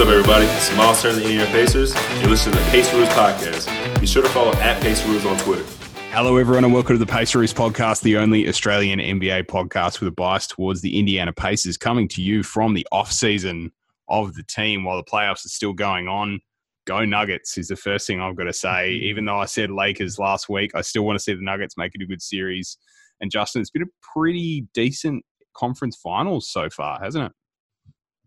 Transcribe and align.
What's 0.00 0.08
up, 0.08 0.16
everybody? 0.16 0.46
It's 0.46 0.74
Miles 0.78 1.02
Turner, 1.02 1.16
the 1.16 1.24
Indiana 1.24 1.50
Pacers. 1.50 1.94
You're 2.20 2.30
listening 2.30 2.56
to 2.56 2.62
the 2.62 2.70
Paceroos 2.70 3.08
podcast. 3.10 4.00
Be 4.00 4.06
sure 4.06 4.22
to 4.22 4.30
follow 4.30 4.54
at 4.54 4.82
Paceroos 4.82 5.26
on 5.26 5.36
Twitter. 5.40 5.62
Hello, 6.10 6.38
everyone, 6.38 6.64
and 6.64 6.72
welcome 6.72 6.94
to 6.94 7.04
the 7.04 7.12
Paceroos 7.12 7.52
podcast, 7.52 8.00
the 8.00 8.16
only 8.16 8.48
Australian 8.48 8.98
NBA 8.98 9.44
podcast 9.44 10.00
with 10.00 10.08
a 10.08 10.12
bias 10.12 10.46
towards 10.46 10.80
the 10.80 10.98
Indiana 10.98 11.34
Pacers, 11.34 11.76
coming 11.76 12.08
to 12.08 12.22
you 12.22 12.42
from 12.42 12.72
the 12.72 12.86
off 12.90 13.12
season 13.12 13.72
of 14.08 14.32
the 14.32 14.42
team 14.44 14.84
while 14.84 14.96
the 14.96 15.04
playoffs 15.04 15.44
are 15.44 15.50
still 15.50 15.74
going 15.74 16.08
on. 16.08 16.40
Go 16.86 17.04
Nuggets 17.04 17.58
is 17.58 17.68
the 17.68 17.76
first 17.76 18.06
thing 18.06 18.22
I've 18.22 18.36
got 18.36 18.44
to 18.44 18.54
say. 18.54 18.92
Even 19.02 19.26
though 19.26 19.38
I 19.38 19.44
said 19.44 19.70
Lakers 19.70 20.18
last 20.18 20.48
week, 20.48 20.70
I 20.74 20.80
still 20.80 21.02
want 21.02 21.18
to 21.18 21.22
see 21.22 21.34
the 21.34 21.42
Nuggets 21.42 21.76
make 21.76 21.94
it 21.94 22.00
a 22.00 22.06
good 22.06 22.22
series. 22.22 22.78
And 23.20 23.30
Justin, 23.30 23.60
it's 23.60 23.70
been 23.70 23.82
a 23.82 24.14
pretty 24.14 24.66
decent 24.72 25.26
conference 25.54 25.96
finals 25.96 26.48
so 26.48 26.70
far, 26.70 26.98
hasn't 27.02 27.26
it? 27.26 27.32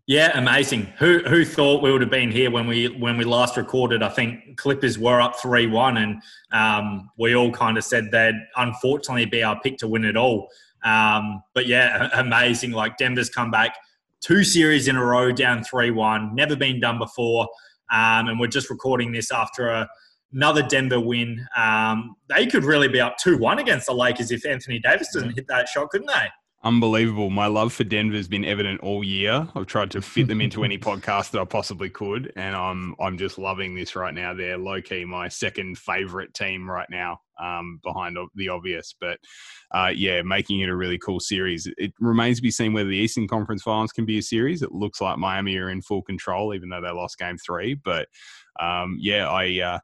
Yeah, 0.06 0.36
amazing. 0.38 0.92
Who 0.98 1.20
who 1.20 1.46
thought 1.46 1.82
we 1.82 1.90
would 1.90 2.02
have 2.02 2.10
been 2.10 2.30
here 2.30 2.50
when 2.50 2.66
we 2.66 2.88
when 2.88 3.16
we 3.16 3.24
last 3.24 3.56
recorded? 3.56 4.02
I 4.02 4.10
think 4.10 4.58
Clippers 4.58 4.98
were 4.98 5.18
up 5.18 5.36
three 5.40 5.66
one, 5.66 5.96
and 5.96 6.22
um, 6.52 7.08
we 7.16 7.34
all 7.34 7.50
kind 7.50 7.78
of 7.78 7.84
said 7.84 8.10
they'd 8.10 8.38
unfortunately 8.56 9.24
be 9.24 9.42
our 9.42 9.58
pick 9.60 9.78
to 9.78 9.88
win 9.88 10.04
it 10.04 10.16
all. 10.16 10.48
Um, 10.84 11.42
but 11.54 11.66
yeah, 11.66 12.10
amazing. 12.14 12.72
Like 12.72 12.98
Denver's 12.98 13.30
come 13.30 13.50
back 13.50 13.78
two 14.20 14.44
series 14.44 14.88
in 14.88 14.96
a 14.96 15.04
row 15.04 15.32
down 15.32 15.64
three 15.64 15.90
one, 15.90 16.34
never 16.34 16.54
been 16.54 16.80
done 16.80 16.98
before, 16.98 17.48
um, 17.90 18.28
and 18.28 18.38
we're 18.38 18.46
just 18.46 18.68
recording 18.68 19.10
this 19.10 19.32
after 19.32 19.68
a, 19.68 19.88
another 20.34 20.62
Denver 20.62 21.00
win. 21.00 21.46
Um, 21.56 22.14
they 22.28 22.46
could 22.46 22.64
really 22.64 22.88
be 22.88 23.00
up 23.00 23.16
two 23.16 23.38
one 23.38 23.58
against 23.58 23.86
the 23.86 23.94
Lakers 23.94 24.30
if 24.30 24.44
Anthony 24.44 24.78
Davis 24.80 25.08
doesn't 25.14 25.34
hit 25.34 25.46
that 25.48 25.66
shot, 25.66 25.88
couldn't 25.88 26.08
they? 26.08 26.28
Unbelievable. 26.64 27.28
My 27.28 27.46
love 27.46 27.74
for 27.74 27.84
Denver 27.84 28.16
has 28.16 28.26
been 28.26 28.44
evident 28.46 28.80
all 28.80 29.04
year. 29.04 29.46
I've 29.54 29.66
tried 29.66 29.90
to 29.90 30.00
fit 30.00 30.28
them 30.28 30.40
into 30.40 30.64
any 30.64 30.78
podcast 30.90 31.30
that 31.32 31.40
I 31.42 31.44
possibly 31.44 31.90
could, 31.90 32.32
and 32.36 32.56
I'm 32.56 32.94
I'm 32.98 33.18
just 33.18 33.36
loving 33.36 33.74
this 33.74 33.94
right 33.94 34.14
now. 34.14 34.32
They're 34.32 34.56
low 34.56 34.80
key 34.80 35.04
my 35.04 35.28
second 35.28 35.76
favorite 35.76 36.32
team 36.32 36.68
right 36.68 36.88
now, 36.88 37.20
um, 37.38 37.80
behind 37.84 38.16
the 38.34 38.48
obvious. 38.48 38.94
But 38.98 39.18
uh, 39.72 39.92
yeah, 39.94 40.22
making 40.22 40.60
it 40.60 40.70
a 40.70 40.74
really 40.76 40.96
cool 40.96 41.20
series. 41.20 41.68
It 41.76 41.92
remains 42.00 42.38
to 42.38 42.42
be 42.42 42.50
seen 42.50 42.72
whether 42.72 42.88
the 42.88 42.96
Eastern 42.96 43.28
Conference 43.28 43.62
Finals 43.62 43.92
can 43.92 44.06
be 44.06 44.16
a 44.16 44.22
series. 44.22 44.62
It 44.62 44.72
looks 44.72 45.02
like 45.02 45.18
Miami 45.18 45.58
are 45.58 45.68
in 45.68 45.82
full 45.82 46.00
control, 46.00 46.54
even 46.54 46.70
though 46.70 46.80
they 46.80 46.90
lost 46.90 47.18
Game 47.18 47.36
Three. 47.36 47.74
But 47.74 48.08
um, 48.58 48.96
yeah, 48.98 49.28
I. 49.28 49.60
Uh, 49.60 49.78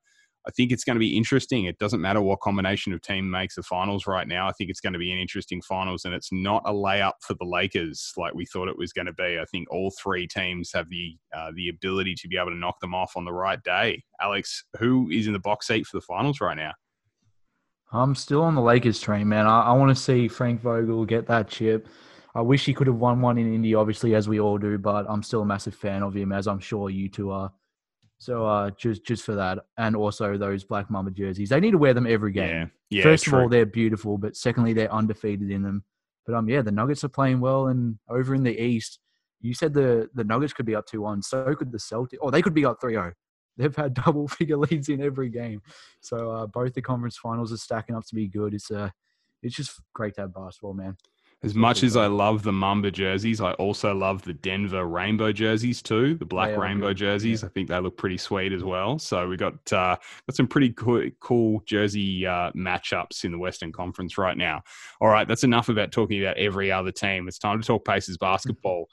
I 0.46 0.50
think 0.50 0.72
it's 0.72 0.84
going 0.84 0.96
to 0.96 1.00
be 1.00 1.16
interesting. 1.16 1.64
It 1.64 1.78
doesn't 1.78 2.00
matter 2.00 2.22
what 2.22 2.40
combination 2.40 2.92
of 2.92 3.02
team 3.02 3.30
makes 3.30 3.56
the 3.56 3.62
finals 3.62 4.06
right 4.06 4.26
now. 4.26 4.48
I 4.48 4.52
think 4.52 4.70
it's 4.70 4.80
going 4.80 4.94
to 4.94 4.98
be 4.98 5.12
an 5.12 5.18
interesting 5.18 5.60
finals, 5.60 6.04
and 6.04 6.14
it's 6.14 6.32
not 6.32 6.62
a 6.64 6.72
layup 6.72 7.12
for 7.20 7.34
the 7.34 7.44
Lakers 7.44 8.12
like 8.16 8.34
we 8.34 8.46
thought 8.46 8.68
it 8.68 8.78
was 8.78 8.92
going 8.92 9.06
to 9.06 9.12
be. 9.12 9.38
I 9.38 9.44
think 9.50 9.70
all 9.70 9.92
three 10.02 10.26
teams 10.26 10.70
have 10.72 10.88
the 10.88 11.16
uh, 11.36 11.50
the 11.54 11.68
ability 11.68 12.14
to 12.16 12.28
be 12.28 12.38
able 12.38 12.50
to 12.50 12.56
knock 12.56 12.80
them 12.80 12.94
off 12.94 13.16
on 13.16 13.24
the 13.24 13.32
right 13.32 13.62
day. 13.62 14.02
Alex, 14.20 14.64
who 14.78 15.10
is 15.10 15.26
in 15.26 15.34
the 15.34 15.38
box 15.38 15.66
seat 15.66 15.86
for 15.86 15.98
the 15.98 16.02
finals 16.02 16.40
right 16.40 16.56
now? 16.56 16.72
I'm 17.92 18.14
still 18.14 18.42
on 18.42 18.54
the 18.54 18.62
Lakers 18.62 19.00
train, 19.00 19.28
man. 19.28 19.46
I, 19.46 19.62
I 19.62 19.72
want 19.72 19.94
to 19.94 20.00
see 20.00 20.28
Frank 20.28 20.60
Vogel 20.60 21.04
get 21.04 21.26
that 21.26 21.48
chip. 21.48 21.88
I 22.34 22.40
wish 22.40 22.64
he 22.64 22.72
could 22.72 22.86
have 22.86 22.96
won 22.96 23.20
one 23.20 23.38
in 23.38 23.52
Indy, 23.52 23.74
obviously, 23.74 24.14
as 24.14 24.28
we 24.28 24.38
all 24.38 24.56
do, 24.56 24.78
but 24.78 25.06
I'm 25.08 25.22
still 25.22 25.42
a 25.42 25.46
massive 25.46 25.74
fan 25.74 26.02
of 26.02 26.14
him, 26.14 26.30
as 26.30 26.46
I'm 26.46 26.60
sure 26.60 26.88
you 26.88 27.08
two 27.08 27.32
are. 27.32 27.52
So 28.20 28.44
uh, 28.46 28.70
just 28.72 29.02
just 29.02 29.24
for 29.24 29.34
that, 29.34 29.60
and 29.78 29.96
also 29.96 30.36
those 30.36 30.62
black 30.62 30.90
mamba 30.90 31.10
jerseys, 31.10 31.48
they 31.48 31.58
need 31.58 31.70
to 31.70 31.78
wear 31.78 31.94
them 31.94 32.06
every 32.06 32.32
game. 32.32 32.70
Yeah, 32.90 32.98
yeah 32.98 33.02
First 33.02 33.24
true. 33.24 33.38
of 33.38 33.42
all, 33.44 33.48
they're 33.48 33.64
beautiful, 33.64 34.18
but 34.18 34.36
secondly, 34.36 34.74
they're 34.74 34.92
undefeated 34.92 35.50
in 35.50 35.62
them. 35.62 35.84
But 36.26 36.34
um, 36.34 36.46
yeah, 36.46 36.60
the 36.60 36.70
Nuggets 36.70 37.02
are 37.02 37.08
playing 37.08 37.40
well, 37.40 37.68
and 37.68 37.98
over 38.10 38.34
in 38.34 38.42
the 38.42 38.62
East, 38.62 38.98
you 39.40 39.54
said 39.54 39.72
the 39.72 40.10
the 40.12 40.22
Nuggets 40.22 40.52
could 40.52 40.66
be 40.66 40.74
up 40.74 40.84
two 40.84 41.00
one, 41.00 41.22
so 41.22 41.54
could 41.54 41.72
the 41.72 41.78
Celtics, 41.78 42.18
or 42.20 42.30
they 42.30 42.42
could 42.42 42.52
be 42.52 42.66
up 42.66 42.78
3-0. 42.78 43.12
They've 43.56 43.74
had 43.74 43.94
double 44.04 44.28
figure 44.28 44.58
leads 44.58 44.90
in 44.90 45.02
every 45.02 45.30
game, 45.30 45.62
so 46.02 46.30
uh, 46.30 46.46
both 46.46 46.74
the 46.74 46.82
conference 46.82 47.16
finals 47.16 47.54
are 47.54 47.56
stacking 47.56 47.96
up 47.96 48.04
to 48.04 48.14
be 48.14 48.28
good. 48.28 48.52
It's 48.52 48.70
uh, 48.70 48.90
it's 49.42 49.56
just 49.56 49.80
great 49.94 50.14
to 50.16 50.20
have 50.20 50.34
basketball, 50.34 50.74
man. 50.74 50.98
As 51.42 51.54
much 51.54 51.82
as 51.82 51.96
I 51.96 52.06
love 52.06 52.42
the 52.42 52.52
Mamba 52.52 52.90
jerseys, 52.90 53.40
I 53.40 53.52
also 53.52 53.94
love 53.94 54.22
the 54.22 54.34
Denver 54.34 54.84
rainbow 54.84 55.32
jerseys 55.32 55.80
too. 55.80 56.14
The 56.16 56.26
black 56.26 56.54
rainbow 56.54 56.88
good. 56.88 56.98
jerseys, 56.98 57.40
yeah. 57.40 57.48
I 57.48 57.50
think 57.52 57.68
they 57.68 57.80
look 57.80 57.96
pretty 57.96 58.18
sweet 58.18 58.52
as 58.52 58.62
well. 58.62 58.98
So 58.98 59.26
we 59.26 59.38
got 59.38 59.54
uh, 59.72 59.96
got 59.96 60.36
some 60.36 60.46
pretty 60.46 60.70
cool, 60.74 61.08
cool 61.20 61.62
jersey 61.64 62.26
uh, 62.26 62.52
matchups 62.52 63.24
in 63.24 63.32
the 63.32 63.38
Western 63.38 63.72
Conference 63.72 64.18
right 64.18 64.36
now. 64.36 64.62
All 65.00 65.08
right, 65.08 65.26
that's 65.26 65.42
enough 65.42 65.70
about 65.70 65.92
talking 65.92 66.22
about 66.22 66.36
every 66.36 66.70
other 66.70 66.92
team. 66.92 67.26
It's 67.26 67.38
time 67.38 67.58
to 67.58 67.66
talk 67.66 67.86
Pacers 67.86 68.18
basketball, 68.18 68.88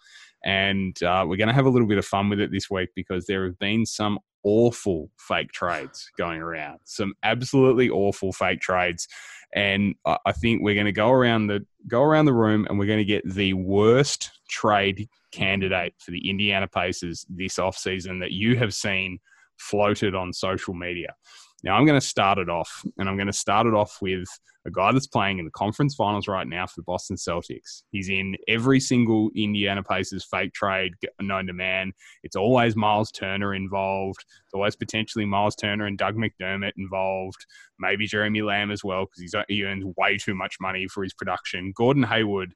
and 0.46 0.96
uh, 1.04 1.26
we're 1.28 1.36
going 1.36 1.50
to 1.50 1.54
have 1.54 1.66
a 1.66 1.70
little 1.70 1.88
bit 1.88 1.98
of 1.98 2.06
fun 2.06 2.30
with 2.30 2.40
it 2.40 2.52
this 2.54 2.70
week 2.70 2.92
because 2.96 3.26
there 3.26 3.44
have 3.44 3.60
been 3.60 3.86
some 3.86 4.20
awful 4.44 5.12
fake 5.18 5.52
trades 5.52 6.10
going 6.18 6.40
around. 6.40 6.80
Some 6.86 7.14
absolutely 7.24 7.90
awful 7.90 8.32
fake 8.32 8.62
trades 8.62 9.10
and 9.54 9.96
I 10.06 10.34
think 10.34 10.62
we're 10.62 10.74
going 10.74 10.86
to 10.88 10.92
go 10.92 11.10
around 11.10 11.48
the 11.48 11.66
go 11.88 12.04
around 12.04 12.26
the 12.26 12.34
room 12.34 12.66
and 12.68 12.78
we're 12.78 12.86
going 12.86 12.98
to 13.00 13.06
get 13.06 13.28
the 13.28 13.54
worst 13.54 14.32
trade 14.50 15.08
candidate 15.32 15.94
for 16.00 16.12
the 16.12 16.30
Indiana 16.30 16.68
Pacers 16.68 17.26
this 17.30 17.56
offseason 17.56 18.20
that 18.20 18.32
you 18.32 18.58
have 18.58 18.74
seen 18.74 19.20
floated 19.58 20.16
on 20.16 20.34
social 20.34 20.74
media. 20.74 21.16
Now 21.64 21.76
I'm 21.76 21.86
going 21.86 22.00
to 22.00 22.06
start 22.06 22.38
it 22.38 22.50
off, 22.50 22.84
and 22.98 23.10
I'm 23.10 23.18
going 23.18 23.28
to 23.28 23.34
start 23.34 23.68
it 23.68 23.74
off 23.74 23.98
with 24.02 24.28
a 24.66 24.72
guy 24.72 24.92
that's 24.92 25.08
playing 25.08 25.40
in 25.40 25.46
the 25.46 25.52
conference 25.52 25.96
finals 25.96 26.28
right 26.28 26.46
now 26.46 26.68
for 26.68 26.74
the 26.76 26.84
Boston 26.84 27.16
Celtics. 27.16 27.84
He's 27.90 28.10
in 28.10 28.36
every 28.48 28.80
single 28.80 29.32
Indiana 29.36 29.82
Pacers 29.82 30.26
fake 30.26 30.54
trade 30.54 30.94
known 31.22 31.48
to 31.48 31.54
man. 31.54 31.94
It's 32.24 32.36
always 32.36 32.76
Miles 32.76 33.12
Turner 33.12 33.56
involved. 33.56 34.26
It's 34.46 34.54
always 34.54 34.76
potentially 34.76 35.26
Miles 35.26 35.56
Turner 35.56 35.86
and 35.86 35.98
Doug 35.98 36.16
McDermott 36.16 36.74
involved. 36.78 37.46
Maybe 37.80 38.08
Jeremy 38.08 38.42
Lamb 38.42 38.70
as 38.70 38.84
well 38.84 39.06
because 39.06 39.34
uh, 39.34 39.44
he 39.48 39.64
earns 39.64 39.86
way 39.98 40.18
too 40.18 40.36
much 40.36 40.58
money 40.60 40.88
for 40.88 41.02
his 41.02 41.14
production. 41.14 41.74
Gordon 41.76 42.04
Hayward 42.04 42.54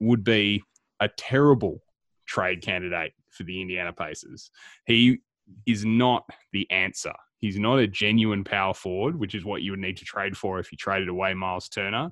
would 0.00 0.24
be 0.24 0.62
a 1.00 1.08
terrible 1.08 1.82
trade 2.26 2.62
candidate 2.62 3.12
for 3.30 3.44
the 3.44 3.60
Indiana 3.60 3.92
Pacers. 3.92 4.50
He 4.86 5.20
is 5.66 5.84
not 5.84 6.24
the 6.52 6.70
answer. 6.70 7.12
He's 7.38 7.58
not 7.58 7.78
a 7.78 7.86
genuine 7.86 8.44
power 8.44 8.74
forward, 8.74 9.18
which 9.18 9.34
is 9.34 9.44
what 9.44 9.62
you 9.62 9.72
would 9.72 9.80
need 9.80 9.98
to 9.98 10.04
trade 10.04 10.36
for 10.36 10.58
if 10.58 10.72
you 10.72 10.78
traded 10.78 11.08
away 11.08 11.34
Miles 11.34 11.68
Turner. 11.68 12.10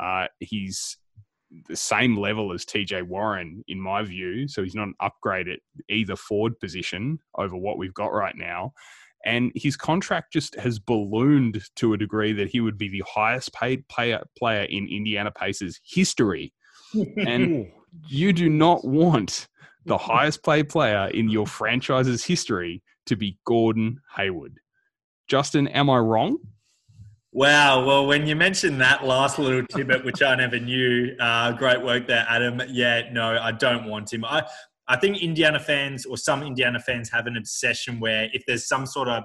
Uh, 0.00 0.26
he's 0.40 0.98
the 1.68 1.76
same 1.76 2.16
level 2.16 2.52
as 2.52 2.64
TJ 2.64 3.04
Warren, 3.04 3.64
in 3.68 3.80
my 3.80 4.02
view. 4.02 4.48
So 4.48 4.62
he's 4.62 4.74
not 4.74 4.88
an 4.88 4.94
upgrade 5.00 5.48
at 5.48 5.60
either 5.88 6.16
forward 6.16 6.58
position 6.60 7.18
over 7.36 7.56
what 7.56 7.78
we've 7.78 7.94
got 7.94 8.12
right 8.12 8.36
now. 8.36 8.72
And 9.24 9.52
his 9.54 9.76
contract 9.76 10.32
just 10.32 10.54
has 10.56 10.78
ballooned 10.78 11.62
to 11.76 11.94
a 11.94 11.98
degree 11.98 12.34
that 12.34 12.48
he 12.48 12.60
would 12.60 12.76
be 12.76 12.90
the 12.90 13.04
highest 13.08 13.54
paid 13.54 13.88
player, 13.88 14.22
player 14.36 14.64
in 14.64 14.86
Indiana 14.86 15.30
Pacers 15.30 15.80
history. 15.82 16.52
and 17.16 17.66
you 18.06 18.32
do 18.32 18.50
not 18.50 18.84
want 18.84 19.48
the 19.86 19.98
highest 19.98 20.44
paid 20.44 20.68
player 20.68 21.08
in 21.08 21.28
your 21.28 21.46
franchise's 21.46 22.24
history 22.24 22.82
to 23.06 23.16
be 23.16 23.38
Gordon 23.44 24.00
Hayward. 24.16 24.60
Justin, 25.28 25.68
am 25.68 25.90
I 25.90 25.98
wrong? 25.98 26.38
Wow. 27.32 27.84
Well, 27.84 28.06
when 28.06 28.26
you 28.26 28.36
mentioned 28.36 28.80
that 28.80 29.04
last 29.04 29.38
little 29.38 29.66
tidbit, 29.66 30.04
which 30.04 30.22
I 30.22 30.36
never 30.36 30.58
knew, 30.58 31.16
uh, 31.18 31.52
great 31.52 31.82
work 31.82 32.06
there, 32.06 32.24
Adam. 32.28 32.62
Yeah, 32.68 33.10
no, 33.12 33.36
I 33.40 33.50
don't 33.50 33.86
want 33.86 34.12
him. 34.12 34.24
I, 34.24 34.44
I 34.86 34.96
think 34.96 35.22
Indiana 35.22 35.58
fans 35.58 36.06
or 36.06 36.16
some 36.16 36.42
Indiana 36.42 36.78
fans 36.78 37.10
have 37.10 37.26
an 37.26 37.36
obsession 37.36 37.98
where 37.98 38.28
if 38.32 38.44
there's 38.46 38.68
some 38.68 38.86
sort 38.86 39.08
of 39.08 39.24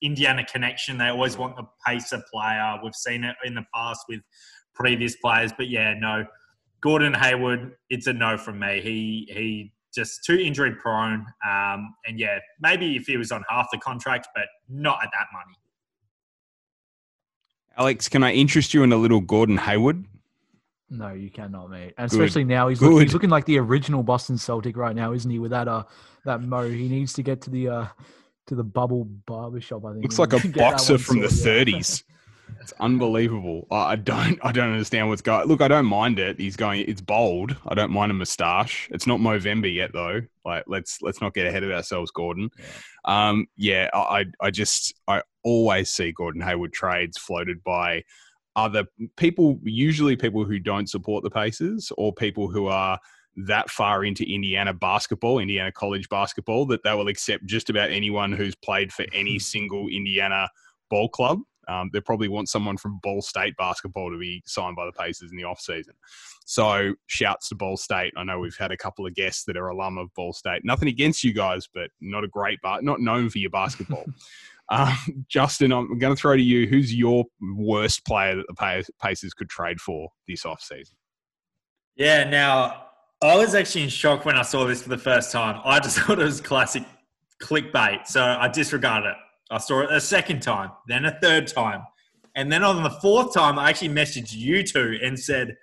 Indiana 0.00 0.44
connection, 0.44 0.96
they 0.96 1.08
always 1.08 1.36
want 1.36 1.56
the 1.56 1.64
pacer 1.86 2.22
player. 2.32 2.78
We've 2.82 2.94
seen 2.94 3.22
it 3.24 3.36
in 3.44 3.54
the 3.54 3.64
past 3.74 4.04
with 4.08 4.20
previous 4.74 5.16
players, 5.16 5.52
but 5.56 5.68
yeah, 5.68 5.94
no. 5.94 6.24
Gordon 6.80 7.14
Hayward, 7.14 7.72
it's 7.90 8.06
a 8.06 8.12
no 8.12 8.36
from 8.36 8.58
me. 8.58 8.80
He 8.80 9.28
he 9.32 9.72
just 9.94 10.24
too 10.24 10.36
injury 10.36 10.74
prone. 10.74 11.26
Um, 11.46 11.94
and 12.06 12.18
yeah, 12.18 12.38
maybe 12.60 12.96
if 12.96 13.06
he 13.06 13.16
was 13.16 13.32
on 13.32 13.44
half 13.48 13.68
the 13.72 13.78
contract, 13.78 14.28
but 14.34 14.44
not 14.68 14.98
at 15.02 15.10
that 15.12 15.26
money. 15.32 15.56
Alex, 17.76 18.08
can 18.08 18.22
I 18.22 18.32
interest 18.32 18.74
you 18.74 18.82
in 18.82 18.92
a 18.92 18.96
little 18.96 19.20
Gordon 19.20 19.56
Hayward? 19.56 20.04
No, 20.90 21.12
you 21.14 21.30
cannot, 21.30 21.70
mate. 21.70 21.94
And 21.96 22.10
especially 22.10 22.44
now, 22.44 22.68
he's, 22.68 22.82
look, 22.82 23.00
he's 23.00 23.14
looking 23.14 23.30
like 23.30 23.46
the 23.46 23.58
original 23.58 24.02
Boston 24.02 24.36
Celtic 24.36 24.76
right 24.76 24.94
now, 24.94 25.14
isn't 25.14 25.30
he? 25.30 25.38
With 25.38 25.50
that 25.50 25.66
uh 25.66 25.84
that 26.26 26.42
mo, 26.42 26.68
he 26.68 26.88
needs 26.88 27.14
to 27.14 27.22
get 27.22 27.40
to 27.42 27.50
the 27.50 27.68
uh 27.68 27.86
to 28.48 28.54
the 28.54 28.64
bubble 28.64 29.04
barbershop. 29.04 29.86
I 29.86 29.92
think 29.92 30.04
looks 30.04 30.18
like 30.18 30.32
a 30.44 30.48
boxer 30.48 30.98
from 30.98 31.20
the 31.20 31.28
30s. 31.28 32.02
It's 32.60 32.72
unbelievable. 32.80 33.66
I 33.70 33.96
don't 33.96 34.38
I 34.42 34.52
don't 34.52 34.72
understand 34.72 35.08
what's 35.08 35.22
going. 35.22 35.46
Look, 35.46 35.60
I 35.60 35.68
don't 35.68 35.86
mind 35.86 36.18
it. 36.18 36.38
He's 36.38 36.56
going. 36.56 36.84
It's 36.86 37.00
bold. 37.00 37.56
I 37.66 37.74
don't 37.74 37.90
mind 37.90 38.10
a 38.10 38.14
moustache. 38.14 38.88
It's 38.92 39.06
not 39.06 39.20
Movember 39.20 39.72
yet 39.72 39.92
though. 39.92 40.20
Like 40.44 40.64
let's 40.66 41.00
let's 41.02 41.20
not 41.20 41.34
get 41.34 41.46
ahead 41.46 41.64
of 41.64 41.70
ourselves, 41.70 42.10
Gordon. 42.10 42.50
Yeah. 42.58 43.28
Um, 43.28 43.46
yeah, 43.56 43.90
I 43.92 44.26
I 44.40 44.50
just 44.50 44.94
I 45.08 45.22
always 45.42 45.90
see 45.90 46.12
Gordon 46.12 46.42
Hayward 46.42 46.72
trades 46.72 47.18
floated 47.18 47.62
by 47.64 48.04
other 48.56 48.84
people, 49.16 49.58
usually 49.62 50.16
people 50.16 50.44
who 50.44 50.58
don't 50.58 50.88
support 50.88 51.24
the 51.24 51.30
Pacers 51.30 51.90
or 51.96 52.12
people 52.12 52.48
who 52.48 52.66
are 52.66 52.98
that 53.36 53.70
far 53.70 54.04
into 54.04 54.24
Indiana 54.24 54.74
basketball, 54.74 55.38
Indiana 55.38 55.72
college 55.72 56.08
basketball, 56.08 56.66
that 56.66 56.82
they 56.84 56.92
will 56.92 57.08
accept 57.08 57.46
just 57.46 57.70
about 57.70 57.90
anyone 57.90 58.32
who's 58.32 58.54
played 58.54 58.92
for 58.92 59.06
any 59.12 59.38
single 59.38 59.88
Indiana 59.88 60.48
ball 60.90 61.08
club. 61.08 61.40
Um, 61.68 61.90
they 61.92 62.00
probably 62.00 62.28
want 62.28 62.48
someone 62.48 62.76
from 62.76 62.98
Ball 63.02 63.22
State 63.22 63.56
basketball 63.56 64.10
to 64.10 64.18
be 64.18 64.42
signed 64.46 64.76
by 64.76 64.86
the 64.86 64.92
Pacers 64.92 65.30
in 65.30 65.36
the 65.36 65.44
off 65.44 65.60
season. 65.60 65.94
So 66.44 66.94
shouts 67.06 67.48
to 67.48 67.54
Ball 67.54 67.76
State. 67.76 68.12
I 68.16 68.24
know 68.24 68.38
we've 68.38 68.56
had 68.56 68.72
a 68.72 68.76
couple 68.76 69.06
of 69.06 69.14
guests 69.14 69.44
that 69.44 69.56
are 69.56 69.68
alum 69.68 69.98
of 69.98 70.12
Ball 70.14 70.32
State. 70.32 70.64
Nothing 70.64 70.88
against 70.88 71.24
you 71.24 71.32
guys, 71.32 71.68
but 71.72 71.90
not 72.00 72.24
a 72.24 72.28
great, 72.28 72.60
bar- 72.62 72.82
not 72.82 73.00
known 73.00 73.30
for 73.30 73.38
your 73.38 73.50
basketball. 73.50 74.04
um, 74.70 75.24
Justin, 75.28 75.72
I'm 75.72 75.98
going 75.98 76.14
to 76.14 76.20
throw 76.20 76.36
to 76.36 76.42
you. 76.42 76.66
Who's 76.66 76.94
your 76.94 77.24
worst 77.56 78.04
player 78.04 78.36
that 78.36 78.46
the 78.48 78.84
Pacers 79.00 79.34
could 79.34 79.48
trade 79.48 79.80
for 79.80 80.08
this 80.26 80.44
off 80.44 80.60
season? 80.60 80.96
Yeah, 81.96 82.24
now 82.24 82.86
I 83.22 83.36
was 83.36 83.54
actually 83.54 83.84
in 83.84 83.88
shock 83.88 84.24
when 84.24 84.36
I 84.36 84.42
saw 84.42 84.66
this 84.66 84.82
for 84.82 84.88
the 84.88 84.98
first 84.98 85.30
time. 85.30 85.60
I 85.64 85.78
just 85.78 85.98
thought 86.00 86.18
it 86.18 86.24
was 86.24 86.40
classic 86.40 86.84
clickbait, 87.40 88.06
so 88.06 88.22
I 88.22 88.48
disregarded 88.48 89.10
it. 89.10 89.16
I 89.52 89.58
saw 89.58 89.80
it 89.80 89.92
a 89.92 90.00
second 90.00 90.40
time, 90.40 90.70
then 90.88 91.04
a 91.04 91.18
third 91.20 91.46
time. 91.46 91.82
And 92.34 92.50
then 92.50 92.64
on 92.64 92.82
the 92.82 92.90
fourth 92.90 93.34
time, 93.34 93.58
I 93.58 93.68
actually 93.68 93.90
messaged 93.90 94.34
you 94.34 94.62
two 94.62 94.98
and 95.02 95.18
said, 95.18 95.56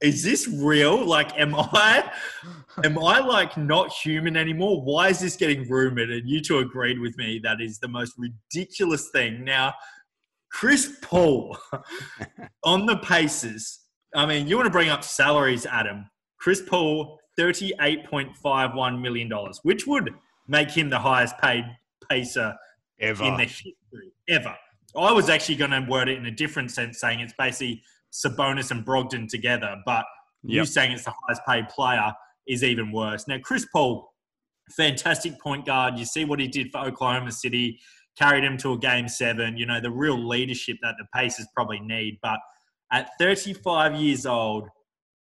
is 0.00 0.22
this 0.22 0.48
real? 0.48 1.04
Like, 1.04 1.38
am 1.38 1.54
I, 1.54 2.10
am 2.84 2.98
I 2.98 3.20
like 3.20 3.56
not 3.56 3.92
human 3.92 4.36
anymore? 4.36 4.82
Why 4.82 5.08
is 5.08 5.20
this 5.20 5.36
getting 5.36 5.68
rumored? 5.68 6.10
And 6.10 6.28
you 6.28 6.40
two 6.40 6.58
agreed 6.58 6.98
with 6.98 7.16
me 7.16 7.40
that 7.44 7.60
is 7.60 7.78
the 7.78 7.88
most 7.88 8.14
ridiculous 8.18 9.10
thing. 9.10 9.44
Now, 9.44 9.74
Chris 10.50 10.98
Paul 11.02 11.56
on 12.64 12.86
the 12.86 12.96
Pacers. 12.96 13.80
I 14.14 14.26
mean, 14.26 14.48
you 14.48 14.56
want 14.56 14.66
to 14.66 14.72
bring 14.72 14.88
up 14.88 15.04
salaries, 15.04 15.66
Adam. 15.66 16.08
Chris 16.40 16.62
Paul, 16.62 17.18
$38.51 17.38 19.00
million, 19.00 19.30
which 19.62 19.86
would 19.86 20.10
make 20.48 20.70
him 20.70 20.90
the 20.90 20.98
highest 20.98 21.36
paid 21.38 21.64
pacer 22.08 22.54
ever 23.00 23.24
in 23.24 23.36
the 23.36 23.44
history 23.44 23.74
ever. 24.28 24.54
I 24.96 25.12
was 25.12 25.28
actually 25.28 25.56
going 25.56 25.70
to 25.70 25.86
word 25.88 26.08
it 26.08 26.18
in 26.18 26.26
a 26.26 26.30
different 26.30 26.70
sense, 26.70 27.00
saying 27.00 27.20
it's 27.20 27.34
basically 27.38 27.82
Sabonis 28.12 28.70
and 28.70 28.84
Brogdon 28.84 29.28
together, 29.28 29.76
but 29.84 30.04
yep. 30.42 30.54
you 30.54 30.64
saying 30.64 30.92
it's 30.92 31.04
the 31.04 31.14
highest 31.26 31.42
paid 31.46 31.68
player 31.68 32.12
is 32.46 32.64
even 32.64 32.90
worse. 32.90 33.28
Now, 33.28 33.38
Chris 33.42 33.66
Paul, 33.72 34.12
fantastic 34.70 35.38
point 35.40 35.66
guard. 35.66 35.98
You 35.98 36.04
see 36.04 36.24
what 36.24 36.40
he 36.40 36.48
did 36.48 36.70
for 36.72 36.78
Oklahoma 36.78 37.32
City, 37.32 37.78
carried 38.18 38.44
him 38.44 38.56
to 38.58 38.72
a 38.72 38.78
game 38.78 39.08
seven. 39.08 39.56
You 39.56 39.66
know, 39.66 39.80
the 39.80 39.90
real 39.90 40.18
leadership 40.26 40.78
that 40.82 40.94
the 40.98 41.06
Pacers 41.14 41.46
probably 41.54 41.80
need. 41.80 42.18
But 42.22 42.38
at 42.90 43.10
35 43.18 43.96
years 43.96 44.26
old, 44.26 44.68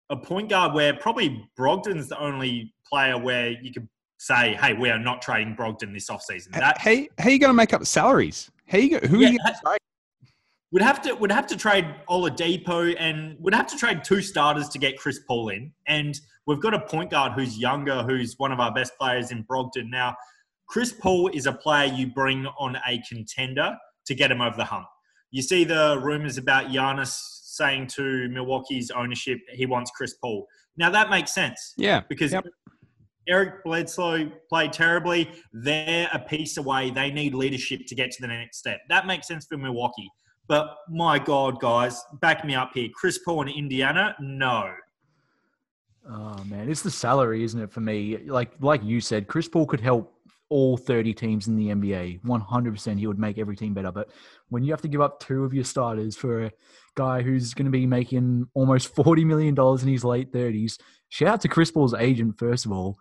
a 0.09 0.15
point 0.15 0.49
guard 0.49 0.73
where 0.73 0.93
probably 0.93 1.49
Brogdon's 1.59 2.09
the 2.09 2.19
only 2.19 2.73
player 2.87 3.17
where 3.17 3.49
you 3.49 3.73
could 3.73 3.87
say, 4.17 4.53
hey, 4.55 4.73
we 4.73 4.89
are 4.89 4.99
not 4.99 5.21
trading 5.21 5.55
Brogdon 5.55 5.93
this 5.93 6.09
offseason. 6.09 6.51
That, 6.51 6.79
hey, 6.79 7.09
how 7.17 7.27
are 7.27 7.31
you 7.31 7.39
going 7.39 7.49
to 7.49 7.55
make 7.55 7.73
up 7.73 7.85
salaries? 7.85 8.49
How 8.67 8.77
you, 8.77 8.97
who 8.99 9.19
yeah, 9.19 9.29
are 9.29 9.31
you 9.31 9.39
going 9.39 9.53
to 9.53 9.59
trade? 9.63 9.79
Would 10.71 10.81
have 10.81 11.01
to 11.03 11.13
would 11.13 11.31
have 11.31 11.47
to 11.47 11.55
trade 11.55 11.85
Oladipo 12.09 12.95
and 12.99 13.37
would 13.39 13.53
have 13.53 13.67
to 13.67 13.77
trade 13.77 14.03
two 14.03 14.21
starters 14.21 14.67
to 14.69 14.79
get 14.79 14.97
Chris 14.97 15.19
Paul 15.25 15.49
in. 15.49 15.71
And 15.87 16.19
we've 16.47 16.59
got 16.59 16.73
a 16.73 16.79
point 16.79 17.11
guard 17.11 17.33
who's 17.33 17.57
younger, 17.57 18.03
who's 18.03 18.37
one 18.37 18.51
of 18.51 18.59
our 18.59 18.73
best 18.73 18.91
players 18.99 19.31
in 19.31 19.45
Brogdon. 19.45 19.89
Now, 19.89 20.15
Chris 20.67 20.91
Paul 20.91 21.29
is 21.33 21.45
a 21.45 21.53
player 21.53 21.93
you 21.93 22.07
bring 22.07 22.45
on 22.59 22.77
a 22.87 23.01
contender 23.07 23.75
to 24.05 24.15
get 24.15 24.31
him 24.31 24.41
over 24.41 24.57
the 24.57 24.65
hump. 24.65 24.87
You 25.31 25.41
see 25.41 25.63
the 25.63 25.99
rumors 26.01 26.37
about 26.37 26.67
Giannis 26.67 27.15
saying 27.43 27.87
to 27.87 28.27
Milwaukee's 28.29 28.91
ownership 28.91 29.39
he 29.49 29.65
wants 29.65 29.91
Chris 29.91 30.15
Paul. 30.15 30.45
Now 30.77 30.89
that 30.89 31.09
makes 31.09 31.33
sense. 31.33 31.73
Yeah. 31.77 32.01
Because 32.09 32.33
yep. 32.33 32.45
Eric 33.27 33.63
Bledsoe 33.63 34.31
played 34.49 34.73
terribly. 34.73 35.31
They're 35.53 36.09
a 36.13 36.19
piece 36.19 36.57
away. 36.57 36.91
They 36.91 37.11
need 37.11 37.33
leadership 37.33 37.81
to 37.87 37.95
get 37.95 38.11
to 38.11 38.21
the 38.21 38.27
next 38.27 38.57
step. 38.57 38.81
That 38.89 39.07
makes 39.07 39.27
sense 39.27 39.45
for 39.45 39.57
Milwaukee. 39.57 40.09
But 40.47 40.75
my 40.89 41.17
God, 41.17 41.59
guys, 41.59 42.01
back 42.21 42.45
me 42.45 42.53
up 42.53 42.71
here. 42.73 42.89
Chris 42.93 43.19
Paul 43.25 43.43
in 43.43 43.49
Indiana, 43.49 44.15
no. 44.19 44.71
Oh 46.07 46.43
man, 46.45 46.69
it's 46.69 46.83
the 46.83 46.91
salary, 46.91 47.43
isn't 47.43 47.59
it? 47.59 47.71
For 47.71 47.79
me, 47.79 48.17
like 48.27 48.51
like 48.59 48.83
you 48.83 49.01
said, 49.01 49.27
Chris 49.27 49.47
Paul 49.47 49.65
could 49.65 49.81
help 49.81 50.15
all 50.49 50.77
30 50.77 51.13
teams 51.13 51.47
in 51.47 51.55
the 51.55 51.69
NBA. 51.69 52.21
100% 52.21 52.99
he 52.99 53.07
would 53.07 53.17
make 53.17 53.37
every 53.37 53.55
team 53.55 53.73
better. 53.73 53.91
But 53.91 54.09
when 54.49 54.63
you 54.63 54.71
have 54.71 54.81
to 54.81 54.87
give 54.87 55.01
up 55.01 55.19
two 55.19 55.43
of 55.43 55.53
your 55.53 55.63
starters 55.63 56.15
for 56.15 56.45
a 56.45 56.51
guy 56.95 57.21
who's 57.23 57.53
going 57.53 57.65
to 57.65 57.71
be 57.71 57.87
making 57.87 58.47
almost 58.53 58.95
$40 58.95 59.25
million 59.25 59.55
in 59.57 59.87
his 59.87 60.05
late 60.05 60.31
30s, 60.31 60.77
shout 61.09 61.29
out 61.29 61.41
to 61.41 61.47
Chris 61.47 61.71
Paul's 61.71 61.95
agent, 61.95 62.37
first 62.37 62.65
of 62.65 62.71
all. 62.71 62.97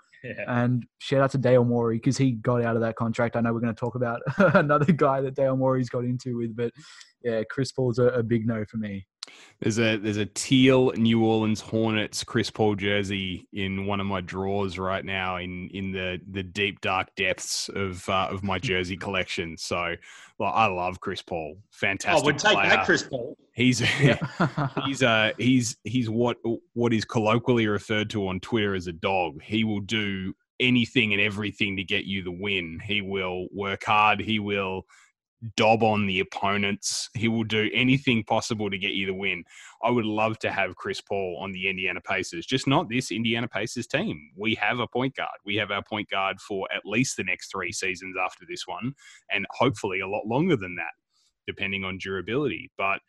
And 0.47 0.87
shout 0.99 1.21
out 1.21 1.31
to 1.32 1.38
Daryl 1.38 1.67
Morey 1.67 1.97
because 1.97 2.17
he 2.17 2.32
got 2.32 2.62
out 2.62 2.76
of 2.76 2.82
that 2.82 2.97
contract. 2.97 3.37
I 3.37 3.41
know 3.41 3.53
we're 3.53 3.61
going 3.61 3.75
to 3.75 3.79
talk 3.79 3.94
about 3.94 4.21
another 4.55 4.93
guy 4.93 5.21
that 5.21 5.37
Daryl 5.37 5.59
Morey's 5.59 5.88
got 5.88 6.05
into 6.05 6.38
with, 6.38 6.56
but 6.56 6.73
yeah, 7.23 7.43
Chris 7.50 7.73
Paul's 7.73 7.99
a, 7.99 8.06
a 8.06 8.23
big 8.23 8.47
no 8.47 8.65
for 8.69 8.76
me. 8.76 9.06
There's 9.61 9.79
a 9.79 9.97
there's 9.97 10.17
a 10.17 10.27
teal 10.27 10.93
New 10.93 11.25
Orleans 11.25 11.61
Hornets 11.61 12.25
Chris 12.25 12.51
Paul 12.51 12.75
jersey 12.75 13.49
in 13.53 13.87
one 13.87 14.01
of 14.01 14.07
my 14.07 14.21
drawers 14.21 14.79
right 14.79 15.05
now 15.05 15.37
in 15.37 15.69
in 15.71 15.93
the 15.93 16.21
the 16.31 16.43
deep 16.43 16.81
dark 16.81 17.09
depths 17.17 17.71
of 17.75 18.09
uh, 18.09 18.29
of 18.31 18.43
my 18.43 18.59
jersey 18.59 18.97
collection. 18.97 19.57
So, 19.57 19.95
well, 20.39 20.53
I 20.53 20.67
love 20.67 21.01
Chris 21.01 21.23
Paul. 21.23 21.57
Fantastic. 21.71 22.25
Oh, 22.25 22.27
we'd 22.27 22.39
take 22.39 22.55
player. 22.55 22.69
that, 22.71 22.85
Chris 22.85 23.05
Paul. 23.05 23.37
He's 23.55 23.79
he's 24.85 25.03
uh 25.03 25.31
he's 25.39 25.77
he's 25.85 26.11
what 26.11 26.37
what 26.75 26.93
is 26.93 27.05
colloquially 27.05 27.67
referred 27.67 28.11
to 28.11 28.29
on 28.29 28.41
Twitter 28.41 28.75
as 28.75 28.87
a 28.87 28.93
dog. 28.93 29.41
He 29.43 29.65
will 29.65 29.81
do 29.81 30.35
anything 30.61 31.13
and 31.13 31.23
everything 31.23 31.77
to 31.77 31.85
get 31.85 32.05
you 32.05 32.23
the 32.23 32.33
win. 32.33 32.81
He 32.85 33.01
will 33.01 33.47
work 33.53 33.85
hard. 33.85 34.21
He 34.21 34.39
will 34.39 34.87
dob 35.56 35.82
on 35.82 36.06
the 36.06 36.20
opponents. 36.20 37.08
He 37.14 37.29
will 37.29 37.44
do 37.44 37.70
anything 37.73 38.25
possible 38.25 38.70
to 38.70 38.79
get 38.79 38.93
you 38.93 39.06
the 39.06 39.14
win. 39.14 39.44
I 39.82 39.91
would 39.91 40.05
love 40.05 40.38
to 40.41 40.50
have 40.50 40.76
Chris 40.76 41.00
Paul 41.00 41.38
on 41.41 41.52
the 41.52 41.69
Indiana 41.69 42.00
Pacers, 42.00 42.46
just 42.46 42.67
not 42.67 42.88
this 42.88 43.11
Indiana 43.11 43.49
Pacers 43.49 43.87
team. 43.87 44.31
We 44.37 44.55
have 44.56 44.79
a 44.79 44.87
point 44.87 45.17
guard. 45.17 45.38
We 45.44 45.56
have 45.56 45.70
our 45.70 45.82
point 45.82 46.08
guard 46.08 46.41
for 46.41 46.67
at 46.75 46.87
least 46.87 47.17
the 47.17 47.25
next 47.25 47.50
three 47.50 47.73
seasons 47.73 48.17
after 48.23 48.44
this 48.49 48.67
one, 48.67 48.94
and 49.31 49.46
hopefully 49.50 50.00
a 50.00 50.08
lot 50.08 50.26
longer 50.26 50.56
than 50.56 50.76
that, 50.76 50.93
depending 51.46 51.85
on 51.85 51.99
durability. 51.99 52.70
But 52.79 53.00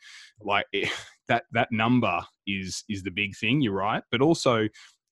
like 0.41 0.65
that, 1.27 1.43
that 1.53 1.71
number 1.71 2.21
is 2.47 2.83
is 2.89 3.03
the 3.03 3.11
big 3.11 3.35
thing. 3.35 3.61
You're 3.61 3.73
right, 3.73 4.03
but 4.11 4.21
also 4.21 4.67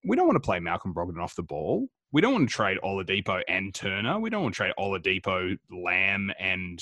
we 0.05 0.15
don't 0.15 0.27
want 0.27 0.35
to 0.35 0.45
play 0.45 0.59
Malcolm 0.59 0.93
Brogdon 0.93 1.21
off 1.21 1.35
the 1.35 1.43
ball 1.43 1.87
we 2.13 2.21
don't 2.21 2.33
want 2.33 2.47
to 2.47 2.55
trade 2.55 2.77
Oladipo 2.83 3.41
and 3.47 3.73
Turner. 3.73 4.19
We 4.19 4.29
don't 4.29 4.43
want 4.43 4.53
to 4.53 4.57
trade 4.57 4.73
Oladipo, 4.79 5.57
Lamb, 5.71 6.31
and 6.39 6.79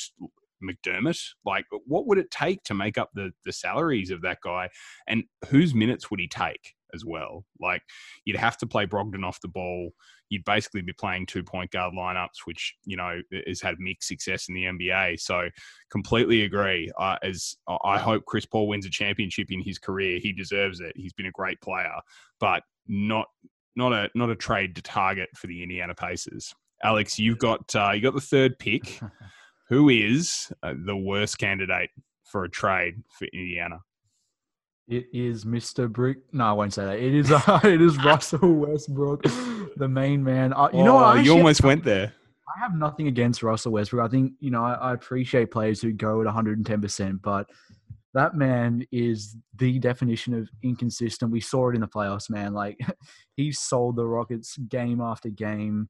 McDermott. 0.61 1.19
Like, 1.45 1.65
what 1.85 2.05
would 2.05 2.17
it 2.17 2.29
take 2.29 2.63
to 2.65 2.73
make 2.73 2.97
up 2.97 3.09
the 3.15 3.31
the 3.45 3.53
salaries 3.53 4.11
of 4.11 4.21
that 4.21 4.39
guy? 4.43 4.69
And 5.07 5.23
whose 5.47 5.73
minutes 5.73 6.11
would 6.11 6.19
he 6.19 6.27
take 6.27 6.73
as 6.93 7.05
well? 7.05 7.45
Like, 7.59 7.81
you'd 8.25 8.35
have 8.35 8.57
to 8.57 8.67
play 8.67 8.85
Brogdon 8.85 9.25
off 9.25 9.39
the 9.41 9.47
ball. 9.47 9.91
You'd 10.27 10.45
basically 10.45 10.81
be 10.81 10.93
playing 10.93 11.25
two 11.25 11.43
point 11.43 11.71
guard 11.71 11.93
lineups, 11.93 12.45
which 12.45 12.75
you 12.83 12.97
know 12.97 13.21
has 13.47 13.61
had 13.61 13.75
mixed 13.79 14.09
success 14.09 14.49
in 14.49 14.55
the 14.55 14.65
NBA. 14.65 15.21
So, 15.21 15.49
completely 15.89 16.41
agree. 16.41 16.91
Uh, 16.99 17.17
as 17.23 17.55
I 17.85 17.97
hope 17.97 18.25
Chris 18.25 18.45
Paul 18.45 18.67
wins 18.67 18.85
a 18.85 18.89
championship 18.89 19.47
in 19.49 19.61
his 19.61 19.79
career, 19.79 20.19
he 20.19 20.33
deserves 20.33 20.81
it. 20.81 20.91
He's 20.97 21.13
been 21.13 21.27
a 21.27 21.31
great 21.31 21.61
player, 21.61 21.95
but 22.39 22.63
not 22.87 23.27
not 23.75 23.93
a 23.93 24.09
not 24.15 24.29
a 24.29 24.35
trade 24.35 24.75
to 24.75 24.81
target 24.81 25.29
for 25.35 25.47
the 25.47 25.63
Indiana 25.63 25.93
Pacers. 25.95 26.53
Alex, 26.83 27.19
you've 27.19 27.37
got 27.37 27.75
uh, 27.75 27.91
you 27.93 28.01
got 28.01 28.13
the 28.13 28.21
third 28.21 28.57
pick. 28.59 28.99
Who 29.69 29.87
is 29.87 30.51
uh, 30.63 30.73
the 30.85 30.97
worst 30.97 31.37
candidate 31.37 31.91
for 32.25 32.43
a 32.43 32.49
trade 32.49 32.95
for 33.17 33.25
Indiana? 33.33 33.79
It 34.87 35.05
is 35.13 35.45
Mr. 35.45 35.89
Brick. 35.89 36.17
No, 36.33 36.43
I 36.45 36.51
won't 36.51 36.73
say 36.73 36.83
that. 36.83 36.99
It 36.99 37.13
is 37.13 37.31
uh, 37.31 37.59
it 37.63 37.81
is 37.81 37.97
Russell 38.03 38.53
Westbrook, 38.53 39.23
the 39.77 39.87
main 39.87 40.23
man. 40.23 40.51
Uh, 40.53 40.69
you 40.73 40.79
oh, 40.79 40.83
know, 40.83 40.95
what? 40.95 41.23
you 41.23 41.31
almost 41.31 41.63
went 41.63 41.85
there. 41.85 42.13
I 42.53 42.59
have 42.59 42.75
nothing 42.75 43.07
against 43.07 43.43
Russell 43.43 43.71
Westbrook. 43.71 44.05
I 44.05 44.09
think 44.09 44.33
you 44.39 44.51
know 44.51 44.63
I, 44.65 44.73
I 44.73 44.93
appreciate 44.93 45.51
players 45.51 45.81
who 45.81 45.93
go 45.93 46.19
at 46.19 46.25
110, 46.25 46.81
percent 46.81 47.21
but 47.21 47.49
that 48.13 48.35
man 48.35 48.85
is 48.91 49.35
the 49.55 49.79
definition 49.79 50.33
of 50.33 50.49
inconsistent. 50.63 51.31
We 51.31 51.41
saw 51.41 51.69
it 51.69 51.75
in 51.75 51.81
the 51.81 51.87
playoffs, 51.87 52.29
man. 52.29 52.53
Like 52.53 52.79
he 53.35 53.51
sold 53.51 53.95
the 53.95 54.05
Rockets 54.05 54.57
game 54.57 55.01
after 55.01 55.29
game. 55.29 55.89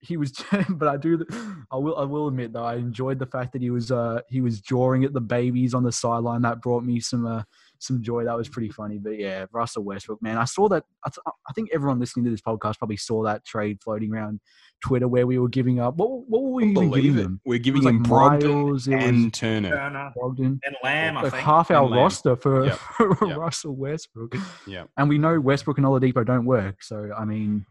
He 0.00 0.16
was, 0.16 0.32
but 0.70 0.88
I 0.88 0.96
do. 0.96 1.24
I 1.70 1.76
will. 1.76 1.96
I 1.98 2.04
will 2.04 2.28
admit 2.28 2.54
though, 2.54 2.64
I 2.64 2.76
enjoyed 2.76 3.18
the 3.18 3.26
fact 3.26 3.52
that 3.52 3.62
he 3.62 3.70
was. 3.70 3.92
Uh, 3.92 4.20
he 4.28 4.40
was 4.40 4.60
jawing 4.60 5.04
at 5.04 5.12
the 5.12 5.20
babies 5.20 5.74
on 5.74 5.82
the 5.82 5.92
sideline. 5.92 6.42
That 6.42 6.62
brought 6.62 6.84
me 6.84 7.00
some. 7.00 7.26
Uh, 7.26 7.42
some 7.80 8.02
joy. 8.02 8.24
That 8.24 8.36
was 8.36 8.48
pretty 8.48 8.68
funny. 8.70 8.98
But 8.98 9.18
yeah, 9.18 9.46
Russell 9.52 9.82
Westbrook, 9.82 10.22
man, 10.22 10.38
I 10.38 10.44
saw 10.44 10.68
that. 10.68 10.84
I, 11.04 11.10
th- 11.10 11.22
I 11.48 11.52
think 11.54 11.70
everyone 11.74 11.98
listening 11.98 12.24
to 12.26 12.30
this 12.30 12.40
podcast 12.40 12.78
probably 12.78 12.96
saw 12.98 13.24
that 13.24 13.44
trade 13.44 13.80
floating 13.82 14.12
around 14.14 14.40
Twitter 14.84 15.08
where 15.08 15.26
we 15.26 15.38
were 15.38 15.48
giving 15.48 15.80
up. 15.80 15.96
What, 15.96 16.28
what 16.28 16.42
were 16.42 16.50
we 16.52 16.70
even 16.70 16.90
giving 16.90 17.18
it. 17.18 17.22
them? 17.22 17.40
We're 17.44 17.58
giving 17.58 17.82
was 17.84 17.90
him 17.92 18.02
like 18.02 18.10
Brogdon 18.10 18.64
Miles, 18.66 18.86
it 18.88 18.94
and 18.94 19.24
was 19.24 19.32
Turner. 19.32 19.70
Turner 19.70 20.12
Brogdon. 20.16 20.58
and 20.64 20.76
Lamb, 20.84 21.16
I 21.16 21.22
Like 21.22 21.32
think. 21.32 21.44
half 21.44 21.70
our 21.70 21.88
roster 21.90 22.36
for, 22.36 22.66
Yep. 22.66 22.76
for 22.96 23.26
Yep. 23.26 23.36
Russell 23.38 23.74
Westbrook. 23.76 24.36
Yeah, 24.66 24.84
And 24.96 25.08
we 25.08 25.18
know 25.18 25.40
Westbrook 25.40 25.78
and 25.78 25.86
Oladipo 25.86 26.24
don't 26.24 26.44
work. 26.44 26.82
So, 26.82 27.10
I 27.18 27.24
mean, 27.24 27.64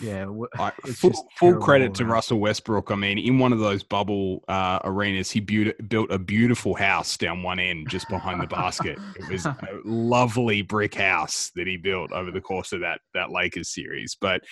yeah. 0.00 0.26
full, 0.86 1.12
full 1.38 1.56
credit 1.56 1.94
to. 1.94 2.04
Russell 2.04 2.38
Westbrook. 2.38 2.90
I 2.90 2.94
mean, 2.94 3.18
in 3.18 3.38
one 3.38 3.52
of 3.52 3.58
those 3.58 3.82
bubble 3.82 4.42
uh, 4.48 4.80
arenas, 4.84 5.30
he 5.30 5.40
built, 5.40 5.74
built 5.88 6.10
a 6.10 6.18
beautiful 6.18 6.74
house 6.74 7.16
down 7.16 7.42
one 7.42 7.58
end 7.58 7.88
just 7.88 8.08
behind 8.08 8.40
the 8.40 8.46
basket. 8.46 8.98
It 9.16 9.30
was 9.30 9.46
a 9.46 9.56
lovely 9.84 10.62
brick 10.62 10.94
house 10.94 11.50
that 11.56 11.66
he 11.66 11.76
built 11.76 12.12
over 12.12 12.30
the 12.30 12.40
course 12.40 12.72
of 12.72 12.80
that 12.80 13.00
that 13.14 13.30
Lakers 13.30 13.72
series. 13.72 14.16
But 14.20 14.42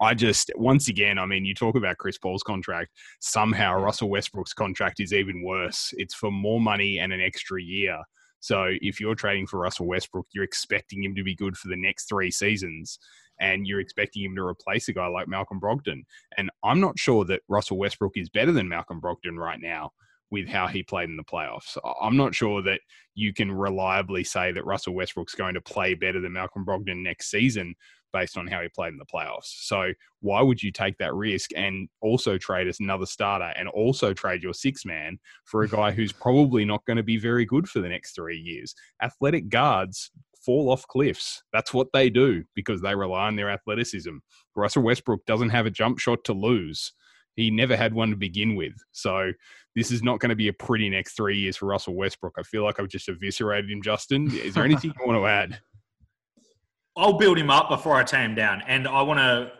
I 0.00 0.14
just, 0.14 0.50
once 0.56 0.88
again, 0.88 1.18
I 1.18 1.26
mean, 1.26 1.44
you 1.44 1.54
talk 1.54 1.76
about 1.76 1.98
Chris 1.98 2.16
Paul's 2.16 2.42
contract. 2.42 2.90
Somehow, 3.20 3.78
Russell 3.78 4.08
Westbrook's 4.08 4.54
contract 4.54 5.00
is 5.00 5.12
even 5.12 5.42
worse. 5.44 5.92
It's 5.96 6.14
for 6.14 6.30
more 6.30 6.60
money 6.60 6.98
and 6.98 7.12
an 7.12 7.20
extra 7.20 7.62
year. 7.62 7.98
So 8.40 8.68
if 8.80 8.98
you're 8.98 9.14
trading 9.14 9.46
for 9.46 9.60
Russell 9.60 9.86
Westbrook, 9.86 10.26
you're 10.32 10.44
expecting 10.44 11.04
him 11.04 11.14
to 11.14 11.22
be 11.22 11.34
good 11.34 11.58
for 11.58 11.68
the 11.68 11.76
next 11.76 12.08
three 12.08 12.30
seasons 12.30 12.98
and 13.40 13.66
you're 13.66 13.80
expecting 13.80 14.22
him 14.22 14.36
to 14.36 14.42
replace 14.42 14.88
a 14.88 14.92
guy 14.92 15.06
like 15.06 15.28
Malcolm 15.28 15.60
Brogdon. 15.60 16.02
And 16.36 16.50
I'm 16.62 16.80
not 16.80 16.98
sure 16.98 17.24
that 17.24 17.42
Russell 17.48 17.78
Westbrook 17.78 18.16
is 18.16 18.28
better 18.28 18.52
than 18.52 18.68
Malcolm 18.68 19.00
Brogdon 19.00 19.36
right 19.36 19.60
now 19.60 19.92
with 20.30 20.48
how 20.48 20.66
he 20.68 20.82
played 20.82 21.08
in 21.08 21.16
the 21.16 21.24
playoffs. 21.24 21.76
I'm 22.00 22.16
not 22.16 22.34
sure 22.34 22.62
that 22.62 22.80
you 23.14 23.32
can 23.32 23.50
reliably 23.50 24.22
say 24.22 24.52
that 24.52 24.64
Russell 24.64 24.94
Westbrook's 24.94 25.34
going 25.34 25.54
to 25.54 25.60
play 25.60 25.94
better 25.94 26.20
than 26.20 26.32
Malcolm 26.32 26.64
Brogdon 26.64 27.02
next 27.02 27.30
season 27.30 27.74
based 28.12 28.36
on 28.36 28.46
how 28.46 28.60
he 28.60 28.68
played 28.68 28.92
in 28.92 28.98
the 28.98 29.04
playoffs. 29.04 29.46
So 29.62 29.92
why 30.20 30.42
would 30.42 30.62
you 30.62 30.72
take 30.72 30.98
that 30.98 31.14
risk 31.14 31.50
and 31.56 31.88
also 32.00 32.38
trade 32.38 32.68
as 32.68 32.80
another 32.80 33.06
starter 33.06 33.52
and 33.56 33.68
also 33.68 34.12
trade 34.12 34.42
your 34.42 34.54
six 34.54 34.84
man 34.84 35.18
for 35.44 35.62
a 35.62 35.68
guy 35.68 35.92
who's 35.92 36.12
probably 36.12 36.64
not 36.64 36.84
going 36.86 36.96
to 36.96 37.02
be 37.02 37.18
very 37.18 37.44
good 37.44 37.68
for 37.68 37.80
the 37.80 37.88
next 37.88 38.14
three 38.14 38.38
years? 38.38 38.74
Athletic 39.02 39.48
guards 39.48 40.10
fall 40.44 40.70
off 40.70 40.86
cliffs. 40.86 41.42
That's 41.52 41.74
what 41.74 41.88
they 41.92 42.10
do 42.10 42.44
because 42.54 42.80
they 42.80 42.94
rely 42.94 43.26
on 43.26 43.36
their 43.36 43.50
athleticism. 43.50 44.16
Russell 44.56 44.82
Westbrook 44.82 45.24
doesn't 45.26 45.50
have 45.50 45.66
a 45.66 45.70
jump 45.70 45.98
shot 45.98 46.24
to 46.24 46.32
lose. 46.32 46.92
He 47.36 47.50
never 47.50 47.76
had 47.76 47.94
one 47.94 48.10
to 48.10 48.16
begin 48.16 48.56
with. 48.56 48.74
So 48.92 49.32
this 49.74 49.90
is 49.90 50.02
not 50.02 50.18
going 50.18 50.30
to 50.30 50.36
be 50.36 50.48
a 50.48 50.52
pretty 50.52 50.90
next 50.90 51.14
three 51.14 51.38
years 51.38 51.56
for 51.56 51.66
Russell 51.66 51.94
Westbrook. 51.94 52.34
I 52.38 52.42
feel 52.42 52.64
like 52.64 52.80
I've 52.80 52.88
just 52.88 53.08
eviscerated 53.08 53.70
him, 53.70 53.82
Justin. 53.82 54.30
Is 54.36 54.54
there 54.54 54.64
anything 54.64 54.92
you 54.98 55.06
want 55.06 55.18
to 55.18 55.26
add? 55.26 55.60
I'll 56.96 57.14
build 57.14 57.38
him 57.38 57.50
up 57.50 57.68
before 57.68 57.96
I 57.96 58.02
tear 58.02 58.22
him 58.22 58.34
down. 58.34 58.62
And 58.66 58.86
I 58.88 59.02
want 59.02 59.20
to 59.20 59.52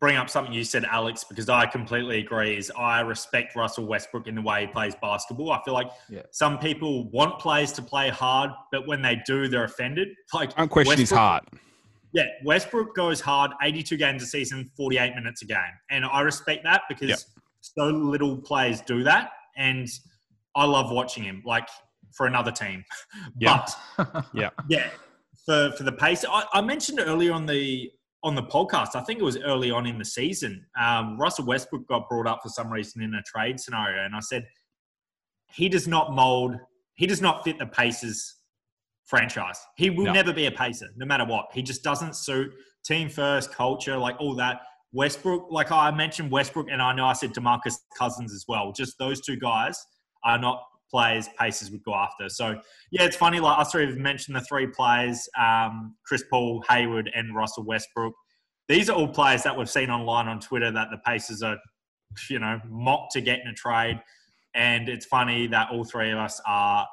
bring 0.00 0.16
up 0.16 0.30
something 0.30 0.52
you 0.52 0.64
said, 0.64 0.84
Alex, 0.84 1.24
because 1.24 1.48
I 1.48 1.66
completely 1.66 2.18
agree. 2.20 2.56
Is 2.56 2.70
I 2.78 3.00
respect 3.00 3.56
Russell 3.56 3.86
Westbrook 3.86 4.26
in 4.28 4.34
the 4.34 4.42
way 4.42 4.62
he 4.62 4.66
plays 4.68 4.94
basketball. 5.00 5.50
I 5.52 5.60
feel 5.64 5.74
like 5.74 5.90
Yeah. 6.08 6.22
some 6.30 6.58
people 6.58 7.10
want 7.10 7.38
players 7.40 7.72
to 7.72 7.82
play 7.82 8.08
hard, 8.08 8.50
but 8.70 8.86
when 8.86 9.02
they 9.02 9.20
do, 9.26 9.48
they're 9.48 9.64
offended. 9.64 10.08
Like 10.32 10.54
Don't 10.56 10.68
question 10.68 10.98
his 10.98 11.10
heart. 11.10 11.44
Yeah, 12.12 12.26
Westbrook 12.44 12.94
goes 12.96 13.20
hard, 13.20 13.50
82 13.62 13.96
games 13.96 14.22
a 14.22 14.26
season, 14.26 14.70
48 14.76 15.14
minutes 15.14 15.42
a 15.42 15.46
game. 15.46 15.58
And 15.90 16.04
I 16.04 16.20
respect 16.20 16.64
that 16.64 16.82
because 16.88 17.08
Yep. 17.10 17.18
so 17.60 17.84
little 17.88 18.36
players 18.38 18.80
do 18.82 19.02
that. 19.04 19.32
And 19.56 19.88
I 20.56 20.64
love 20.64 20.90
watching 20.90 21.24
him, 21.24 21.42
like 21.44 21.68
for 22.16 22.26
another 22.26 22.52
team. 22.52 22.84
Yeah. 23.40 23.66
But 23.96 24.24
Yeah. 24.34 24.50
yeah, 24.68 24.90
for 25.44 25.72
for 25.72 25.82
the 25.82 25.92
pace. 25.92 26.24
I, 26.28 26.44
I 26.54 26.60
mentioned 26.60 27.00
earlier 27.00 27.32
on 27.32 27.46
the 27.46 27.90
on 28.24 28.34
the 28.34 28.42
podcast. 28.42 28.94
I 28.94 29.00
think 29.00 29.20
it 29.20 29.24
was 29.24 29.38
early 29.38 29.70
on 29.70 29.86
in 29.86 29.98
the 29.98 30.04
season. 30.04 30.64
Um, 30.80 31.18
Russell 31.18 31.46
Westbrook 31.46 31.86
got 31.88 32.08
brought 32.08 32.26
up 32.26 32.40
for 32.42 32.48
some 32.48 32.70
reason 32.72 33.02
in 33.02 33.14
a 33.14 33.22
trade 33.22 33.60
scenario, 33.60 34.04
and 34.04 34.14
I 34.14 34.20
said 34.20 34.46
he 35.50 35.68
does 35.68 35.86
not 35.86 36.12
mold. 36.12 36.56
He 36.94 37.06
does 37.06 37.22
not 37.22 37.44
fit 37.44 37.58
the 37.58 37.66
Pacers 37.66 38.36
franchise. 39.04 39.60
He 39.76 39.88
will 39.90 40.06
No. 40.06 40.12
never 40.12 40.32
be 40.32 40.46
a 40.46 40.50
Pacer, 40.50 40.88
no 40.96 41.06
matter 41.06 41.24
what. 41.24 41.46
He 41.52 41.62
just 41.62 41.82
doesn't 41.82 42.14
suit 42.16 42.52
team 42.84 43.08
first 43.08 43.52
culture, 43.52 43.96
like 43.96 44.16
all 44.20 44.34
that. 44.36 44.60
Westbrook, 44.92 45.48
like 45.50 45.70
I 45.70 45.90
mentioned 45.90 46.30
Westbrook, 46.30 46.68
and 46.70 46.80
I 46.80 46.94
know 46.94 47.04
I 47.06 47.12
said 47.12 47.32
Demarcus 47.34 47.74
Cousins 47.96 48.32
as 48.32 48.46
well. 48.48 48.72
Just 48.72 48.98
those 48.98 49.20
two 49.20 49.36
guys 49.36 49.78
are 50.24 50.38
not 50.38 50.62
players 50.90 51.28
Pacers 51.38 51.70
would 51.70 51.82
go 51.84 51.94
after. 51.94 52.28
So 52.28 52.58
yeah, 52.90 53.04
it's 53.04 53.16
funny. 53.16 53.40
Like 53.40 53.58
us 53.58 53.72
three 53.72 53.86
have 53.86 53.96
mentioned 53.96 54.36
the 54.36 54.40
three 54.42 54.66
players: 54.66 55.28
um, 55.38 55.94
Chris 56.04 56.24
Paul, 56.30 56.64
Hayward, 56.68 57.10
and 57.14 57.34
Russell 57.34 57.64
Westbrook. 57.64 58.14
These 58.68 58.90
are 58.90 58.96
all 58.96 59.08
players 59.08 59.42
that 59.44 59.56
we've 59.56 59.70
seen 59.70 59.90
online 59.90 60.28
on 60.28 60.40
Twitter 60.40 60.70
that 60.70 60.88
the 60.90 60.98
Pacers 60.98 61.42
are, 61.42 61.56
you 62.28 62.38
know, 62.38 62.60
mocked 62.68 63.12
to 63.12 63.20
get 63.20 63.40
in 63.40 63.48
a 63.48 63.54
trade. 63.54 64.00
And 64.54 64.88
it's 64.88 65.06
funny 65.06 65.46
that 65.48 65.70
all 65.70 65.84
three 65.84 66.10
of 66.10 66.18
us 66.18 66.40
are 66.46 66.86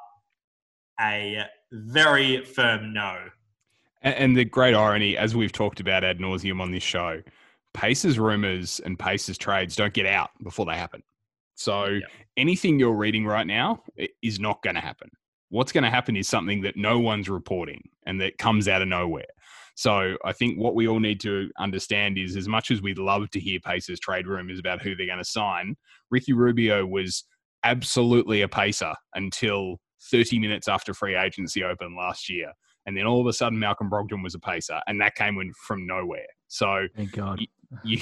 a 1.00 1.44
very 1.72 2.44
firm 2.44 2.92
no. 2.92 3.18
And, 4.02 4.14
and 4.14 4.36
the 4.36 4.44
great 4.44 4.74
irony, 4.74 5.16
as 5.16 5.34
we've 5.34 5.52
talked 5.52 5.80
about 5.80 6.04
ad 6.04 6.18
nauseum 6.18 6.60
on 6.60 6.70
this 6.70 6.82
show, 6.82 7.22
Pacers 7.74 8.18
rumors 8.18 8.80
and 8.80 8.98
Pacers 8.98 9.36
trades 9.36 9.76
don't 9.76 9.92
get 9.92 10.06
out 10.06 10.30
before 10.42 10.64
they 10.64 10.76
happen. 10.76 11.02
So 11.56 11.86
Yeah. 11.86 12.06
anything 12.36 12.78
you're 12.78 12.94
reading 12.94 13.26
right 13.26 13.46
now 13.46 13.82
is 14.22 14.38
not 14.38 14.62
going 14.62 14.76
to 14.76 14.80
happen. 14.80 15.10
What's 15.48 15.72
going 15.72 15.84
to 15.84 15.90
happen 15.90 16.16
is 16.16 16.28
something 16.28 16.60
that 16.62 16.76
no 16.76 16.98
one's 16.98 17.28
reporting 17.28 17.82
and 18.06 18.20
that 18.20 18.38
comes 18.38 18.68
out 18.68 18.82
of 18.82 18.88
nowhere. 18.88 19.26
So 19.74 20.16
I 20.24 20.32
think 20.32 20.58
what 20.58 20.74
we 20.74 20.88
all 20.88 21.00
need 21.00 21.20
to 21.20 21.50
understand 21.58 22.18
is 22.18 22.36
as 22.36 22.48
much 22.48 22.70
as 22.70 22.80
we'd 22.80 22.98
love 22.98 23.30
to 23.30 23.40
hear 23.40 23.60
Pacers 23.60 24.00
trade 24.00 24.26
rumors 24.26 24.58
about 24.58 24.80
who 24.80 24.94
they're 24.96 25.06
going 25.06 25.18
to 25.18 25.24
sign, 25.24 25.76
Ricky 26.10 26.32
Rubio 26.32 26.86
was 26.86 27.24
absolutely 27.62 28.42
a 28.42 28.48
pacer 28.48 28.94
until 29.14 29.76
30 30.10 30.38
minutes 30.38 30.68
after 30.68 30.94
free 30.94 31.16
agency 31.16 31.62
opened 31.62 31.96
last 31.96 32.28
year. 32.28 32.52
And 32.86 32.96
then 32.96 33.04
all 33.04 33.20
of 33.20 33.26
a 33.26 33.32
sudden, 33.32 33.58
Malcolm 33.58 33.90
Brogdon 33.90 34.22
was 34.22 34.34
a 34.34 34.38
pacer, 34.38 34.80
and 34.86 35.00
that 35.00 35.16
came 35.16 35.38
in 35.40 35.52
from 35.66 35.86
nowhere. 35.86 36.26
So 36.46 36.86
Thank 36.94 37.12
God. 37.12 37.40
You, 37.84 37.98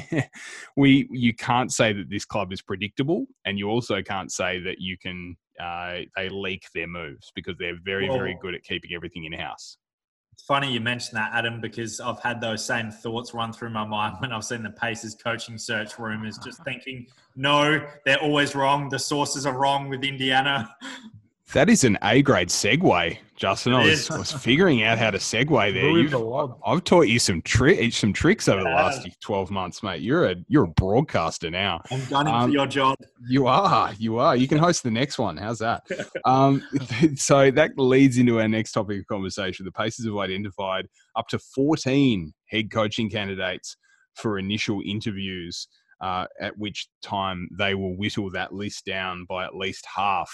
we 0.76 1.08
you 1.10 1.34
can't 1.34 1.72
say 1.72 1.92
that 1.92 2.10
this 2.10 2.24
club 2.24 2.52
is 2.52 2.62
predictable, 2.62 3.26
and 3.44 3.58
you 3.58 3.68
also 3.68 4.02
can't 4.02 4.30
say 4.32 4.60
that 4.60 4.76
you 4.80 4.96
can 4.98 5.36
uh, 5.60 6.00
they 6.16 6.28
leak 6.28 6.64
their 6.74 6.86
moves 6.86 7.32
because 7.34 7.56
they're 7.58 7.78
very 7.84 8.08
very 8.08 8.36
good 8.40 8.54
at 8.54 8.62
keeping 8.62 8.92
everything 8.94 9.24
in 9.24 9.32
house. 9.32 9.78
It's 10.38 10.44
funny 10.44 10.72
you 10.72 10.78
mentioned 10.78 11.16
that, 11.16 11.32
Adam, 11.34 11.60
because 11.60 11.98
I've 11.98 12.20
had 12.20 12.40
those 12.40 12.64
same 12.64 12.92
thoughts 12.92 13.34
run 13.34 13.52
through 13.52 13.70
my 13.70 13.84
mind 13.84 14.18
when 14.20 14.32
I've 14.32 14.44
seen 14.44 14.62
the 14.62 14.70
Pacers 14.70 15.16
coaching 15.16 15.58
search 15.58 15.98
rumors, 15.98 16.38
just 16.38 16.62
thinking, 16.62 17.08
no, 17.34 17.84
they're 18.04 18.22
always 18.22 18.54
wrong. 18.54 18.88
The 18.88 19.00
sources 19.00 19.46
are 19.46 19.58
wrong 19.58 19.88
with 19.88 20.04
Indiana. 20.04 20.72
That 21.54 21.70
is 21.70 21.82
an 21.84 21.96
A 22.02 22.20
grade 22.20 22.48
segue, 22.48 23.16
Justin. 23.36 23.72
I 23.72 23.84
was. 23.84 24.10
Was 24.10 24.32
figuring 24.32 24.82
out 24.82 24.98
how 24.98 25.10
to 25.10 25.16
segue 25.16 25.72
there. 25.72 25.88
You've- 25.88 26.14
I've 26.66 26.84
taught 26.84 27.08
you 27.08 27.18
some 27.18 27.40
tri- 27.40 27.88
some 27.88 28.12
tricks 28.12 28.48
over 28.48 28.62
the 28.62 28.68
last 28.68 29.08
twelve 29.22 29.50
months, 29.50 29.82
mate. 29.82 30.02
You're 30.02 30.26
a 30.30 30.36
you're 30.48 30.64
a 30.64 30.68
broadcaster 30.68 31.50
now. 31.50 31.80
I'm 31.90 32.04
gunning 32.06 32.34
Um, 32.34 32.50
for 32.50 32.54
your 32.54 32.66
job. 32.66 32.98
You 33.26 33.46
are, 33.46 33.92
you 33.98 34.18
are. 34.18 34.36
You 34.36 34.46
can 34.46 34.58
host 34.58 34.82
the 34.82 34.90
next 34.90 35.18
one. 35.18 35.38
How's 35.38 35.58
that? 35.60 35.84
um, 36.26 36.62
so 37.16 37.50
that 37.50 37.70
leads 37.78 38.18
into 38.18 38.40
our 38.40 38.48
next 38.48 38.72
topic 38.72 39.00
of 39.00 39.06
conversation. 39.06 39.64
The 39.64 39.72
Pacers 39.72 40.04
have 40.04 40.16
identified 40.18 40.86
up 41.16 41.28
to 41.28 41.38
14 41.38 42.32
head 42.50 42.70
coaching 42.70 43.08
candidates 43.08 43.74
for 44.16 44.38
initial 44.38 44.82
interviews, 44.84 45.66
uh, 46.00 46.26
at 46.40 46.56
which 46.58 46.88
time 47.02 47.48
they 47.58 47.74
will 47.74 47.96
whittle 47.96 48.30
that 48.30 48.52
list 48.52 48.84
down 48.84 49.24
by 49.28 49.44
at 49.44 49.54
least 49.54 49.86
half, 49.94 50.30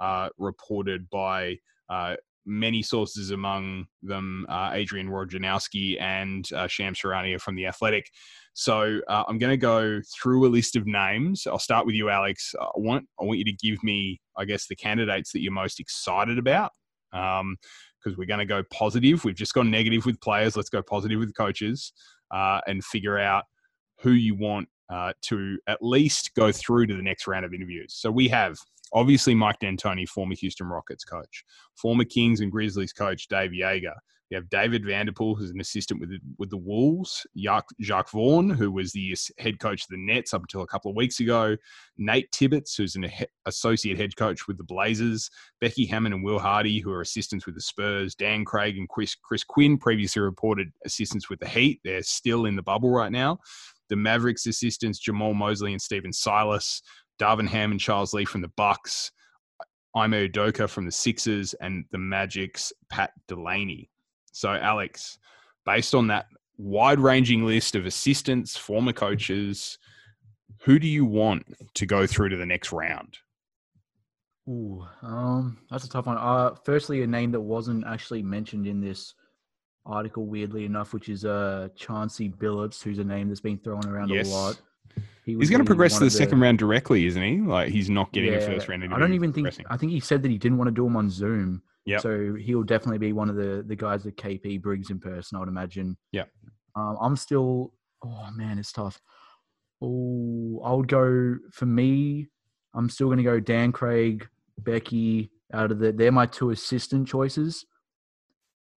uh, 0.00 0.28
reported 0.38 1.08
by 1.10 1.56
uh, 1.90 2.16
many 2.46 2.82
sources, 2.82 3.30
among 3.30 3.86
them 4.02 4.46
uh, 4.48 4.70
Adrian 4.72 5.08
Wojnarowski 5.08 6.00
and 6.00 6.46
Shams 6.68 6.98
Charania 6.98 7.40
from 7.40 7.56
The 7.56 7.66
Athletic. 7.66 8.06
So 8.54 9.00
I'm 9.08 9.38
going 9.38 9.52
to 9.52 9.56
go 9.56 10.00
through 10.20 10.46
a 10.46 10.50
list 10.50 10.74
of 10.74 10.86
names. 10.86 11.46
I'll 11.46 11.58
start 11.58 11.86
with 11.86 11.94
you, 11.94 12.10
Alex. 12.10 12.54
I 12.60 12.66
want 12.74 13.06
I 13.20 13.24
want 13.24 13.38
you 13.38 13.44
to 13.44 13.52
give 13.52 13.84
me, 13.84 14.20
I 14.36 14.44
guess, 14.44 14.66
the 14.66 14.74
candidates 14.74 15.30
that 15.32 15.40
you're 15.42 15.52
most 15.52 15.78
excited 15.78 16.38
about, 16.38 16.72
because 17.12 18.16
we're 18.16 18.26
going 18.26 18.40
to 18.40 18.44
go 18.46 18.64
positive. 18.72 19.24
We've 19.24 19.34
just 19.36 19.54
gone 19.54 19.70
negative 19.70 20.06
with 20.06 20.20
players. 20.20 20.56
Let's 20.56 20.70
go 20.70 20.82
positive 20.82 21.20
with 21.20 21.36
coaches, 21.36 21.92
uh, 22.34 22.60
and 22.66 22.82
figure 22.82 23.18
out 23.18 23.44
who 24.00 24.10
you 24.12 24.34
want 24.34 24.68
uh, 24.90 25.12
to 25.22 25.58
at 25.66 25.82
least 25.82 26.34
go 26.34 26.50
through 26.52 26.86
to 26.86 26.94
the 26.94 27.02
next 27.02 27.26
round 27.26 27.44
of 27.44 27.54
interviews. 27.54 27.94
So 27.94 28.10
we 28.10 28.28
have 28.28 28.56
obviously 28.92 29.34
Mike 29.34 29.58
D'Antoni, 29.60 30.08
former 30.08 30.34
Houston 30.34 30.66
Rockets 30.66 31.04
coach, 31.04 31.44
former 31.76 32.04
Kings 32.04 32.40
and 32.40 32.50
Grizzlies 32.50 32.92
coach 32.92 33.28
Dave 33.28 33.50
Joerger, 33.50 33.94
We 34.30 34.34
have 34.34 34.48
David 34.48 34.84
Vanterpool, 34.84 35.38
who's 35.38 35.50
an 35.50 35.60
assistant 35.60 36.00
with 36.00 36.10
the, 36.10 36.18
with 36.38 36.50
the 36.50 36.56
Wolves. 36.56 37.26
Jacque, 37.36 38.10
Vaughn, 38.10 38.50
who 38.50 38.70
was 38.70 38.92
the 38.92 39.16
head 39.38 39.58
coach 39.58 39.82
of 39.82 39.88
the 39.90 39.98
Nets 39.98 40.34
up 40.34 40.42
until 40.42 40.62
a 40.62 40.66
couple 40.66 40.90
of 40.90 40.96
weeks 40.96 41.20
ago. 41.20 41.56
Nate 41.96 42.30
Tibbetts, 42.32 42.76
who's 42.76 42.96
an 42.96 43.10
associate 43.46 43.98
head 43.98 44.16
coach 44.16 44.46
with 44.46 44.58
the 44.58 44.64
Blazers. 44.64 45.30
Becky 45.60 45.86
Hammon 45.86 46.12
and 46.12 46.24
Will 46.24 46.38
Hardy, 46.38 46.80
who 46.80 46.92
are 46.92 47.02
assistants 47.02 47.46
with 47.46 47.54
the 47.54 47.60
Spurs. 47.60 48.14
Dan 48.14 48.44
Craig 48.44 48.78
and 48.78 48.88
Chris, 48.88 49.14
Chris 49.14 49.44
Quinn, 49.44 49.78
previously 49.78 50.22
reported 50.22 50.68
assistants 50.84 51.28
with 51.28 51.40
the 51.40 51.48
Heat. 51.48 51.80
They're 51.84 52.02
still 52.02 52.46
in 52.46 52.56
the 52.56 52.62
bubble 52.62 52.90
right 52.90 53.12
now. 53.12 53.38
The 53.88 53.96
Mavericks 53.96 54.46
assistants, 54.46 55.00
Jamahl 55.04 55.34
Mosley 55.34 55.72
and 55.72 55.82
Stephen 55.82 56.12
Silas. 56.12 56.82
Darvin 57.18 57.48
Ham 57.48 57.72
and 57.72 57.80
Charles 57.80 58.14
Lee 58.14 58.24
from 58.24 58.42
the 58.42 58.52
Bucks. 58.56 59.10
Ime 59.94 60.12
Udoka 60.12 60.68
from 60.68 60.84
the 60.84 60.92
Sixers 60.92 61.54
and 61.54 61.84
the 61.90 61.98
Magic's 61.98 62.72
Pat 62.90 63.10
Delany. 63.26 63.90
So, 64.32 64.50
Alex, 64.50 65.18
based 65.64 65.94
on 65.94 66.06
that 66.08 66.26
wide 66.56 67.00
ranging 67.00 67.44
list 67.44 67.74
of 67.74 67.86
assistants, 67.86 68.56
former 68.56 68.92
coaches, 68.92 69.78
who 70.62 70.78
do 70.78 70.86
you 70.86 71.04
want 71.04 71.44
to 71.74 71.86
go 71.86 72.06
through 72.06 72.28
to 72.30 72.36
the 72.36 72.46
next 72.46 72.72
round? 72.72 73.18
Ooh, 74.48 74.84
um, 75.02 75.58
that's 75.70 75.84
a 75.84 75.88
tough 75.88 76.06
one. 76.06 76.16
Uh, 76.16 76.54
firstly, 76.64 77.02
a 77.02 77.06
name 77.06 77.32
that 77.32 77.40
wasn't 77.40 77.84
actually 77.86 78.22
mentioned 78.22 78.66
in 78.66 78.80
this 78.80 79.14
article, 79.88 80.26
weirdly 80.26 80.64
enough, 80.64 80.92
which 80.92 81.08
is 81.08 81.24
uh, 81.24 81.68
Chauncey 81.74 82.28
Billups, 82.28 82.82
who's 82.82 82.98
a 82.98 83.04
name 83.04 83.28
that's 83.28 83.40
been 83.40 83.58
thrown 83.58 83.86
around 83.86 84.10
yes. 84.10 84.28
a 84.28 84.34
lot. 84.34 84.60
He 85.24 85.34
he's 85.34 85.50
going 85.50 85.60
to 85.60 85.66
progress 85.66 85.94
to 85.94 86.00
the, 86.00 86.04
the, 86.06 86.10
second 86.10 86.40
round 86.40 86.58
directly, 86.58 87.06
isn't 87.06 87.22
he? 87.22 87.40
Like 87.40 87.70
he's 87.70 87.90
not 87.90 88.12
getting 88.12 88.32
yeah, 88.32 88.38
a 88.38 88.46
first 88.46 88.68
round. 88.68 88.82
I 88.92 88.98
don't 88.98 89.12
even 89.12 89.32
think. 89.32 89.48
I 89.68 89.76
think 89.76 89.92
he 89.92 90.00
said 90.00 90.22
that 90.22 90.30
he 90.30 90.38
didn't 90.38 90.58
want 90.58 90.68
to 90.68 90.74
do 90.74 90.84
them 90.84 90.96
on 90.96 91.10
Zoom. 91.10 91.62
Yeah. 91.84 91.98
So 91.98 92.34
he'll 92.34 92.62
definitely 92.62 92.98
be 92.98 93.12
one 93.12 93.28
of 93.28 93.36
the 93.36 93.64
the 93.66 93.76
guys 93.76 94.04
that 94.04 94.16
KP 94.16 94.60
brings 94.60 94.90
in 94.90 94.98
person. 94.98 95.36
I 95.36 95.40
would 95.40 95.48
imagine. 95.48 95.96
Yeah. 96.12 96.24
Um, 96.76 96.96
I'm 97.00 97.16
still. 97.16 97.72
Oh 98.04 98.28
man, 98.34 98.58
it's 98.58 98.72
tough. 98.72 99.00
Oh, 99.82 100.60
I 100.64 100.72
would 100.72 100.88
go 100.88 101.36
for 101.52 101.66
me. 101.66 102.28
I'm 102.74 102.88
still 102.88 103.08
going 103.08 103.18
to 103.18 103.24
go 103.24 103.40
Dan 103.40 103.72
Craig, 103.72 104.26
Becky. 104.58 105.30
Out 105.52 105.70
of 105.70 105.78
the, 105.78 105.92
they're 105.92 106.12
my 106.12 106.26
two 106.26 106.50
assistant 106.50 107.08
choices, 107.08 107.64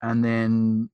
and 0.01 0.23
then 0.23 0.89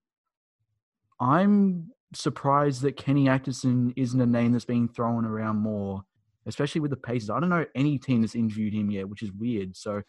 I'm 1.20 1.92
surprised 2.14 2.82
that 2.84 2.98
Kenny 2.98 3.28
Atkinson 3.28 3.94
isn't 3.96 4.20
a 4.20 4.26
name 4.26 4.52
that's 4.52 4.66
being 4.66 4.88
thrown 4.88 5.26
around 5.26 5.58
more, 5.58 6.04
especially 6.46 6.82
with 6.82 6.92
the 6.92 6.98
Pacers. 6.98 7.30
I 7.30 7.40
don't 7.40 7.50
know 7.50 7.66
any 7.76 7.98
team 7.98 8.22
that's 8.22 8.36
interviewed 8.36 8.74
him 8.74 8.90
yet, 8.92 9.10
which 9.10 9.24
is 9.24 9.32
weird. 9.32 9.76
So 9.76 10.02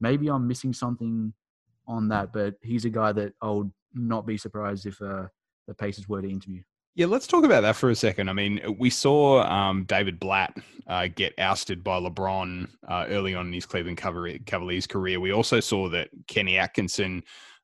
maybe 0.00 0.28
I'm 0.28 0.46
missing 0.46 0.72
something 0.72 1.32
on 1.86 2.08
that, 2.08 2.32
but 2.32 2.54
he's 2.62 2.84
a 2.84 2.90
guy 2.90 3.12
that 3.12 3.32
I 3.40 3.50
would 3.50 3.72
not 3.94 4.26
be 4.26 4.36
surprised 4.36 4.86
if 4.86 5.00
uh, 5.00 5.26
the 5.66 5.74
Pacers 5.74 6.08
were 6.08 6.22
to 6.22 6.30
interview. 6.30 6.62
Yeah, 6.94 7.06
let's 7.06 7.26
talk 7.26 7.44
about 7.44 7.60
that 7.60 7.76
for 7.76 7.90
a 7.90 7.94
second. 7.94 8.30
I 8.30 8.32
mean, 8.32 8.76
we 8.78 8.88
saw 8.88 9.42
um, 9.42 9.84
David 9.84 10.18
Blatt 10.18 10.56
uh, 10.86 11.08
get 11.14 11.34
ousted 11.38 11.84
by 11.84 12.00
LeBron 12.00 12.70
uh, 12.88 13.04
early 13.10 13.34
on 13.34 13.48
in 13.48 13.52
his 13.52 13.66
Cleveland 13.66 13.98
Cavaliers 13.98 14.86
career. 14.86 15.20
We 15.20 15.30
also 15.30 15.60
saw 15.60 15.90
that 15.90 16.08
Kenny 16.26 16.56
Atkinson 16.56 17.22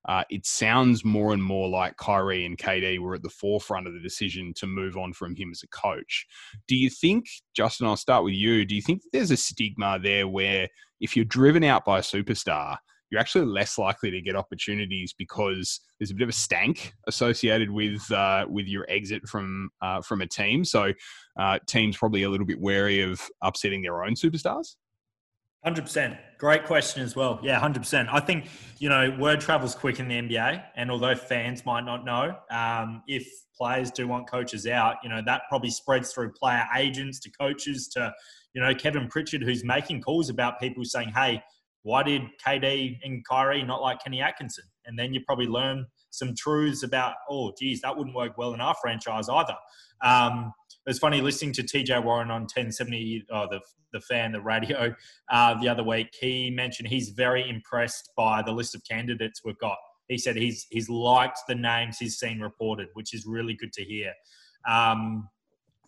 uh, 0.08 0.24
it 0.30 0.46
sounds 0.46 1.04
more 1.04 1.32
and 1.32 1.42
more 1.42 1.68
like 1.68 1.96
Kyrie 1.96 2.44
and 2.44 2.58
KD 2.58 2.98
were 2.98 3.14
at 3.14 3.22
the 3.22 3.30
forefront 3.30 3.86
of 3.86 3.94
the 3.94 4.00
decision 4.00 4.52
to 4.56 4.66
move 4.66 4.96
on 4.96 5.12
from 5.12 5.36
him 5.36 5.50
as 5.52 5.62
a 5.62 5.68
coach. 5.68 6.26
Do 6.66 6.76
you 6.76 6.90
think, 6.90 7.26
Justin, 7.54 7.86
I'll 7.86 7.96
start 7.96 8.24
with 8.24 8.34
you, 8.34 8.64
do 8.64 8.74
you 8.74 8.82
think 8.82 9.02
there's 9.12 9.30
a 9.30 9.36
stigma 9.36 9.98
there 10.02 10.26
where 10.26 10.68
if 11.00 11.16
you're 11.16 11.24
driven 11.24 11.64
out 11.64 11.84
by 11.84 11.98
a 11.98 12.02
superstar, 12.02 12.76
you're 13.10 13.20
actually 13.20 13.44
less 13.44 13.76
likely 13.76 14.10
to 14.10 14.22
get 14.22 14.34
opportunities 14.34 15.12
because 15.12 15.80
there's 15.98 16.10
a 16.10 16.14
bit 16.14 16.22
of 16.22 16.30
a 16.30 16.32
stank 16.32 16.94
associated 17.06 17.70
with 17.70 18.10
uh, 18.10 18.46
with 18.48 18.66
your 18.66 18.86
exit 18.88 19.28
from 19.28 19.68
uh, 19.82 20.00
from 20.00 20.22
a 20.22 20.26
team. 20.26 20.64
So 20.64 20.92
uh, 21.38 21.58
teams 21.66 21.98
probably 21.98 22.22
a 22.22 22.30
little 22.30 22.46
bit 22.46 22.58
wary 22.58 23.02
of 23.02 23.20
upsetting 23.42 23.82
their 23.82 24.02
own 24.02 24.14
superstars. 24.14 24.76
Hundred 25.64 25.82
percent. 25.82 26.16
Great 26.38 26.64
question 26.64 27.04
as 27.04 27.14
well. 27.14 27.38
Yeah, 27.40 27.60
hundred 27.60 27.80
percent. 27.80 28.08
I 28.10 28.18
think 28.18 28.48
you 28.78 28.88
know 28.88 29.16
word 29.16 29.40
travels 29.40 29.76
quick 29.76 30.00
in 30.00 30.08
the 30.08 30.16
NBA, 30.16 30.60
and 30.74 30.90
although 30.90 31.14
fans 31.14 31.64
might 31.64 31.84
not 31.84 32.04
know, 32.04 32.36
um, 32.50 33.02
if 33.06 33.28
players 33.56 33.92
do 33.92 34.08
want 34.08 34.28
coaches 34.28 34.66
out, 34.66 34.96
you 35.04 35.08
know 35.08 35.22
that 35.24 35.42
probably 35.48 35.70
spreads 35.70 36.12
through 36.12 36.32
player 36.32 36.66
agents 36.76 37.20
to 37.20 37.30
coaches 37.30 37.86
to 37.88 38.12
you 38.54 38.60
know 38.60 38.74
Kevin 38.74 39.06
Pritchard, 39.06 39.44
who's 39.44 39.62
making 39.64 40.02
calls 40.02 40.30
about 40.30 40.58
people 40.58 40.84
saying, 40.84 41.10
"Hey, 41.14 41.40
why 41.84 42.02
did 42.02 42.22
KD 42.44 42.98
and 43.04 43.24
Kyrie 43.24 43.62
not 43.62 43.80
like 43.80 44.02
Kenny 44.02 44.20
Atkinson?" 44.20 44.64
And 44.84 44.98
then 44.98 45.14
you 45.14 45.20
probably 45.24 45.46
learn 45.46 45.86
some 46.10 46.34
truths 46.34 46.82
about, 46.82 47.14
"Oh, 47.30 47.52
geez, 47.56 47.80
that 47.82 47.96
wouldn't 47.96 48.16
work 48.16 48.36
well 48.36 48.52
in 48.52 48.60
our 48.60 48.74
franchise 48.82 49.28
either." 49.28 49.54
Um, 50.00 50.52
it 50.84 50.90
was 50.90 50.98
funny 50.98 51.20
listening 51.20 51.52
to 51.52 51.62
TJ 51.62 52.02
Warren 52.02 52.30
on 52.30 52.42
1070, 52.42 53.26
oh, 53.30 53.46
the, 53.48 53.60
the 53.92 54.00
fan, 54.00 54.32
the 54.32 54.40
radio, 54.40 54.92
uh, 55.30 55.60
the 55.60 55.68
other 55.68 55.84
week. 55.84 56.08
He 56.18 56.50
mentioned 56.50 56.88
he's 56.88 57.10
very 57.10 57.48
impressed 57.48 58.10
by 58.16 58.42
the 58.42 58.50
list 58.50 58.74
of 58.74 58.82
candidates 58.90 59.42
we've 59.44 59.58
got. 59.58 59.76
He 60.08 60.18
said 60.18 60.34
he's, 60.34 60.66
he's 60.70 60.88
liked 60.88 61.38
the 61.46 61.54
names 61.54 61.98
he's 61.98 62.18
seen 62.18 62.40
reported, 62.40 62.88
which 62.94 63.14
is 63.14 63.24
really 63.26 63.54
good 63.54 63.72
to 63.74 63.84
hear. 63.84 64.12
Um, 64.68 65.28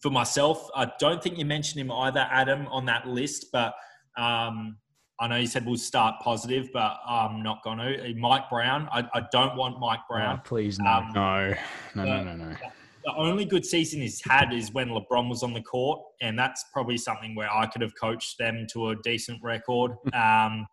for 0.00 0.10
myself, 0.10 0.68
I 0.76 0.92
don't 1.00 1.20
think 1.20 1.38
you 1.38 1.44
mentioned 1.44 1.80
him 1.80 1.90
either, 1.90 2.28
Adam, 2.30 2.68
on 2.68 2.84
that 2.84 3.08
list, 3.08 3.46
but 3.52 3.74
um, 4.16 4.76
I 5.18 5.26
know 5.26 5.36
you 5.36 5.48
said 5.48 5.66
we'll 5.66 5.76
start 5.76 6.16
positive, 6.22 6.68
but 6.72 6.98
I'm 7.04 7.42
not 7.42 7.64
going 7.64 7.78
to. 7.78 8.14
Mike 8.16 8.48
Brown, 8.48 8.88
I, 8.92 9.08
I 9.12 9.22
don't 9.32 9.56
want 9.56 9.80
Mike 9.80 10.00
Brown. 10.08 10.38
Oh, 10.38 10.42
please, 10.44 10.78
no. 10.78 10.88
Um, 10.88 11.10
no, 11.14 11.54
no, 11.96 12.04
no, 12.04 12.22
no, 12.22 12.36
no 12.36 12.56
the 13.04 13.14
only 13.16 13.44
good 13.44 13.66
season 13.66 14.00
he's 14.00 14.22
had 14.24 14.52
is 14.52 14.72
when 14.72 14.88
LeBron 14.88 15.28
was 15.28 15.42
on 15.42 15.52
the 15.52 15.60
court, 15.60 16.00
and 16.22 16.38
that's 16.38 16.64
probably 16.72 16.96
something 16.96 17.34
where 17.34 17.52
I 17.52 17.66
could 17.66 17.82
have 17.82 17.92
coached 18.00 18.38
them 18.38 18.66
to 18.72 18.90
a 18.90 18.96
decent 18.96 19.42
record. 19.42 19.92
Um, 20.14 20.66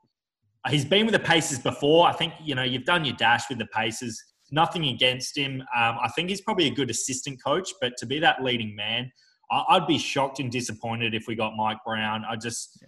he's 0.70 0.86
been 0.86 1.06
with 1.08 1.13
the 1.13 1.20
Pacers 1.20 1.60
before. 1.60 2.08
I 2.08 2.13
think 2.13 2.34
you 2.44 2.54
know 2.56 2.63
you've 2.63 2.86
done 2.86 3.04
your 3.04 3.15
dash 3.15 3.50
with 3.50 3.58
the 3.58 3.65
Pacers. 3.65 4.22
Nothing 4.52 4.86
against 4.86 5.36
him. 5.36 5.62
Um, 5.76 5.98
I 6.02 6.10
think 6.15 6.30
he's 6.30 6.41
probably 6.41 6.67
a 6.67 6.72
good 6.72 6.89
assistant 6.89 7.44
coach, 7.44 7.72
but 7.82 7.94
to 7.98 8.06
be 8.06 8.20
that 8.20 8.44
leading 8.44 8.76
man, 8.76 9.12
I, 9.50 9.78
would 9.78 9.88
be 9.88 9.98
shocked 9.98 10.39
and 10.39 10.52
disappointed 10.52 11.13
if 11.13 11.28
we 11.28 11.36
got 11.36 11.56
Mike 11.56 11.78
Brown. 11.86 12.24
I 12.30 12.36
just, 12.36 12.84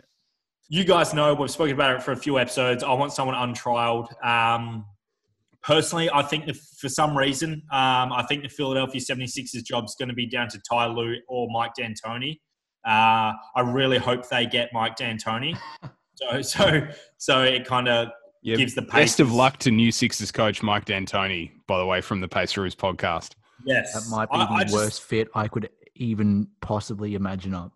you 0.70 0.84
guys 0.84 1.14
know 1.14 1.34
we've 1.34 1.50
spoken 1.50 1.74
about 1.74 1.96
it 1.96 2.04
for 2.04 2.12
a 2.12 2.18
few 2.18 2.38
episodes. 2.38 2.84
I 2.84 2.94
want 2.94 3.14
someone 3.14 3.36
untrialed. 3.36 4.08
Um, 4.24 4.86
personally, 5.64 6.10
I 6.14 6.22
think 6.22 6.46
that 6.46 6.58
for 6.80 6.90
some 6.90 7.18
reason, 7.18 7.64
um, 7.72 8.12
I 8.14 8.24
think 8.28 8.44
the 8.44 8.50
Philadelphia 8.50 9.02
76ers 9.02 9.64
job 9.64 9.86
is 9.86 9.96
going 9.98 10.10
to 10.10 10.16
be 10.16 10.28
down 10.28 10.50
to 10.50 10.60
Ty 10.70 10.88
Lue 10.88 11.16
or 11.28 11.48
Mike 11.52 11.72
D'Antoni. 11.78 12.40
Uh, 12.86 13.32
I 13.56 13.62
really 13.64 13.98
hope 13.98 14.28
they 14.28 14.46
get 14.46 14.70
Mike 14.74 14.98
D'Antoni. 14.98 15.58
so, 16.16 16.42
so, 16.42 16.88
so 17.18 17.42
it 17.44 17.66
kind 17.66 17.88
of 17.88 18.10
yeah, 18.42 18.58
gives 18.58 18.76
the 18.76 18.82
best 18.82 19.20
of 19.22 19.32
luck 19.32 19.58
to 19.60 19.72
new 19.72 19.92
Sixers 19.92 20.32
coach 20.32 20.62
Mike 20.62 20.86
D'Antoni. 20.86 21.52
By 21.66 21.80
the 21.80 21.86
way, 21.86 22.02
from 22.02 22.20
the 22.20 22.28
Pacers 22.28 22.76
podcast. 22.76 23.32
Yes, 23.66 23.94
that 23.94 24.14
might 24.14 24.30
be 24.30 24.38
I, 24.38 24.46
the 24.46 24.72
I 24.72 24.76
worst 24.76 24.98
just, 24.98 25.04
fit 25.04 25.30
I 25.34 25.48
could 25.48 25.70
even 25.96 26.48
possibly 26.60 27.16
imagine 27.16 27.54
up. 27.54 27.72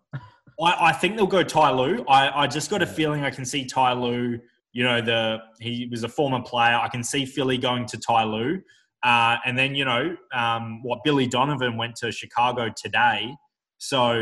I, 0.60 0.88
I 0.88 0.92
think 0.92 1.16
they'll 1.16 1.26
go 1.26 1.42
Ty 1.42 1.70
Lue. 1.70 2.04
I, 2.06 2.42
I 2.42 2.46
just 2.46 2.68
got 2.68 2.82
a 2.82 2.86
feeling 2.86 3.24
I 3.24 3.30
can 3.30 3.46
see 3.46 3.64
Ty 3.64 3.94
Lue 3.94 4.38
you 4.72 4.84
know, 4.84 5.00
the 5.00 5.38
he 5.60 5.88
was 5.90 6.04
a 6.04 6.08
former 6.08 6.42
player. 6.42 6.76
I 6.76 6.88
can 6.88 7.02
see 7.02 7.24
Philly 7.24 7.58
going 7.58 7.86
to 7.86 7.98
Ty 7.98 8.24
Lue. 8.24 8.62
Uh, 9.02 9.36
and 9.44 9.56
then, 9.56 9.74
you 9.74 9.84
know, 9.84 10.16
um, 10.34 10.82
what 10.82 11.00
Billy 11.04 11.26
Donovan 11.26 11.76
went 11.76 11.96
to 11.96 12.10
Chicago 12.10 12.68
today. 12.76 13.34
So, 13.78 14.14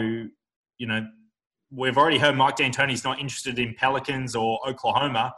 you 0.78 0.86
know, 0.86 1.06
we've 1.70 1.96
already 1.96 2.18
heard 2.18 2.36
Mike 2.36 2.56
D'Antoni's 2.56 3.04
not 3.04 3.18
interested 3.18 3.58
in 3.58 3.74
Pelicans 3.74 4.36
or 4.36 4.58
Oklahoma. 4.68 5.34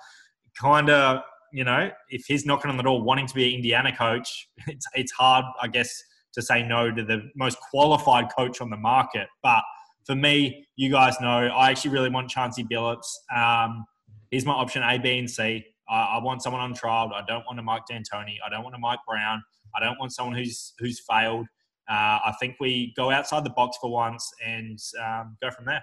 Kind 0.61 0.91
of, 0.91 1.23
you 1.53 1.65
know, 1.65 1.91
if 2.11 2.25
he's 2.27 2.45
knocking 2.45 2.71
on 2.71 2.77
the 2.77 2.83
door 2.83 3.01
wanting 3.01 3.27
to 3.27 3.35
be 3.35 3.49
an 3.49 3.55
Indiana 3.57 3.97
coach, 3.97 4.49
it's, 4.67 4.87
it's 4.95 5.13
hard, 5.13 5.45
I 5.63 5.69
guess, 5.69 6.03
to 6.35 6.43
say 6.43 6.63
no 6.63 6.91
to 6.91 7.05
the 7.05 7.31
most 7.37 7.59
qualified 7.71 8.27
coach 8.37 8.61
on 8.61 8.71
the 8.71 8.77
market. 8.77 9.29
But 9.43 9.63
for 10.05 10.17
me, 10.17 10.67
you 10.77 10.91
guys 10.91 11.15
know, 11.21 11.49
I 11.49 11.71
actually 11.71 11.93
really 11.93 12.11
want 12.11 12.29
Chauncey 12.29 12.65
Billups. 12.65 13.07
Um, 13.35 13.85
here's 14.31 14.45
my 14.45 14.53
option 14.53 14.83
A, 14.83 14.99
B, 14.99 15.19
and 15.19 15.31
C. 15.31 15.65
I, 15.89 16.19
I 16.19 16.23
want 16.23 16.43
someone 16.43 16.63
on 16.63 16.75
trial. 16.75 17.13
I 17.15 17.23
don't 17.27 17.45
want 17.47 17.59
a 17.59 17.63
Mike 17.63 17.83
D'Antoni. 17.91 18.37
I 18.45 18.51
don't 18.51 18.63
want 18.63 18.75
a 18.75 18.79
Mike 18.79 19.01
Brown. 19.07 19.43
I 19.77 19.85
don't 19.85 19.99
want 19.99 20.13
someone 20.13 20.37
who's 20.37 20.75
who's 20.79 21.01
failed. 21.01 21.47
Uh, 21.89 22.19
I 22.27 22.35
think 22.39 22.57
we 22.61 22.93
go 22.97 23.11
outside 23.11 23.45
the 23.45 23.51
box 23.51 23.79
for 23.81 23.91
once 23.91 24.31
and 24.47 24.79
um, 25.03 25.37
go 25.43 25.51
from 25.51 25.65
there. 25.65 25.83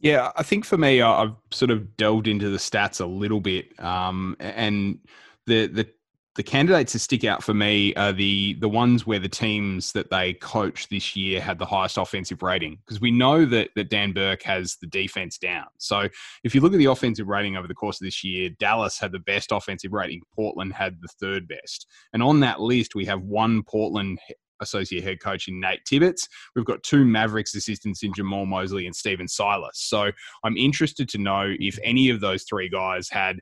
Yeah, 0.00 0.30
I 0.36 0.42
think 0.42 0.64
for 0.64 0.76
me, 0.76 1.00
I've 1.00 1.34
sort 1.52 1.70
of 1.70 1.96
delved 1.96 2.26
into 2.26 2.50
the 2.50 2.58
stats 2.58 3.00
a 3.00 3.06
little 3.06 3.40
bit, 3.40 3.78
um, 3.80 4.36
and 4.40 4.98
the 5.46 5.66
the 5.68 5.88
the 6.34 6.42
candidates 6.42 6.94
that 6.94 7.00
stick 7.00 7.24
out 7.24 7.42
for 7.42 7.52
me 7.52 7.94
are 7.94 8.12
the 8.12 8.54
the 8.60 8.68
ones 8.68 9.06
where 9.06 9.18
the 9.18 9.28
teams 9.28 9.92
that 9.92 10.10
they 10.10 10.32
coached 10.34 10.88
this 10.88 11.14
year 11.14 11.40
had 11.40 11.58
the 11.58 11.66
highest 11.66 11.98
offensive 11.98 12.42
rating 12.42 12.78
because 12.84 13.00
we 13.00 13.10
know 13.10 13.44
that 13.44 13.70
that 13.76 13.90
Dan 13.90 14.12
Burke 14.12 14.42
has 14.42 14.76
the 14.76 14.86
defense 14.86 15.36
down. 15.36 15.66
So 15.78 16.08
if 16.42 16.54
you 16.54 16.60
look 16.60 16.72
at 16.72 16.78
the 16.78 16.86
offensive 16.86 17.28
rating 17.28 17.56
over 17.56 17.68
the 17.68 17.74
course 17.74 18.00
of 18.00 18.06
this 18.06 18.24
year, 18.24 18.50
Dallas 18.58 18.98
had 18.98 19.12
the 19.12 19.18
best 19.18 19.52
offensive 19.52 19.92
rating, 19.92 20.22
Portland 20.34 20.72
had 20.72 21.00
the 21.02 21.08
third 21.08 21.46
best, 21.46 21.86
and 22.12 22.22
on 22.22 22.40
that 22.40 22.60
list 22.60 22.94
we 22.94 23.04
have 23.04 23.22
one 23.22 23.62
Portland 23.62 24.18
associate 24.62 25.04
head 25.04 25.20
coach 25.20 25.48
in 25.48 25.60
Nate 25.60 25.84
Tibbetts. 25.84 26.28
We've 26.54 26.64
got 26.64 26.82
two 26.82 27.04
Mavericks 27.04 27.54
assistants 27.54 28.02
in 28.02 28.12
Jamahl 28.12 28.46
Mosley 28.46 28.86
and 28.86 28.94
Stephen 28.94 29.28
Silas. 29.28 29.78
So 29.80 30.12
I'm 30.44 30.56
interested 30.56 31.08
to 31.10 31.18
know 31.18 31.52
if 31.58 31.78
any 31.82 32.08
of 32.08 32.20
those 32.20 32.44
three 32.44 32.68
guys 32.68 33.08
had 33.10 33.40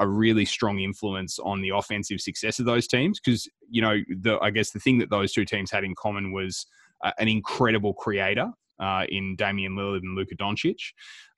a 0.00 0.08
really 0.08 0.44
strong 0.44 0.80
influence 0.80 1.38
on 1.38 1.60
the 1.60 1.68
offensive 1.68 2.20
success 2.20 2.58
of 2.58 2.64
those 2.64 2.88
teams 2.88 3.20
because 3.20 3.48
you 3.68 3.80
know 3.82 3.98
the 4.08 4.38
I 4.40 4.50
guess 4.50 4.70
the 4.70 4.80
thing 4.80 4.98
that 4.98 5.10
those 5.10 5.32
two 5.32 5.44
teams 5.44 5.70
had 5.70 5.84
in 5.84 5.94
common 5.94 6.32
was 6.32 6.66
uh, 7.04 7.12
an 7.18 7.28
incredible 7.28 7.94
creator 7.94 8.50
uh, 8.80 9.04
in 9.08 9.36
Damian 9.36 9.76
Lillard 9.76 10.00
and 10.02 10.16
Luka 10.16 10.34
Doncic. 10.34 10.78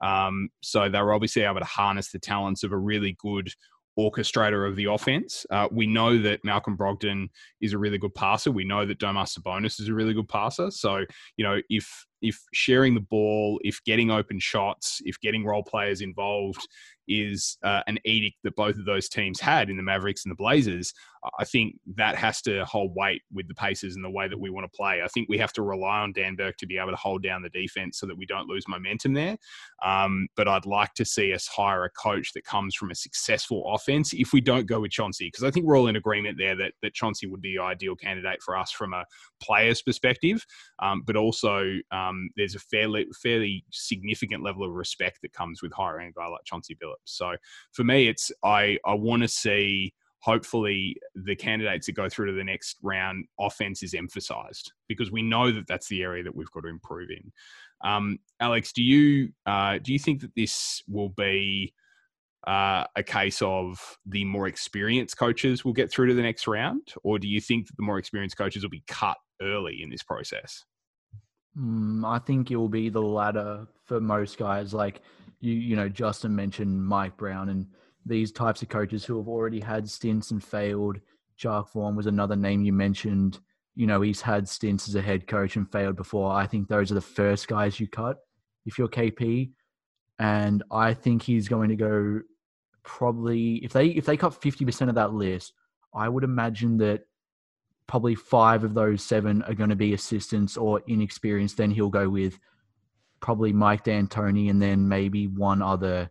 Um, 0.00 0.48
so 0.62 0.88
they 0.88 1.00
were 1.02 1.12
obviously 1.12 1.42
able 1.42 1.60
to 1.60 1.66
harness 1.66 2.12
the 2.12 2.20
talents 2.20 2.62
of 2.62 2.72
a 2.72 2.78
really 2.78 3.16
good 3.18 3.50
orchestrator 3.98 4.66
of 4.66 4.76
the 4.76 4.86
offense. 4.86 5.44
Uh, 5.50 5.68
we 5.70 5.86
know 5.86 6.18
that 6.18 6.44
Malcolm 6.44 6.76
Brogdon 6.76 7.28
is 7.60 7.72
a 7.72 7.78
really 7.78 7.98
good 7.98 8.14
passer. 8.14 8.50
We 8.50 8.64
know 8.64 8.86
that 8.86 8.98
Domas 8.98 9.38
Sabonis 9.38 9.80
is 9.80 9.88
a 9.88 9.94
really 9.94 10.14
good 10.14 10.28
passer. 10.28 10.70
So, 10.70 11.04
you 11.36 11.44
know, 11.44 11.60
if 11.68 12.06
if 12.22 12.40
sharing 12.54 12.94
the 12.94 13.00
ball, 13.00 13.58
if 13.64 13.82
getting 13.84 14.10
open 14.10 14.38
shots, 14.38 15.02
if 15.04 15.20
getting 15.20 15.44
role 15.44 15.64
players 15.64 16.00
involved 16.00 16.66
is 17.08 17.58
uh, 17.62 17.82
an 17.86 17.98
edict 18.04 18.36
that 18.44 18.56
both 18.56 18.76
of 18.76 18.84
those 18.84 19.08
teams 19.08 19.40
had 19.40 19.70
in 19.70 19.76
the 19.76 19.82
Mavericks 19.82 20.24
and 20.24 20.30
the 20.30 20.36
Blazers, 20.36 20.92
I 21.38 21.44
think 21.44 21.76
that 21.96 22.16
has 22.16 22.42
to 22.42 22.64
hold 22.64 22.92
weight 22.96 23.22
with 23.32 23.46
the 23.46 23.54
paces 23.54 23.94
and 23.94 24.04
the 24.04 24.10
way 24.10 24.26
that 24.28 24.38
we 24.38 24.50
want 24.50 24.64
to 24.64 24.76
play. 24.76 25.02
I 25.04 25.08
think 25.08 25.28
we 25.28 25.38
have 25.38 25.52
to 25.54 25.62
rely 25.62 26.00
on 26.00 26.12
Dan 26.12 26.34
Burke 26.34 26.56
to 26.58 26.66
be 26.66 26.78
able 26.78 26.90
to 26.90 26.96
hold 26.96 27.22
down 27.22 27.42
the 27.42 27.48
defense 27.48 27.98
so 27.98 28.06
that 28.06 28.16
we 28.16 28.26
don't 28.26 28.48
lose 28.48 28.64
momentum 28.68 29.12
there. 29.12 29.36
Um, 29.84 30.26
but 30.36 30.48
I'd 30.48 30.66
like 30.66 30.94
to 30.94 31.04
see 31.04 31.32
us 31.32 31.46
hire 31.46 31.84
a 31.84 31.90
coach 31.90 32.32
that 32.32 32.44
comes 32.44 32.74
from 32.74 32.90
a 32.90 32.94
successful 32.94 33.72
offense 33.72 34.12
if 34.12 34.32
we 34.32 34.40
don't 34.40 34.66
go 34.66 34.80
with 34.80 34.90
Chauncey, 34.90 35.28
because 35.28 35.44
I 35.44 35.50
think 35.50 35.66
we're 35.66 35.78
all 35.78 35.86
in 35.86 35.96
agreement 35.96 36.38
there 36.38 36.56
that, 36.56 36.72
that 36.82 36.94
Chauncey 36.94 37.26
would 37.26 37.40
be 37.40 37.56
the 37.56 37.62
ideal 37.62 37.94
candidate 37.94 38.42
for 38.42 38.56
us 38.56 38.72
from 38.72 38.92
a 38.92 39.04
player's 39.40 39.80
perspective. 39.80 40.44
Um, 40.80 41.02
but 41.06 41.16
also, 41.16 41.74
um, 41.92 42.30
there's 42.36 42.56
a 42.56 42.60
fairly, 42.60 43.06
fairly 43.22 43.64
significant 43.70 44.42
level 44.42 44.64
of 44.64 44.72
respect 44.72 45.20
that 45.22 45.32
comes 45.32 45.62
with 45.62 45.72
hiring 45.72 46.08
a 46.08 46.12
guy 46.12 46.26
like 46.26 46.44
Chauncey 46.44 46.76
Billups. 46.82 46.96
So 47.04 47.36
for 47.72 47.84
me, 47.84 48.08
it's 48.08 48.32
I, 48.42 48.78
I 48.84 48.94
want 48.94 49.22
to 49.22 49.28
see 49.28 49.94
hopefully 50.22 50.96
the 51.14 51.34
candidates 51.34 51.86
that 51.86 51.92
go 51.92 52.08
through 52.08 52.26
to 52.26 52.32
the 52.32 52.44
next 52.44 52.76
round 52.82 53.26
offense 53.40 53.82
is 53.82 53.92
emphasized 53.92 54.72
because 54.88 55.10
we 55.10 55.20
know 55.20 55.50
that 55.50 55.66
that's 55.66 55.88
the 55.88 56.02
area 56.02 56.22
that 56.22 56.34
we've 56.34 56.50
got 56.52 56.60
to 56.60 56.68
improve 56.68 57.10
in. 57.10 57.32
Um, 57.88 58.18
alex 58.40 58.72
do 58.72 58.82
you 58.82 59.30
uh, 59.46 59.78
do 59.82 59.92
you 59.92 59.98
think 59.98 60.20
that 60.20 60.34
this 60.36 60.82
will 60.88 61.08
be 61.10 61.74
uh, 62.46 62.84
a 62.96 63.02
case 63.02 63.42
of 63.42 63.98
the 64.06 64.24
more 64.24 64.46
experienced 64.46 65.16
coaches 65.16 65.64
will 65.64 65.72
get 65.72 65.90
through 65.90 66.08
to 66.08 66.14
the 66.14 66.22
next 66.22 66.46
round? 66.48 66.92
Or 67.04 67.18
do 67.18 67.28
you 67.28 67.40
think 67.40 67.68
that 67.68 67.76
the 67.76 67.84
more 67.84 67.98
experienced 67.98 68.36
coaches 68.36 68.62
will 68.62 68.70
be 68.70 68.82
cut 68.86 69.16
early 69.40 69.80
in 69.82 69.90
this 69.90 70.02
process? 70.02 70.64
Mm, 71.58 72.04
i 72.06 72.18
think 72.18 72.50
it 72.50 72.56
will 72.56 72.68
be 72.68 72.88
the 72.88 73.02
latter 73.02 73.66
for 73.84 74.00
most 74.00 74.38
guys. 74.38 74.72
Like 74.72 75.02
you 75.40 75.52
you 75.52 75.76
know 75.76 75.88
justin 75.88 76.34
mentioned 76.34 76.82
mike 76.86 77.16
brown 77.16 77.48
and 77.50 77.66
these 78.04 78.32
types 78.32 78.62
of 78.62 78.68
coaches 78.68 79.04
who 79.04 79.16
have 79.18 79.28
already 79.28 79.60
had 79.60 79.88
stints 79.88 80.30
and 80.30 80.42
failed. 80.42 80.98
Jacque 81.36 81.72
Vaughn 81.72 81.96
was 81.96 82.06
another 82.06 82.36
name 82.36 82.62
you 82.62 82.72
mentioned. 82.72 83.40
You 83.74 83.86
know, 83.86 84.00
he's 84.00 84.20
had 84.20 84.48
stints 84.48 84.88
as 84.88 84.94
a 84.94 85.02
head 85.02 85.26
coach 85.26 85.56
and 85.56 85.70
failed 85.70 85.96
before. 85.96 86.32
I 86.32 86.46
think 86.46 86.68
those 86.68 86.90
are 86.90 86.96
the 86.96 87.00
first 87.00 87.48
guys 87.48 87.80
you 87.80 87.86
cut 87.86 88.18
if 88.66 88.78
you're 88.78 88.88
KP. 88.88 89.50
And 90.18 90.62
I 90.70 90.94
think 90.94 91.22
he's 91.22 91.48
going 91.48 91.70
to 91.70 91.76
go 91.76 92.20
probably 92.84 93.56
if 93.56 93.72
they 93.72 93.86
if 93.86 94.04
they 94.04 94.16
cut 94.16 94.40
50% 94.40 94.88
of 94.88 94.94
that 94.96 95.14
list, 95.14 95.52
I 95.94 96.08
would 96.08 96.24
imagine 96.24 96.78
that 96.78 97.02
probably 97.86 98.14
five 98.14 98.64
of 98.64 98.74
those 98.74 99.02
seven 99.02 99.42
are 99.42 99.54
going 99.54 99.70
to 99.70 99.76
be 99.76 99.94
assistants 99.94 100.56
or 100.56 100.80
inexperienced. 100.86 101.56
Then 101.56 101.70
he'll 101.70 101.88
go 101.88 102.08
with 102.08 102.38
probably 103.20 103.52
Mike 103.52 103.84
D'Antoni 103.84 104.50
and 104.50 104.60
then 104.60 104.88
maybe 104.88 105.26
one 105.26 105.62
other 105.62 106.10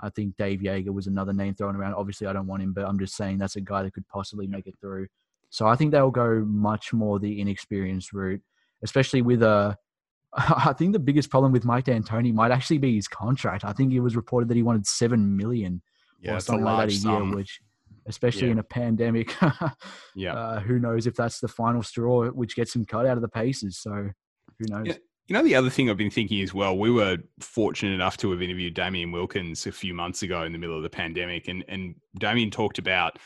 I 0.00 0.10
think 0.10 0.36
Dave 0.36 0.60
Joerger 0.60 0.92
was 0.92 1.06
another 1.06 1.32
name 1.32 1.54
thrown 1.54 1.76
around. 1.76 1.94
Obviously, 1.94 2.26
I 2.26 2.32
don't 2.32 2.46
want 2.46 2.62
him, 2.62 2.72
but 2.72 2.84
I'm 2.86 2.98
just 2.98 3.16
saying 3.16 3.38
that's 3.38 3.56
a 3.56 3.60
guy 3.60 3.82
that 3.82 3.92
could 3.92 4.06
possibly 4.08 4.46
make 4.46 4.66
it 4.66 4.76
through. 4.80 5.08
So 5.50 5.66
I 5.66 5.76
think 5.76 5.92
they'll 5.92 6.10
go 6.10 6.44
much 6.46 6.92
more 6.92 7.18
the 7.18 7.40
inexperienced 7.40 8.12
route, 8.12 8.42
especially 8.82 9.22
with 9.22 9.42
a. 9.42 9.76
I 10.34 10.74
think 10.74 10.92
the 10.92 10.98
biggest 10.98 11.30
problem 11.30 11.52
with 11.52 11.64
Mike 11.64 11.84
D'Antoni 11.84 12.34
might 12.34 12.50
actually 12.50 12.78
be 12.78 12.94
his 12.94 13.08
contract. 13.08 13.64
I 13.64 13.72
think 13.72 13.92
it 13.92 14.00
was 14.00 14.14
reported 14.14 14.48
that 14.48 14.56
he 14.56 14.62
wanted 14.62 14.86
seven 14.86 15.36
million 15.36 15.80
yeah, 16.20 16.34
or 16.34 16.40
something 16.40 16.64
like 16.64 16.88
that 16.88 16.94
a 16.94 17.08
year, 17.08 17.34
which, 17.34 17.60
especially 18.06 18.48
yeah. 18.48 18.52
in 18.52 18.58
a 18.58 18.64
pandemic, 18.64 19.34
yeah, 20.14 20.34
uh, 20.34 20.60
who 20.60 20.78
knows 20.78 21.06
if 21.06 21.14
that's 21.14 21.40
the 21.40 21.48
final 21.48 21.82
straw 21.82 22.28
which 22.28 22.56
gets 22.56 22.76
him 22.76 22.84
cut 22.84 23.06
out 23.06 23.16
of 23.16 23.22
the 23.22 23.28
Pacers. 23.28 23.78
So 23.78 24.10
who 24.58 24.66
knows? 24.68 24.86
Yeah. 24.86 24.94
You 25.28 25.34
know, 25.34 25.42
the 25.42 25.54
other 25.54 25.68
thing 25.68 25.90
I've 25.90 25.98
been 25.98 26.10
thinking 26.10 26.40
as 26.40 26.54
well, 26.54 26.78
we 26.78 26.90
were 26.90 27.18
fortunate 27.40 27.92
enough 27.92 28.16
to 28.18 28.30
have 28.30 28.40
interviewed 28.40 28.72
Damien 28.72 29.12
Wilkins 29.12 29.66
a 29.66 29.72
few 29.72 29.92
months 29.92 30.22
ago 30.22 30.44
in 30.44 30.52
the 30.52 30.58
middle 30.58 30.76
of 30.76 30.82
the 30.82 30.88
pandemic. 30.88 31.48
And, 31.48 31.62
and 31.68 31.94
Damien 32.18 32.50
talked 32.50 32.78
about 32.78 33.18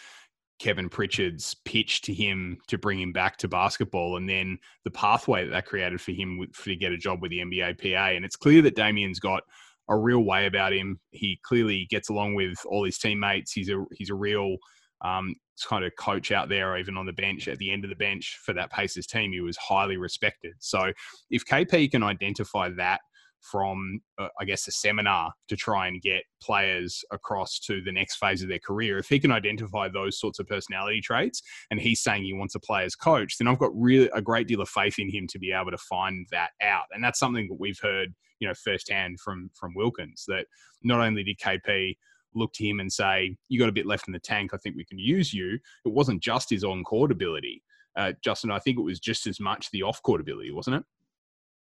Kevin 0.59 0.89
Pritchard's 0.89 1.55
pitch 1.65 2.03
to 2.03 2.13
him 2.13 2.59
to 2.67 2.77
bring 2.77 3.01
him 3.01 3.13
back 3.13 3.37
to 3.39 3.49
basketball 3.49 4.17
and 4.17 4.29
then 4.29 4.59
the 4.83 4.91
pathway 4.91 5.45
that 5.45 5.51
that 5.53 5.67
created 5.67 6.01
for 6.01 6.11
him 6.11 6.45
to 6.65 6.77
get 6.77 6.91
a 6.91 6.99
job 6.99 7.23
with 7.23 7.31
the 7.31 7.39
NBA 7.39 7.81
PA. 7.81 8.11
And 8.11 8.25
it's 8.25 8.37
clear 8.37 8.63
that 8.63 8.75
Damien's 8.75 9.21
got 9.21 9.45
a 9.89 9.97
real 9.97 10.25
way 10.25 10.47
about 10.47 10.73
him. 10.73 10.99
He 11.13 11.39
clearly 11.45 11.87
gets 11.89 12.09
along 12.09 12.35
with 12.35 12.59
all 12.67 12.85
his 12.85 12.99
teammates. 12.99 13.53
He's 13.53 13.69
a, 13.69 13.85
he's 13.93 14.11
a 14.11 14.15
real 14.15 14.57
um, 15.03 15.35
kind 15.69 15.85
of 15.85 15.93
coach 15.99 16.33
out 16.33 16.49
there, 16.49 16.73
or 16.73 16.79
even 16.79 16.97
on 16.97 17.07
the 17.07 17.13
bench 17.13 17.49
at 17.49 17.59
the 17.59 17.71
end 17.71 17.85
of 17.85 17.91
the 17.91 17.97
bench 17.97 18.39
for 18.45 18.53
that 18.53 18.71
Pacers 18.71 19.07
team, 19.07 19.33
he 19.33 19.41
was 19.41 19.57
highly 19.57 19.97
respected. 19.97 20.55
So 20.59 20.93
if 21.31 21.45
KP 21.45 21.91
can 21.91 22.03
identify 22.03 22.71
that 22.77 23.01
from, 23.43 24.01
uh, 24.19 24.29
I 24.41 24.45
guess, 24.45 24.69
a 24.69 24.71
seminar 24.71 25.33
to 25.49 25.57
try 25.57 25.89
and 25.89 26.01
get 26.01 26.23
players 26.41 27.05
across 27.11 27.59
to 27.61 27.83
the 27.83 27.93
next 27.93 28.17
phase 28.17 28.43
of 28.43 28.49
their 28.49 28.61
career, 28.61 28.99
if 28.99 29.09
he 29.09 29.19
can 29.19 29.33
identify 29.33 29.89
those 29.89 30.19
sorts 30.19 30.39
of 30.39 30.47
personality 30.47 31.01
traits 31.01 31.43
and 31.71 31.81
he's 31.81 32.03
saying 32.03 32.23
he 32.25 32.33
wants 32.33 32.55
a 32.55 32.61
player's 32.61 32.95
coach, 32.95 33.39
then 33.39 33.49
I've 33.49 33.59
got 33.59 33.73
really 33.75 34.09
a 34.15 34.23
great 34.23 34.47
deal 34.47 34.61
of 34.61 34.69
faith 34.69 34.99
in 34.99 35.11
him 35.11 35.27
to 35.29 35.39
be 35.39 35.53
able 35.53 35.73
to 35.73 35.79
find 35.79 36.27
that 36.31 36.51
out. 36.63 36.85
And 36.93 37.03
that's 37.03 37.19
something 37.19 37.49
that 37.49 37.59
we've 37.59 37.81
heard, 37.81 38.15
you 38.39 38.47
know, 38.47 38.55
firsthand 38.55 39.21
from 39.21 39.51
from 39.55 39.75
Wilkins 39.75 40.25
that 40.29 40.47
not 40.83 41.01
only 41.01 41.25
did 41.25 41.39
KP 41.39 41.97
look 42.35 42.53
to 42.55 42.67
him 42.67 42.81
and 42.81 42.93
say, 42.93 43.37
"You 43.49 43.59
got 43.59 43.69
a 43.69 43.73
bit 43.73 43.87
left 43.87 44.07
in 44.09 44.13
the 44.13 44.19
tank. 44.19 44.53
I 44.53 44.57
think 44.57 44.77
we 44.77 44.85
can 44.85 44.99
use 44.99 45.33
you." 45.33 45.59
It 45.85 45.93
wasn't 45.93 46.23
just 46.23 46.51
his 46.51 46.65
on-court 46.65 47.11
ability, 47.11 47.63
uh, 47.97 48.13
Justin. 48.23 48.51
I 48.51 48.59
think 48.59 48.79
it 48.79 48.83
was 48.83 49.01
just 49.01 49.27
as 49.27 49.41
much 49.41 49.71
the 49.71 49.83
off-court 49.83 50.21
ability, 50.21 50.51
wasn't 50.51 50.77
it? 50.77 50.85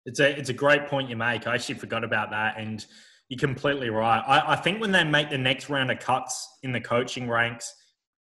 It's 0.06 0.20
a 0.20 0.38
it's 0.38 0.50
a 0.50 0.54
great 0.54 0.88
point 0.88 1.10
you 1.10 1.16
make. 1.16 1.48
I 1.48 1.56
actually 1.56 1.76
forgot 1.76 2.04
about 2.04 2.32
that, 2.32 2.56
and 2.58 2.86
you're 3.30 3.40
completely 3.40 3.90
right. 3.90 4.22
I, 4.28 4.54
I 4.54 4.56
think 4.58 4.82
when 4.82 4.92
they 4.92 5.04
make 5.04 5.30
the 5.30 5.38
next 5.38 5.70
round 5.70 5.90
of 5.92 6.00
cuts 6.00 6.58
in 6.64 6.72
the 6.72 6.82
coaching 6.82 7.30
ranks, 7.30 7.74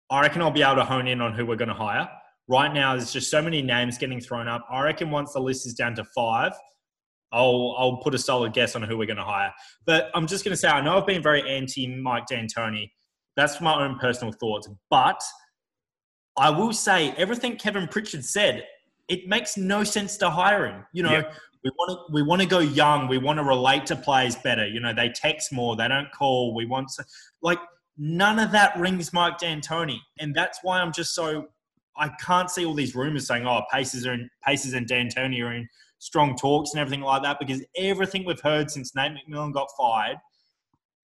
I 0.10 0.22
reckon 0.22 0.42
I'll 0.42 0.52
be 0.52 0.62
able 0.62 0.76
to 0.76 0.86
hone 0.86 1.08
in 1.08 1.22
on 1.22 1.34
who 1.34 1.46
we're 1.46 1.58
going 1.58 1.70
to 1.70 1.76
hire. 1.76 2.10
Right 2.48 2.74
now, 2.74 2.96
there's 2.96 3.12
just 3.12 3.30
so 3.30 3.42
many 3.42 3.62
names 3.62 3.98
getting 3.98 4.22
thrown 4.22 4.48
up. 4.48 4.66
I 4.70 4.82
reckon 4.82 5.10
once 5.12 5.34
the 5.34 5.40
list 5.40 5.66
is 5.66 5.74
down 5.74 5.96
to 5.96 6.06
five, 6.16 6.54
I'll 7.32 7.76
I'll 7.78 7.98
put 7.98 8.14
a 8.14 8.18
solid 8.20 8.54
guess 8.54 8.76
on 8.76 8.84
who 8.84 8.98
we're 8.98 9.08
going 9.08 9.18
to 9.18 9.24
hire. 9.24 9.54
But 9.86 10.12
I'm 10.14 10.28
just 10.28 10.44
going 10.44 10.54
to 10.54 10.58
say 10.58 10.68
I 10.68 10.82
know 10.82 10.98
I've 10.98 11.08
been 11.08 11.24
very 11.24 11.50
anti 11.50 11.88
Mike 11.88 12.28
D'Antoni. 12.28 12.92
That's 13.36 13.62
my 13.62 13.86
own 13.86 13.98
personal 13.98 14.34
thoughts, 14.34 14.68
but 14.90 15.22
I 16.38 16.50
will 16.50 16.74
say 16.74 17.14
everything 17.18 17.56
Kevin 17.58 17.88
Pritchard 17.88 18.26
said. 18.26 18.66
It 19.08 19.28
makes 19.28 19.58
no 19.58 19.84
sense 19.84 20.16
to 20.18 20.30
hire 20.30 20.66
him. 20.66 20.86
You 20.94 21.04
know, 21.04 21.24
we 21.64 21.72
want 21.72 21.92
to 21.92 22.14
we 22.14 22.22
want 22.22 22.42
to 22.42 22.48
go 22.48 22.60
young. 22.60 23.08
We 23.08 23.18
want 23.18 23.40
to 23.40 23.44
relate 23.44 23.86
to 23.88 23.96
players 23.96 24.36
better. 24.38 24.68
You 24.68 24.80
know, 24.80 24.94
they 24.94 25.10
text 25.10 25.52
more. 25.52 25.76
They 25.76 25.88
don't 25.88 26.12
call. 26.12 26.56
We 26.56 26.66
want 26.66 26.90
to 26.96 27.06
like 27.42 27.60
none 27.98 28.40
of 28.40 28.52
that 28.52 28.78
rings 28.78 29.14
Mike 29.14 29.38
D'Antoni, 29.38 29.98
and 30.20 30.34
that's 30.34 30.60
why 30.64 30.82
I'm 30.82 30.92
just 30.92 31.14
so 31.14 31.48
I 31.98 32.10
can't 32.26 32.50
see 32.50 32.66
all 32.66 32.74
these 32.74 32.96
rumors 32.96 33.28
saying, 33.28 33.46
"Oh, 33.46 33.62
Pacers 33.72 34.06
are 34.08 34.14
in, 34.14 34.30
Pacers 34.46 34.74
and 34.74 34.88
D'Antoni 34.88 35.44
are 35.44 35.54
in 35.54 35.68
strong 36.02 36.36
talks 36.36 36.72
and 36.72 36.80
everything 36.82 37.02
like 37.02 37.22
that 37.22 37.38
because 37.40 37.64
everything 37.78 38.26
we've 38.26 38.42
heard 38.42 38.72
since 38.72 38.96
Nate 38.96 39.12
McMillan 39.12 39.54
got 39.54 39.68
fired 39.78 40.18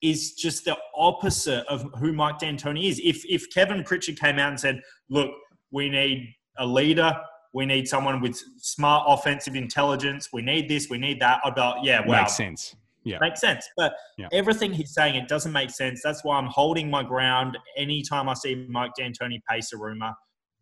is 0.03 0.33
just 0.33 0.65
the 0.65 0.77
opposite 0.97 1.67
of 1.69 1.85
who 1.99 2.13
Mike 2.13 2.39
D'Antoni 2.39 2.89
is. 2.89 2.99
If 3.05 3.23
if 3.27 3.45
Kevin 3.53 3.85
Pritchard 3.85 4.19
came 4.19 4.39
out 4.39 4.49
and 4.49 4.59
said, 4.59 4.81
"Look, 5.11 5.31
we 5.71 5.91
need 5.91 6.35
a 6.59 6.67
leader, 6.67 7.15
we 7.53 7.67
need 7.67 7.87
someone 7.87 8.21
with 8.23 8.43
smart 8.59 9.05
offensive 9.07 9.55
intelligence, 9.55 10.31
we 10.33 10.41
need 10.41 10.69
this, 10.69 10.89
we 10.89 10.97
need 10.99 11.21
that," 11.21 11.41
I'd 11.45 11.55
be 11.55 11.61
like, 11.61 11.85
"Yeah, 11.85 12.01
wow, 12.07 12.23
makes 12.23 12.37
sense." 12.37 12.75
Yeah. 13.05 13.19
Makes 13.21 13.41
sense. 13.41 13.69
But 13.77 13.95
Yeah. 14.19 14.27
everything 14.33 14.73
he's 14.73 14.93
saying, 14.93 15.15
it 15.15 15.29
doesn't 15.29 15.53
make 15.53 15.71
sense. 15.71 16.01
That's 16.03 16.25
why 16.25 16.39
I'm 16.39 16.49
holding 16.49 16.91
my 16.91 17.05
ground. 17.05 17.57
Anytime 17.77 18.29
I 18.29 18.35
see 18.35 18.67
Mike 18.69 18.95
D'Antoni 18.99 19.41
pace 19.49 19.73
a 19.73 19.77
rumor, 19.77 20.13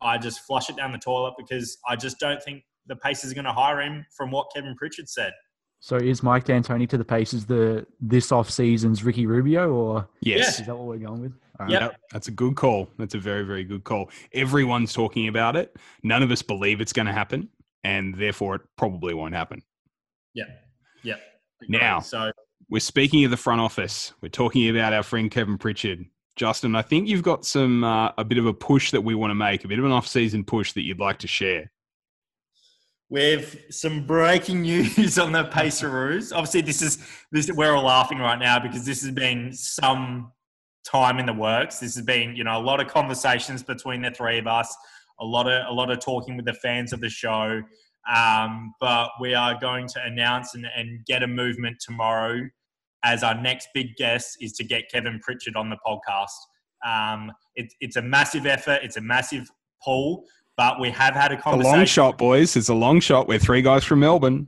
I 0.02 0.18
just 0.18 0.40
flush 0.40 0.68
it 0.68 0.76
down 0.76 0.92
the 0.92 0.98
toilet 0.98 1.32
because 1.38 1.78
I 1.88 1.96
just 1.96 2.18
don't 2.20 2.42
think 2.42 2.62
the 2.86 2.96
Pacers 2.96 3.30
are 3.32 3.34
going 3.34 3.44
to 3.44 3.52
hire 3.52 3.80
him 3.80 4.04
from 4.16 4.30
what 4.30 4.48
Kevin 4.54 4.74
Pritchard 4.76 5.08
said. 5.08 5.32
So 5.80 5.96
is 5.96 6.22
Mike 6.22 6.44
D'Antoni 6.44 6.88
to 6.88 6.96
the 6.98 7.04
Pacers 7.04 7.44
the 7.44 7.86
this 8.00 8.32
off 8.32 8.50
season's 8.50 9.04
Ricky 9.04 9.26
Rubio, 9.26 9.70
or 9.70 10.08
Yes. 10.22 10.60
is 10.60 10.66
that 10.66 10.74
what 10.76 10.86
we're 10.86 10.96
going 11.06 11.20
with? 11.20 11.32
All 11.60 11.66
right. 11.66 11.72
Yep. 11.72 11.82
Yep, 11.82 12.00
that's 12.10 12.28
a 12.28 12.30
good 12.30 12.56
call. 12.56 12.88
That's 12.98 13.14
a 13.14 13.18
very, 13.18 13.42
very 13.44 13.64
good 13.64 13.84
call. 13.84 14.10
Everyone's 14.32 14.92
talking 14.94 15.28
about 15.28 15.56
it. 15.56 15.76
None 16.02 16.22
of 16.22 16.30
us 16.30 16.40
believe 16.42 16.80
it's 16.80 16.92
going 16.92 17.06
to 17.06 17.12
happen, 17.12 17.48
and 17.84 18.14
therefore 18.14 18.56
it 18.56 18.62
probably 18.76 19.12
won't 19.14 19.34
happen. 19.34 19.62
Yeah. 20.34 20.44
Yeah. 21.02 21.16
Now- 21.68 22.00
so 22.00 22.32
We're 22.70 22.80
speaking 22.80 23.24
of 23.24 23.30
the 23.30 23.36
front 23.36 23.60
office. 23.60 24.14
We're 24.22 24.30
talking 24.30 24.68
about 24.70 24.94
our 24.94 25.02
friend 25.02 25.30
Kevin 25.30 25.58
Pritchard. 25.58 26.06
Justin, 26.36 26.74
I 26.74 26.82
think 26.82 27.08
you've 27.08 27.22
got 27.22 27.44
some 27.44 27.84
uh, 27.84 28.10
a 28.18 28.24
bit 28.24 28.38
of 28.38 28.46
a 28.46 28.54
push 28.54 28.90
that 28.90 29.02
we 29.02 29.14
want 29.14 29.30
to 29.30 29.34
make, 29.36 29.64
a 29.64 29.68
bit 29.68 29.78
of 29.78 29.84
an 29.84 29.92
off-season 29.92 30.44
push 30.44 30.72
that 30.72 30.82
you'd 30.82 30.98
like 30.98 31.18
to 31.20 31.28
share. 31.28 31.70
With 33.14 33.66
some 33.70 34.04
breaking 34.08 34.62
news 34.62 35.18
on 35.20 35.30
the 35.30 35.44
Paceroos. 35.44 36.32
Obviously, 36.32 36.62
this 36.62 36.82
is 36.82 36.98
this. 37.30 37.48
We're 37.48 37.72
all 37.72 37.84
laughing 37.84 38.18
right 38.18 38.40
now 38.40 38.58
because 38.58 38.84
this 38.84 39.02
has 39.02 39.12
been 39.12 39.52
some 39.52 40.32
time 40.84 41.20
in 41.20 41.26
the 41.26 41.32
works. 41.32 41.78
This 41.78 41.94
has 41.94 42.04
been, 42.04 42.34
you 42.34 42.42
know, 42.42 42.58
a 42.58 42.60
lot 42.60 42.80
of 42.80 42.88
conversations 42.88 43.62
between 43.62 44.02
the 44.02 44.10
three 44.10 44.38
of 44.38 44.48
us. 44.48 44.76
A 45.20 45.24
lot 45.24 45.46
of 45.46 45.64
a 45.68 45.72
lot 45.72 45.92
of 45.92 46.00
talking 46.00 46.36
with 46.36 46.44
the 46.44 46.54
fans 46.54 46.92
of 46.92 47.00
the 47.00 47.08
show. 47.08 47.62
Um, 48.12 48.74
but 48.80 49.10
we 49.20 49.32
are 49.32 49.56
going 49.60 49.86
to 49.86 50.04
announce 50.04 50.56
and, 50.56 50.66
and 50.76 51.06
get 51.06 51.22
a 51.22 51.28
movement 51.28 51.76
tomorrow. 51.78 52.40
As 53.04 53.22
our 53.22 53.40
next 53.40 53.68
big 53.74 53.94
guest 53.94 54.38
is 54.40 54.54
to 54.54 54.64
get 54.64 54.90
Kevin 54.90 55.20
Pritchard 55.20 55.54
on 55.54 55.70
the 55.70 55.78
podcast. 55.86 56.30
Um, 56.84 57.30
it, 57.54 57.72
it's 57.78 57.94
a 57.94 58.02
massive 58.02 58.44
effort. 58.44 58.80
It's 58.82 58.96
a 58.96 59.00
massive 59.00 59.48
pull. 59.84 60.24
But 60.56 60.80
we 60.80 60.90
have 60.90 61.14
had 61.14 61.32
a 61.32 61.36
conversation. 61.36 61.74
A 61.74 61.76
long 61.78 61.86
shot, 61.86 62.18
boys. 62.18 62.56
It's 62.56 62.68
a 62.68 62.74
long 62.74 63.00
shot. 63.00 63.26
We're 63.26 63.38
three 63.38 63.62
guys 63.62 63.84
from 63.84 64.00
Melbourne. 64.00 64.46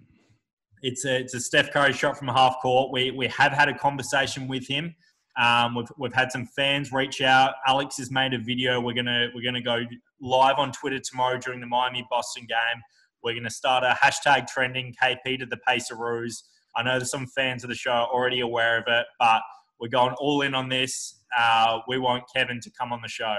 It's 0.82 1.04
a 1.04 1.20
it's 1.20 1.34
a 1.34 1.40
Steph 1.40 1.72
Curry 1.72 1.92
shot 1.92 2.16
from 2.16 2.28
half 2.28 2.56
court. 2.62 2.92
We 2.92 3.10
we 3.10 3.26
have 3.28 3.52
had 3.52 3.68
a 3.68 3.76
conversation 3.76 4.46
with 4.46 4.66
him. 4.68 4.94
Um, 5.36 5.74
we've 5.74 5.88
we've 5.98 6.14
had 6.14 6.30
some 6.30 6.46
fans 6.46 6.92
reach 6.92 7.20
out. 7.20 7.54
Alex 7.66 7.98
has 7.98 8.10
made 8.10 8.34
a 8.34 8.38
video. 8.38 8.80
We're 8.80 8.94
gonna 8.94 9.28
we're 9.34 9.44
gonna 9.44 9.62
go 9.62 9.80
live 10.20 10.58
on 10.58 10.72
Twitter 10.72 11.00
tomorrow 11.00 11.38
during 11.38 11.60
the 11.60 11.66
Miami 11.66 12.06
Boston 12.08 12.46
game. 12.48 12.82
We're 13.22 13.34
gonna 13.34 13.50
start 13.50 13.82
a 13.82 13.96
hashtag 14.00 14.46
trending 14.46 14.94
KP 15.02 15.38
to 15.40 15.46
the 15.46 15.58
Paceroos. 15.66 16.44
I 16.76 16.82
know 16.82 16.98
there's 16.98 17.10
some 17.10 17.26
fans 17.26 17.64
of 17.64 17.68
the 17.68 17.74
show 17.74 17.90
are 17.90 18.06
already 18.06 18.40
aware 18.40 18.78
of 18.78 18.84
it, 18.86 19.06
but 19.18 19.42
we're 19.80 19.88
going 19.88 20.14
all 20.20 20.42
in 20.42 20.54
on 20.54 20.68
this. 20.68 21.20
Uh, 21.36 21.80
we 21.88 21.98
want 21.98 22.24
Kevin 22.34 22.60
to 22.60 22.70
come 22.70 22.92
on 22.92 23.00
the 23.02 23.08
show. 23.08 23.36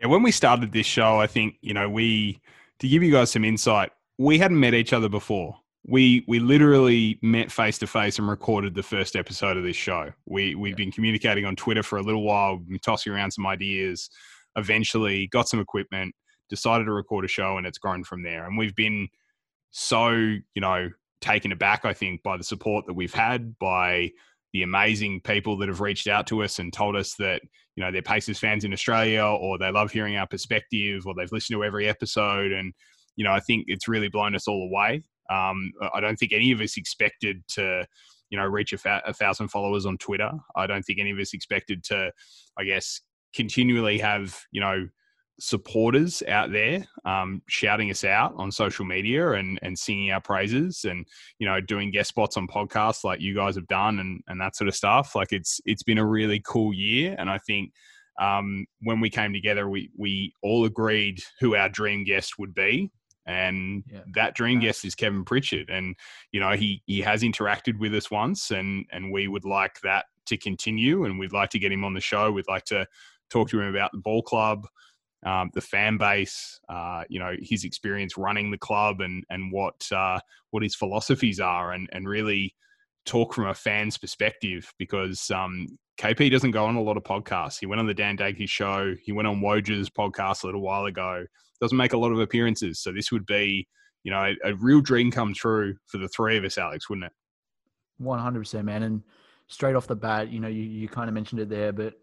Yeah, 0.00 0.06
when 0.06 0.22
we 0.22 0.32
started 0.32 0.72
this 0.72 0.86
show, 0.86 1.20
I 1.20 1.26
think 1.26 1.56
you 1.60 1.74
know 1.74 1.88
we 1.88 2.40
to 2.78 2.88
give 2.88 3.02
you 3.02 3.12
guys 3.12 3.30
some 3.30 3.44
insight. 3.44 3.90
We 4.18 4.38
hadn't 4.38 4.58
met 4.58 4.74
each 4.74 4.92
other 4.92 5.08
before. 5.08 5.56
We 5.86 6.24
we 6.26 6.38
literally 6.40 7.18
met 7.22 7.52
face 7.52 7.78
to 7.78 7.86
face 7.86 8.18
and 8.18 8.28
recorded 8.28 8.74
the 8.74 8.82
first 8.82 9.14
episode 9.14 9.56
of 9.58 9.62
this 9.62 9.76
show. 9.76 10.10
We 10.26 10.54
we've 10.54 10.76
been 10.76 10.90
communicating 10.90 11.44
on 11.44 11.54
Twitter 11.54 11.82
for 11.82 11.98
a 11.98 12.02
little 12.02 12.22
while, 12.22 12.56
been 12.56 12.78
tossing 12.78 13.12
around 13.12 13.32
some 13.32 13.46
ideas. 13.46 14.08
Eventually, 14.56 15.28
got 15.28 15.48
some 15.48 15.60
equipment, 15.60 16.14
decided 16.48 16.84
to 16.84 16.92
record 16.92 17.24
a 17.24 17.28
show, 17.28 17.58
and 17.58 17.66
it's 17.66 17.78
grown 17.78 18.02
from 18.02 18.22
there. 18.22 18.46
And 18.46 18.56
we've 18.56 18.74
been 18.74 19.08
so 19.70 20.10
you 20.10 20.60
know 20.60 20.88
taken 21.20 21.52
aback, 21.52 21.84
I 21.84 21.92
think, 21.92 22.22
by 22.22 22.38
the 22.38 22.44
support 22.44 22.86
that 22.86 22.94
we've 22.94 23.12
had, 23.12 23.58
by 23.58 24.12
the 24.52 24.62
amazing 24.62 25.20
people 25.20 25.56
that 25.58 25.68
have 25.68 25.80
reached 25.80 26.08
out 26.08 26.26
to 26.28 26.42
us 26.42 26.58
and 26.58 26.72
told 26.72 26.96
us 26.96 27.14
that 27.14 27.42
you 27.76 27.84
know 27.84 27.92
they're 27.92 28.02
Pacers 28.02 28.38
fans 28.38 28.64
in 28.64 28.72
Australia 28.72 29.24
or 29.24 29.58
they 29.58 29.70
love 29.70 29.90
hearing 29.90 30.16
our 30.16 30.26
perspective 30.26 31.06
or 31.06 31.14
they've 31.14 31.32
listened 31.32 31.56
to 31.56 31.64
every 31.64 31.88
episode 31.88 32.52
and 32.52 32.72
you 33.16 33.24
know 33.24 33.32
I 33.32 33.40
think 33.40 33.64
it's 33.68 33.88
really 33.88 34.08
blown 34.08 34.34
us 34.34 34.48
all 34.48 34.68
away. 34.70 35.02
Um, 35.30 35.72
I 35.94 36.00
don't 36.00 36.16
think 36.16 36.32
any 36.32 36.50
of 36.50 36.60
us 36.60 36.76
expected 36.76 37.42
to 37.48 37.86
you 38.30 38.38
know 38.38 38.46
reach 38.46 38.72
a, 38.72 38.78
fa- 38.78 39.02
a 39.06 39.12
thousand 39.12 39.48
followers 39.48 39.86
on 39.86 39.98
Twitter. 39.98 40.30
I 40.56 40.66
don't 40.66 40.82
think 40.82 40.98
any 40.98 41.10
of 41.10 41.18
us 41.18 41.34
expected 41.34 41.84
to, 41.84 42.10
I 42.58 42.64
guess, 42.64 43.00
continually 43.34 43.98
have 43.98 44.40
you 44.50 44.60
know 44.60 44.88
supporters 45.40 46.22
out 46.28 46.52
there 46.52 46.86
um, 47.04 47.42
shouting 47.48 47.90
us 47.90 48.04
out 48.04 48.34
on 48.36 48.52
social 48.52 48.84
media 48.84 49.32
and 49.32 49.58
and 49.62 49.78
singing 49.78 50.10
our 50.10 50.20
praises 50.20 50.84
and 50.84 51.06
you 51.38 51.46
know 51.46 51.60
doing 51.60 51.90
guest 51.90 52.10
spots 52.10 52.36
on 52.36 52.46
podcasts 52.46 53.04
like 53.04 53.20
you 53.20 53.34
guys 53.34 53.54
have 53.56 53.66
done 53.66 53.98
and 53.98 54.20
and 54.28 54.40
that 54.40 54.54
sort 54.54 54.68
of 54.68 54.74
stuff. 54.74 55.14
Like 55.14 55.32
it's 55.32 55.60
it's 55.64 55.82
been 55.82 55.98
a 55.98 56.06
really 56.06 56.40
cool 56.40 56.72
year. 56.74 57.16
And 57.18 57.30
i 57.30 57.38
think 57.38 57.72
um, 58.20 58.66
when 58.82 59.00
we 59.00 59.08
came 59.08 59.32
together 59.32 59.68
we 59.68 59.90
we 59.96 60.34
all 60.42 60.64
agreed 60.66 61.20
who 61.40 61.56
our 61.56 61.68
dream 61.68 62.04
guest 62.04 62.38
would 62.38 62.54
be. 62.54 62.90
And 63.26 63.84
Yeah. 63.90 64.00
that 64.14 64.34
dream 64.34 64.60
guest 64.60 64.84
is 64.84 64.94
Kevin 64.94 65.24
Pritchard. 65.24 65.70
And 65.70 65.96
you 66.32 66.40
know 66.40 66.52
he 66.52 66.82
he 66.86 67.00
has 67.00 67.22
interacted 67.22 67.78
with 67.78 67.94
us 67.94 68.10
once 68.10 68.50
and 68.50 68.84
and 68.92 69.10
we 69.10 69.26
would 69.26 69.44
like 69.46 69.80
that 69.82 70.04
to 70.26 70.36
continue. 70.36 71.04
And 71.04 71.18
we'd 71.18 71.32
like 71.32 71.50
to 71.50 71.58
get 71.58 71.72
him 71.72 71.84
on 71.84 71.94
the 71.94 72.00
show. 72.00 72.30
We'd 72.30 72.46
like 72.48 72.64
to 72.66 72.86
talk 73.30 73.48
to 73.50 73.60
him 73.60 73.68
about 73.74 73.92
the 73.92 73.98
ball 73.98 74.22
club 74.22 74.66
um, 75.26 75.50
the 75.54 75.60
fan 75.60 75.98
base, 75.98 76.60
uh, 76.68 77.04
you 77.08 77.18
know, 77.18 77.34
his 77.40 77.64
experience 77.64 78.16
running 78.16 78.50
the 78.50 78.58
club 78.58 79.00
and 79.00 79.24
and 79.30 79.52
what 79.52 79.90
uh, 79.92 80.18
what 80.50 80.62
his 80.62 80.74
philosophies 80.74 81.40
are, 81.40 81.72
and 81.72 81.88
and 81.92 82.08
really 82.08 82.54
talk 83.06 83.34
from 83.34 83.46
a 83.46 83.54
fan's 83.54 83.98
perspective 83.98 84.72
because 84.78 85.30
um, 85.30 85.66
KP 86.00 86.30
doesn't 86.30 86.52
go 86.52 86.64
on 86.64 86.76
a 86.76 86.82
lot 86.82 86.96
of 86.96 87.02
podcasts. 87.02 87.58
He 87.58 87.66
went 87.66 87.80
on 87.80 87.86
the 87.86 87.94
Dan 87.94 88.16
Dakich 88.16 88.48
show. 88.48 88.94
He 89.02 89.12
went 89.12 89.28
on 89.28 89.40
Woj's 89.40 89.90
podcast 89.90 90.42
a 90.42 90.46
little 90.46 90.62
while 90.62 90.86
ago. 90.86 91.24
Doesn't 91.60 91.76
make 91.76 91.92
a 91.92 91.98
lot 91.98 92.12
of 92.12 92.20
appearances, 92.20 92.80
so 92.80 92.92
this 92.92 93.12
would 93.12 93.26
be 93.26 93.68
you 94.04 94.10
know 94.10 94.32
a, 94.44 94.50
a 94.50 94.54
real 94.54 94.80
dream 94.80 95.10
come 95.10 95.34
true 95.34 95.74
for 95.86 95.98
the 95.98 96.08
three 96.08 96.38
of 96.38 96.44
us, 96.44 96.56
Alex, 96.56 96.88
wouldn't 96.88 97.06
it? 97.06 97.12
One 97.98 98.18
hundred 98.18 98.40
percent, 98.40 98.64
man. 98.64 98.82
And 98.82 99.02
straight 99.48 99.74
off 99.74 99.86
the 99.86 99.96
bat, 99.96 100.30
you 100.30 100.40
know, 100.40 100.48
you, 100.48 100.62
you 100.62 100.88
kind 100.88 101.08
of 101.08 101.14
mentioned 101.14 101.40
it 101.40 101.50
there, 101.50 101.72
but 101.72 101.94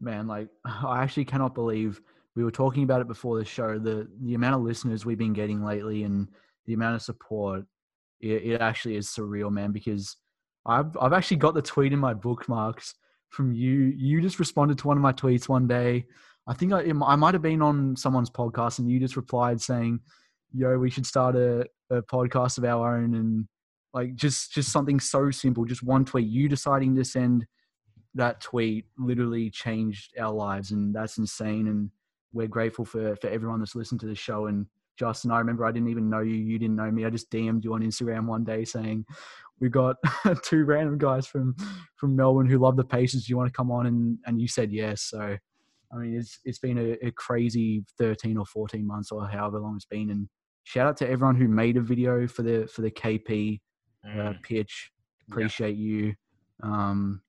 man, 0.00 0.26
like 0.26 0.48
I 0.64 1.02
actually 1.02 1.24
cannot 1.24 1.54
believe 1.54 2.02
we 2.36 2.44
were 2.44 2.52
talking 2.52 2.82
about 2.82 3.00
it 3.00 3.08
before 3.08 3.38
the 3.38 3.44
show. 3.44 3.78
The 3.78 4.06
the 4.22 4.34
amount 4.34 4.56
of 4.56 4.60
listeners 4.60 5.06
we've 5.06 5.18
been 5.18 5.32
getting 5.32 5.64
lately 5.64 6.04
and 6.04 6.28
the 6.66 6.74
amount 6.74 6.94
of 6.96 7.02
support, 7.02 7.64
it, 8.20 8.42
it 8.44 8.60
actually 8.60 8.96
is 8.96 9.08
surreal, 9.08 9.50
man. 9.50 9.72
Because 9.72 10.16
I've 10.66 10.96
I've 11.00 11.14
actually 11.14 11.38
got 11.38 11.54
the 11.54 11.62
tweet 11.62 11.94
in 11.94 11.98
my 11.98 12.12
bookmarks 12.12 12.94
from 13.30 13.52
you. 13.52 13.94
You 13.96 14.20
just 14.20 14.38
responded 14.38 14.78
to 14.78 14.86
one 14.86 14.98
of 14.98 15.02
my 15.02 15.12
tweets 15.14 15.48
one 15.48 15.66
day. 15.66 16.04
I 16.46 16.54
think 16.54 16.72
I, 16.72 16.84
I 17.04 17.16
might 17.16 17.34
have 17.34 17.42
been 17.42 17.62
on 17.62 17.96
someone's 17.96 18.30
podcast, 18.30 18.78
and 18.78 18.88
you 18.88 19.00
just 19.00 19.16
replied 19.16 19.60
saying, 19.60 20.00
"Yo, 20.52 20.78
we 20.78 20.90
should 20.90 21.06
start 21.06 21.36
a, 21.36 21.66
a 21.90 22.02
podcast 22.02 22.58
of 22.58 22.64
our 22.64 22.96
own." 22.98 23.14
And 23.14 23.48
like 23.94 24.14
just 24.14 24.52
just 24.52 24.70
something 24.70 25.00
so 25.00 25.30
simple, 25.30 25.64
just 25.64 25.82
one 25.82 26.04
tweet. 26.04 26.28
You 26.28 26.50
deciding 26.50 26.96
to 26.96 27.04
send 27.04 27.46
that 28.14 28.40
tweet 28.40 28.86
literally 28.98 29.48
changed 29.48 30.12
our 30.18 30.32
lives, 30.32 30.70
and 30.70 30.94
that's 30.94 31.16
insane. 31.16 31.68
And 31.68 31.90
we're 32.36 32.46
grateful 32.46 32.84
for 32.84 33.16
for 33.16 33.28
everyone 33.28 33.58
that's 33.58 33.74
listened 33.74 34.00
to 34.00 34.06
the 34.06 34.14
show. 34.14 34.46
And 34.46 34.66
Justin, 34.98 35.30
I 35.30 35.38
remember 35.38 35.64
I 35.64 35.72
didn't 35.72 35.88
even 35.88 36.08
know 36.10 36.20
you. 36.20 36.34
You 36.34 36.58
didn't 36.58 36.76
know 36.76 36.90
me. 36.90 37.04
I 37.04 37.10
just 37.10 37.30
DM'd 37.30 37.64
you 37.64 37.74
on 37.74 37.82
Instagram 37.82 38.26
one 38.26 38.44
day 38.44 38.64
saying, 38.64 39.06
"We 39.58 39.68
got 39.68 39.96
two 40.42 40.64
random 40.64 40.98
guys 40.98 41.26
from 41.26 41.56
from 41.96 42.14
Melbourne 42.14 42.48
who 42.48 42.58
love 42.58 42.76
the 42.76 42.84
Pacers. 42.84 43.24
Do 43.24 43.30
you 43.30 43.36
want 43.36 43.48
to 43.52 43.56
come 43.56 43.70
on?" 43.70 43.86
And 43.86 44.18
and 44.26 44.40
you 44.40 44.48
said 44.48 44.70
yes. 44.70 45.02
So, 45.02 45.36
I 45.92 45.96
mean, 45.96 46.14
it's 46.14 46.38
it's 46.44 46.58
been 46.58 46.78
a, 46.78 47.06
a 47.06 47.10
crazy 47.12 47.84
thirteen 47.98 48.36
or 48.36 48.46
fourteen 48.46 48.86
months 48.86 49.10
or 49.10 49.26
however 49.26 49.58
long 49.58 49.76
it's 49.76 49.86
been. 49.86 50.10
And 50.10 50.28
shout 50.64 50.86
out 50.86 50.96
to 50.98 51.08
everyone 51.08 51.36
who 51.36 51.48
made 51.48 51.76
a 51.76 51.82
video 51.82 52.26
for 52.28 52.42
the 52.42 52.68
for 52.72 52.82
the 52.82 52.90
KP 52.90 53.60
uh, 54.18 54.34
pitch. 54.42 54.90
Appreciate 55.28 55.76
you. 55.76 56.14
Um, 56.62 57.22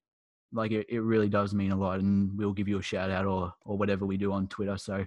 like 0.52 0.72
it, 0.72 0.88
it 0.90 1.02
really 1.02 1.30
does 1.30 1.54
mean 1.54 1.72
a 1.72 1.78
lot, 1.78 2.00
and 2.00 2.38
we'll 2.38 2.54
give 2.54 2.68
you 2.68 2.80
a 2.80 2.82
shout 2.82 3.12
out 3.12 3.26
or 3.26 3.54
or 3.66 3.78
whatever 3.78 4.06
we 4.06 4.18
do 4.18 4.32
on 4.32 4.48
Twitter. 4.48 4.78
So, 4.78 5.06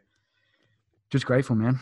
just 1.10 1.26
grateful, 1.26 1.56
man. 1.56 1.80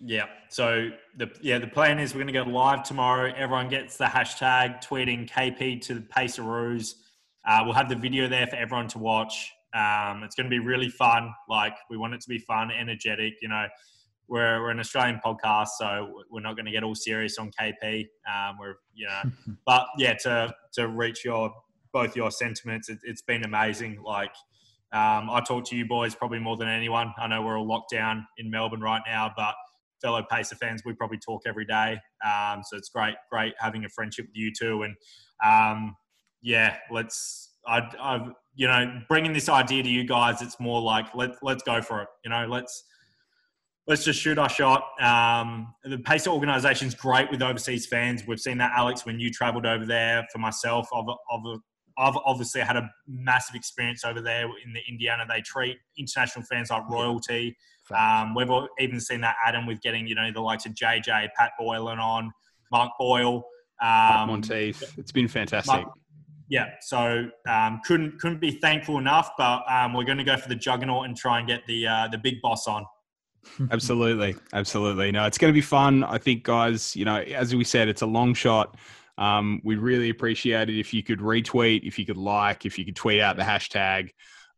Yeah. 0.00 0.26
So 0.50 0.90
the 1.16 1.30
yeah 1.40 1.58
the 1.58 1.66
plan 1.66 1.98
is 1.98 2.14
we're 2.14 2.24
going 2.24 2.34
to 2.34 2.44
go 2.44 2.50
live 2.50 2.82
tomorrow. 2.82 3.32
Everyone 3.36 3.68
gets 3.68 3.96
the 3.96 4.04
hashtag 4.04 4.84
tweeting 4.84 5.28
KP 5.28 5.80
to 5.82 5.94
the 5.94 6.02
Paceroos. 6.02 6.96
Uh, 7.46 7.62
we'll 7.64 7.74
have 7.74 7.88
the 7.88 7.96
video 7.96 8.28
there 8.28 8.46
for 8.46 8.56
everyone 8.56 8.88
to 8.88 8.98
watch. 8.98 9.52
Um, 9.74 10.22
it's 10.22 10.34
going 10.34 10.46
to 10.46 10.50
be 10.50 10.58
really 10.58 10.88
fun. 10.88 11.32
Like 11.48 11.74
we 11.90 11.96
want 11.96 12.14
it 12.14 12.20
to 12.20 12.28
be 12.28 12.38
fun, 12.38 12.70
energetic. 12.70 13.34
You 13.40 13.48
know, 13.48 13.66
we're 14.28 14.60
we're 14.60 14.70
an 14.70 14.80
Australian 14.80 15.20
podcast, 15.24 15.68
so 15.78 16.22
we're 16.30 16.40
not 16.40 16.56
going 16.56 16.66
to 16.66 16.72
get 16.72 16.82
all 16.82 16.94
serious 16.94 17.38
on 17.38 17.50
KP. 17.58 18.06
Um, 18.30 18.56
we're 18.58 18.74
you 18.94 19.06
know, 19.06 19.30
but 19.66 19.86
yeah, 19.96 20.14
to 20.24 20.52
to 20.74 20.88
reach 20.88 21.24
your 21.24 21.52
both 21.96 22.14
your 22.14 22.30
sentiments, 22.30 22.90
it, 22.90 22.98
it's 23.04 23.22
been 23.22 23.42
amazing. 23.42 24.02
Like 24.04 24.32
um, 24.92 25.30
I 25.30 25.42
talk 25.46 25.64
to 25.70 25.76
you 25.76 25.86
boys 25.86 26.14
probably 26.14 26.38
more 26.38 26.58
than 26.58 26.68
anyone. 26.68 27.14
I 27.18 27.26
know 27.26 27.40
we're 27.40 27.58
all 27.58 27.66
locked 27.66 27.90
down 27.90 28.26
in 28.36 28.50
Melbourne 28.50 28.82
right 28.82 29.00
now, 29.06 29.32
but 29.34 29.54
fellow 30.02 30.22
Pacer 30.30 30.56
fans. 30.56 30.82
We 30.84 30.92
probably 30.92 31.16
talk 31.18 31.42
every 31.46 31.64
day, 31.64 31.98
um, 32.22 32.60
so 32.62 32.76
it's 32.76 32.90
great, 32.90 33.14
great 33.32 33.54
having 33.58 33.86
a 33.86 33.88
friendship 33.88 34.26
with 34.26 34.36
you 34.36 34.52
two. 34.52 34.82
And 34.82 34.94
um, 35.42 35.96
yeah, 36.42 36.76
let's. 36.90 37.54
I, 37.66 37.78
I, 37.98 38.28
you 38.54 38.68
know, 38.68 39.00
bringing 39.08 39.32
this 39.32 39.48
idea 39.48 39.82
to 39.82 39.88
you 39.88 40.04
guys, 40.04 40.42
it's 40.42 40.60
more 40.60 40.82
like 40.82 41.06
let 41.14 41.30
let's 41.42 41.62
go 41.62 41.80
for 41.80 42.02
it. 42.02 42.08
You 42.24 42.30
know, 42.30 42.46
let's 42.46 42.84
let's 43.86 44.04
just 44.04 44.20
shoot 44.20 44.38
our 44.38 44.50
shot. 44.50 44.84
Um, 45.00 45.74
the 45.82 45.98
Pacer 45.98 46.30
organisation's 46.30 46.94
great 46.94 47.30
with 47.30 47.42
overseas 47.42 47.86
fans. 47.86 48.22
We've 48.26 48.38
seen 48.38 48.58
that, 48.58 48.72
Alex, 48.76 49.06
when 49.06 49.18
you 49.18 49.30
travelled 49.30 49.64
over 49.64 49.86
there. 49.86 50.26
For 50.30 50.38
myself, 50.38 50.88
I've, 50.94 51.04
I've, 51.08 51.58
I've 51.98 52.16
obviously 52.24 52.60
had 52.60 52.76
a 52.76 52.90
massive 53.06 53.54
experience 53.54 54.04
over 54.04 54.20
there 54.20 54.44
in 54.64 54.72
the 54.72 54.80
Indiana. 54.88 55.24
They 55.28 55.40
treat 55.40 55.78
international 55.98 56.44
fans 56.44 56.70
like 56.70 56.88
royalty. 56.88 57.56
Um, 57.96 58.34
we've 58.34 58.48
even 58.80 59.00
seen 59.00 59.20
that 59.22 59.36
Adam 59.46 59.66
with 59.66 59.80
getting 59.80 60.06
you 60.06 60.14
know 60.14 60.30
the 60.32 60.40
likes 60.40 60.66
of 60.66 60.72
JJ, 60.72 61.28
Pat 61.36 61.52
Boylan 61.58 61.98
on, 61.98 62.32
Mark 62.70 62.92
Boyle, 62.98 63.44
um, 63.82 64.28
Monteith. 64.28 64.98
It's 64.98 65.12
been 65.12 65.28
fantastic. 65.28 65.72
Mark, 65.72 65.92
yeah, 66.48 66.70
so 66.80 67.28
um, 67.48 67.80
couldn't 67.84 68.20
couldn't 68.20 68.40
be 68.40 68.52
thankful 68.52 68.98
enough. 68.98 69.30
But 69.38 69.62
um, 69.70 69.94
we're 69.94 70.04
going 70.04 70.18
to 70.18 70.24
go 70.24 70.36
for 70.36 70.48
the 70.48 70.54
juggernaut 70.54 71.06
and 71.06 71.16
try 71.16 71.38
and 71.38 71.48
get 71.48 71.66
the 71.66 71.86
uh, 71.86 72.08
the 72.08 72.18
big 72.18 72.40
boss 72.42 72.66
on. 72.66 72.84
absolutely, 73.70 74.34
absolutely. 74.52 75.12
No, 75.12 75.24
it's 75.24 75.38
going 75.38 75.52
to 75.52 75.56
be 75.56 75.60
fun. 75.60 76.04
I 76.04 76.18
think, 76.18 76.42
guys. 76.42 76.94
You 76.96 77.04
know, 77.04 77.16
as 77.16 77.54
we 77.54 77.64
said, 77.64 77.88
it's 77.88 78.02
a 78.02 78.06
long 78.06 78.34
shot. 78.34 78.76
Um, 79.18 79.60
we'd 79.64 79.78
really 79.78 80.10
appreciate 80.10 80.68
it 80.68 80.78
if 80.78 80.92
you 80.92 81.02
could 81.02 81.20
retweet, 81.20 81.86
if 81.86 81.98
you 81.98 82.04
could 82.04 82.18
like, 82.18 82.66
if 82.66 82.78
you 82.78 82.84
could 82.84 82.96
tweet 82.96 83.20
out 83.20 83.36
the 83.36 83.42
hashtag 83.42 84.10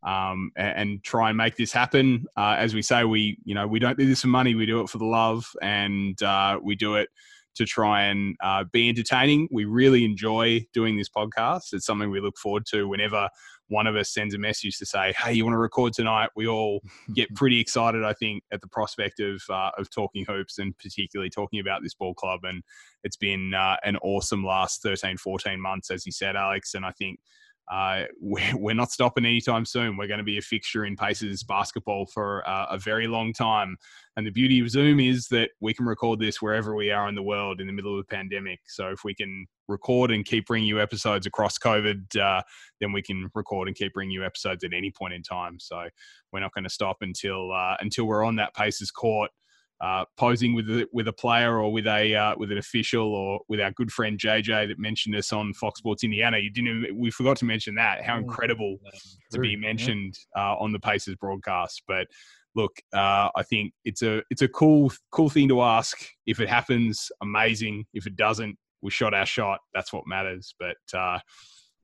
um, 0.03 0.51
and, 0.55 0.77
and, 0.77 1.03
try 1.03 1.29
and 1.29 1.37
make 1.37 1.55
this 1.55 1.71
happen. 1.71 2.25
Uh, 2.37 2.55
as 2.57 2.73
we 2.73 2.81
say, 2.81 3.03
we 3.03 3.37
you 3.43 3.55
know 3.55 3.67
we 3.67 3.79
don't 3.79 3.97
do 3.97 4.05
this 4.05 4.21
for 4.21 4.27
money. 4.27 4.55
We 4.55 4.65
do 4.65 4.81
it 4.81 4.89
for 4.89 4.97
the 4.97 5.05
love, 5.05 5.45
and 5.61 6.21
uh, 6.21 6.59
we 6.61 6.75
do 6.75 6.95
it 6.95 7.09
to 7.59 7.65
try 7.65 8.03
and 8.03 8.37
uh, 8.41 8.63
be 8.71 8.87
entertaining. 8.87 9.49
We 9.51 9.65
really 9.65 10.05
enjoy 10.05 10.65
doing 10.73 10.95
this 10.95 11.09
podcast. 11.09 11.73
It's 11.73 11.85
something 11.85 12.09
we 12.09 12.21
look 12.21 12.37
forward 12.37 12.65
to 12.67 12.87
whenever 12.87 13.27
one 13.67 13.85
of 13.85 13.97
us 13.97 14.13
sends 14.13 14.33
a 14.33 14.37
message 14.37 14.77
to 14.77 14.85
say, 14.85 15.13
"Hey, 15.17 15.33
you 15.33 15.43
want 15.43 15.55
to 15.55 15.59
record 15.59 15.91
tonight?" 15.91 16.29
We 16.37 16.47
all 16.47 16.81
get 17.13 17.35
pretty 17.35 17.59
excited. 17.59 18.05
I 18.05 18.13
think 18.13 18.43
at 18.53 18.61
the 18.61 18.67
prospect 18.69 19.19
of 19.19 19.41
uh, 19.49 19.71
of 19.77 19.89
talking 19.89 20.23
hoops 20.25 20.57
and 20.57 20.75
particularly 20.77 21.29
talking 21.29 21.59
about 21.59 21.83
this 21.83 21.93
ball 21.93 22.13
club. 22.13 22.39
And 22.43 22.63
it's 23.03 23.17
been 23.17 23.53
uh, 23.53 23.75
an 23.83 23.97
awesome 23.97 24.45
last 24.45 24.81
13, 24.81 25.17
14 25.17 25.59
months, 25.59 25.91
as 25.91 26.05
you 26.05 26.13
said, 26.13 26.37
Alex. 26.37 26.75
And 26.75 26.85
I 26.85 26.91
think 26.91 27.19
uh, 27.69 28.03
we're 28.21 28.73
not 28.73 28.91
stopping 28.91 29.25
anytime 29.25 29.65
soon. 29.65 29.97
We're 29.97 30.07
going 30.07 30.19
to 30.19 30.23
be 30.23 30.37
a 30.37 30.41
fixture 30.41 30.85
in 30.85 30.95
Pacers 30.95 31.43
basketball 31.43 32.05
for 32.07 32.47
uh, 32.47 32.67
a 32.69 32.77
very 32.77 33.07
long 33.07 33.33
time. 33.33 33.77
And 34.17 34.25
the 34.25 34.31
beauty 34.31 34.59
of 34.59 34.69
Zoom 34.69 34.99
is 34.99 35.27
that 35.27 35.51
we 35.61 35.73
can 35.73 35.85
record 35.85 36.19
this 36.19 36.41
wherever 36.41 36.75
we 36.75 36.91
are 36.91 37.07
in 37.07 37.15
the 37.15 37.23
world 37.23 37.61
in 37.61 37.67
the 37.67 37.73
middle 37.73 37.97
of 37.97 38.05
the 38.05 38.15
pandemic. 38.15 38.59
So 38.67 38.89
if 38.89 39.03
we 39.03 39.13
can 39.13 39.45
record 39.67 40.11
and 40.11 40.25
keep 40.25 40.47
bringing 40.47 40.67
you 40.67 40.81
episodes 40.81 41.25
across 41.25 41.57
COVID, 41.57 42.17
uh, 42.17 42.41
then 42.81 42.91
we 42.91 43.01
can 43.01 43.29
record 43.33 43.67
and 43.67 43.77
keep 43.77 43.93
bringing 43.93 44.13
you 44.13 44.25
episodes 44.25 44.63
at 44.63 44.73
any 44.73 44.91
point 44.91 45.13
in 45.13 45.23
time. 45.23 45.59
So 45.59 45.87
we're 46.33 46.41
not 46.41 46.53
going 46.53 46.65
to 46.65 46.69
stop 46.69 46.97
until 47.01 47.53
uh, 47.53 47.77
until 47.79 48.05
we're 48.05 48.25
on 48.25 48.35
that 48.37 48.53
Pacers 48.55 48.91
court 48.91 49.31
uh, 49.81 50.03
posing 50.17 50.53
with 50.53 50.69
a, 50.69 50.87
with 50.91 51.07
a 51.07 51.13
player 51.13 51.57
or 51.59 51.71
with 51.71 51.87
a 51.87 52.15
uh, 52.15 52.35
with 52.37 52.51
an 52.51 52.57
official 52.57 53.13
or 53.13 53.39
with 53.47 53.61
our 53.61 53.71
good 53.71 53.91
friend 53.91 54.19
JJ 54.19 54.67
that 54.67 54.79
mentioned 54.79 55.15
us 55.15 55.31
on 55.31 55.53
Fox 55.53 55.79
Sports 55.79 56.03
Indiana. 56.03 56.37
You 56.37 56.51
didn't. 56.51 56.97
We 56.97 57.11
forgot 57.11 57.37
to 57.37 57.45
mention 57.45 57.75
that. 57.75 58.03
How 58.03 58.17
incredible 58.17 58.77
to 59.31 59.39
be 59.39 59.55
mentioned 59.55 60.15
uh, 60.37 60.55
on 60.57 60.71
the 60.73 60.79
Pacers 60.79 61.15
broadcast. 61.15 61.83
But 61.87 62.07
look, 62.55 62.71
uh, 62.93 63.29
I 63.35 63.43
think 63.43 63.73
it's 63.85 64.01
a 64.01 64.21
it's 64.29 64.41
a 64.41 64.47
cool 64.47 64.91
cool 65.11 65.29
thing 65.29 65.47
to 65.49 65.61
ask. 65.61 65.97
If 66.25 66.39
it 66.39 66.49
happens, 66.49 67.09
amazing. 67.21 67.85
If 67.93 68.05
it 68.05 68.15
doesn't, 68.15 68.57
we 68.81 68.91
shot 68.91 69.13
our 69.13 69.25
shot. 69.25 69.59
That's 69.73 69.93
what 69.93 70.03
matters. 70.07 70.53
But 70.59 70.77
uh, 70.97 71.19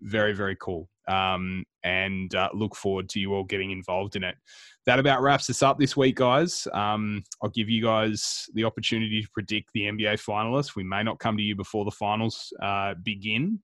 very 0.01 0.33
very 0.33 0.57
cool. 0.59 0.89
Um, 1.07 1.65
and 1.83 2.33
uh, 2.33 2.49
look 2.53 2.75
forward 2.75 3.09
to 3.09 3.19
you 3.19 3.33
all 3.33 3.43
getting 3.43 3.71
involved 3.71 4.15
in 4.15 4.23
it 4.23 4.35
that 4.85 4.99
about 4.99 5.21
wraps 5.21 5.49
us 5.49 5.63
up 5.63 5.79
this 5.79 5.97
week, 5.97 6.15
guys. 6.15 6.67
Um, 6.73 7.23
I'll 7.41 7.49
give 7.49 7.69
you 7.69 7.83
guys 7.83 8.45
the 8.53 8.63
opportunity 8.63 9.21
to 9.21 9.27
predict 9.33 9.71
the 9.73 9.81
NBA 9.81 10.23
finalists. 10.23 10.75
We 10.75 10.83
may 10.83 11.03
not 11.03 11.19
come 11.19 11.37
to 11.37 11.43
you 11.43 11.55
before 11.55 11.85
the 11.85 11.91
finals 11.91 12.53
uh, 12.61 12.93
begin. 13.03 13.59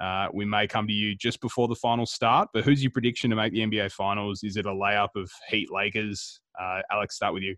Uh, 0.00 0.28
we 0.32 0.44
may 0.44 0.66
come 0.66 0.86
to 0.86 0.92
you 0.92 1.16
just 1.16 1.40
before 1.40 1.68
the 1.68 1.74
finals 1.74 2.12
start. 2.12 2.50
But 2.52 2.64
who's 2.64 2.82
your 2.82 2.92
prediction 2.92 3.30
to 3.30 3.36
make 3.36 3.52
the 3.52 3.60
NBA 3.60 3.92
finals? 3.92 4.44
Is 4.44 4.56
it 4.56 4.66
a 4.66 4.70
layup 4.70 5.08
of 5.16 5.30
Heat 5.48 5.70
Lakers? 5.72 6.40
Uh, 6.60 6.80
Alex, 6.92 7.16
start 7.16 7.34
with 7.34 7.42
you. 7.42 7.56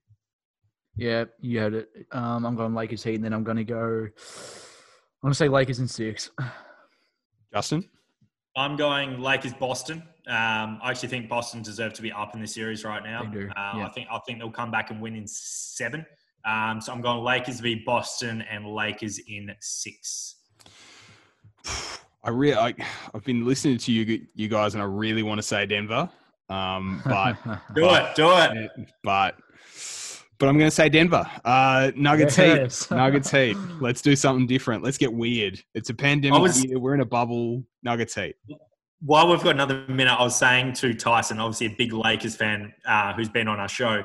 Yeah, 0.96 1.24
you 1.40 1.58
had 1.58 1.74
it. 1.74 1.88
Um, 2.12 2.46
I'm 2.46 2.56
going 2.56 2.74
Lakers 2.74 3.02
Heat, 3.02 3.16
and 3.16 3.24
then 3.24 3.32
I'm 3.32 3.44
going 3.44 3.56
to 3.56 3.64
go. 3.64 4.06
I'm 4.06 5.22
going 5.22 5.32
to 5.32 5.34
say 5.34 5.48
Lakers 5.48 5.80
in 5.80 5.88
six. 5.88 6.30
Justin. 7.52 7.88
I'm 8.56 8.76
going 8.76 9.20
Lakers 9.20 9.54
Boston. 9.54 10.02
Um, 10.26 10.78
I 10.82 10.90
actually 10.90 11.08
think 11.08 11.28
Boston 11.28 11.62
deserve 11.62 11.92
to 11.94 12.02
be 12.02 12.12
up 12.12 12.34
in 12.34 12.40
the 12.40 12.46
series 12.46 12.84
right 12.84 13.02
now. 13.02 13.22
Uh, 13.22 13.78
yeah. 13.78 13.86
I 13.86 13.90
think 13.94 14.08
I 14.10 14.18
think 14.26 14.38
they'll 14.38 14.50
come 14.50 14.70
back 14.70 14.90
and 14.90 15.00
win 15.00 15.16
in 15.16 15.26
seven. 15.26 16.04
Um, 16.44 16.80
so 16.80 16.92
I'm 16.92 17.00
going 17.00 17.22
Lakers 17.22 17.60
v 17.60 17.82
Boston 17.86 18.42
and 18.42 18.66
Lakers 18.66 19.18
in 19.28 19.54
six. 19.60 20.36
I 22.22 22.30
really, 22.30 22.56
I, 22.56 22.74
have 23.12 23.24
been 23.24 23.46
listening 23.46 23.78
to 23.78 23.92
you, 23.92 24.26
you 24.34 24.48
guys, 24.48 24.74
and 24.74 24.82
I 24.82 24.86
really 24.86 25.22
want 25.22 25.38
to 25.38 25.42
say 25.42 25.64
Denver, 25.66 26.08
um, 26.48 27.02
but 27.04 27.36
do 27.74 27.82
but, 27.82 28.10
it, 28.10 28.16
do 28.16 28.30
it. 28.30 28.70
But 29.02 29.36
but 30.40 30.48
I'm 30.48 30.58
going 30.58 30.68
to 30.70 30.74
say 30.74 30.88
Denver. 30.88 31.24
Uh, 31.44 31.92
Nuggets 31.94 32.36
yes. 32.36 32.88
Heat. 32.88 32.94
Nuggets 32.96 33.30
Heat. 33.30 33.56
Let's 33.80 34.02
do 34.02 34.16
something 34.16 34.48
different. 34.48 34.82
Let's 34.82 34.98
get 34.98 35.12
weird. 35.12 35.62
It's 35.74 35.90
a 35.90 35.94
pandemic 35.94 36.40
was, 36.40 36.64
year. 36.64 36.80
We're 36.80 36.94
in 36.94 37.00
a 37.00 37.06
bubble. 37.06 37.62
Nuggets 37.84 38.16
Heat 38.16 38.34
while 39.00 39.28
we've 39.28 39.42
got 39.42 39.54
another 39.54 39.84
minute, 39.88 40.12
I 40.12 40.22
was 40.22 40.36
saying 40.36 40.74
to 40.74 40.92
Tyson, 40.94 41.38
obviously 41.40 41.68
a 41.68 41.74
big 41.76 41.92
Lakers 41.92 42.36
fan 42.36 42.72
uh, 42.86 43.14
who's 43.14 43.28
been 43.28 43.48
on 43.48 43.58
our 43.58 43.68
show, 43.68 44.02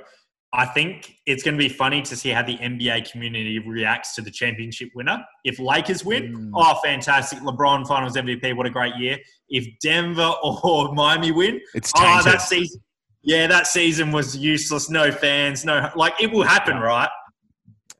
I 0.53 0.65
think 0.65 1.17
it's 1.25 1.43
going 1.43 1.57
to 1.57 1.59
be 1.59 1.67
funny 1.67 2.01
to 2.03 2.15
see 2.15 2.29
how 2.29 2.41
the 2.41 2.57
NBA 2.57 3.11
community 3.11 3.59
reacts 3.59 4.15
to 4.15 4.21
the 4.21 4.31
championship 4.31 4.89
winner. 4.95 5.21
If 5.43 5.59
Lakers 5.59 6.05
win, 6.05 6.33
mm. 6.33 6.51
oh, 6.55 6.79
fantastic. 6.81 7.39
LeBron 7.39 7.85
finals 7.85 8.15
MVP, 8.15 8.55
what 8.55 8.65
a 8.65 8.69
great 8.69 8.95
year. 8.95 9.17
If 9.49 9.67
Denver 9.81 10.33
or 10.43 10.93
Miami 10.93 11.31
win, 11.31 11.59
it's 11.73 11.91
tainted. 11.91 12.27
oh, 12.27 12.31
that 12.31 12.41
season, 12.41 12.81
yeah, 13.25 13.47
that 13.47 13.67
season 13.67 14.11
was 14.11 14.37
useless. 14.37 14.89
No 14.89 15.11
fans, 15.11 15.65
no, 15.65 15.91
like 15.95 16.13
it 16.21 16.31
will 16.31 16.43
happen, 16.43 16.77
right? 16.77 17.09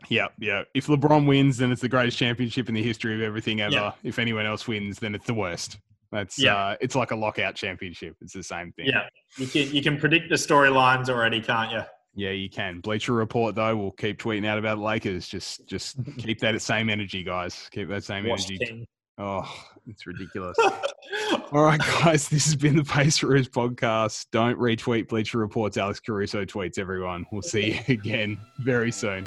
Yeah, 0.08 0.28
yeah. 0.40 0.64
If 0.76 0.86
LeBron 0.88 1.28
wins, 1.28 1.58
then 1.58 1.72
it's 1.72 1.82
the 1.82 1.90
greatest 1.90 2.18
championship 2.18 2.70
in 2.70 2.76
the 2.76 2.84
history 2.84 3.16
of 3.16 3.22
everything 3.22 3.60
ever. 3.60 3.74
Yeah. 3.74 3.92
If 4.04 4.20
anyone 4.20 4.46
else 4.46 4.68
wins, 4.68 5.00
then 5.00 5.16
it's 5.16 5.26
the 5.26 5.34
worst. 5.34 5.80
That's 6.12 6.38
yeah. 6.40 6.56
Uh, 6.56 6.76
it's 6.80 6.96
like 6.96 7.12
a 7.12 7.16
lockout 7.16 7.56
championship. 7.56 8.16
It's 8.22 8.34
the 8.34 8.44
same 8.44 8.72
thing. 8.74 8.86
Yeah, 8.86 9.08
you 9.38 9.48
can 9.48 9.76
you 9.76 9.82
can 9.82 9.98
predict 9.98 10.30
the 10.30 10.36
storylines 10.36 11.10
already, 11.10 11.42
can't 11.42 11.72
you? 11.72 11.82
Yeah, 12.14 12.32
you 12.32 12.50
can. 12.50 12.80
Bleacher 12.80 13.14
Report 13.14 13.56
though 13.56 13.76
will 13.76 13.92
keep 13.92 14.20
tweeting 14.20 14.46
out 14.46 14.60
about 14.60 14.78
Lakers. 14.78 15.28
Just 15.28 15.68
just 15.68 15.98
keep 16.18 16.40
that 16.40 16.62
same 16.62 16.90
energy, 16.90 17.24
guys. 17.24 17.68
Keep 17.72 17.90
that 17.90 18.04
same 18.04 18.28
Watch 18.28 18.46
energy. 18.46 18.58
Team. 18.64 18.86
Oh, 19.18 19.52
it's 19.88 20.06
ridiculous. 20.08 20.58
All 21.52 21.64
right, 21.64 21.80
guys, 21.80 22.28
this 22.28 22.46
has 22.46 22.56
been 22.56 22.76
the 22.76 22.84
Pace 22.84 23.20
Pacers 23.20 23.48
podcast. 23.50 24.28
Don't 24.32 24.58
retweet 24.58 25.08
Bleacher 25.08 25.38
Report's 25.38 25.78
Alex 25.78 26.00
Caruso 26.00 26.46
tweets, 26.46 26.80
everyone. 26.80 27.26
We'll 27.32 27.42
see 27.42 27.74
you 27.74 27.80
again 27.94 28.38
very 28.60 28.92
soon. 28.92 29.26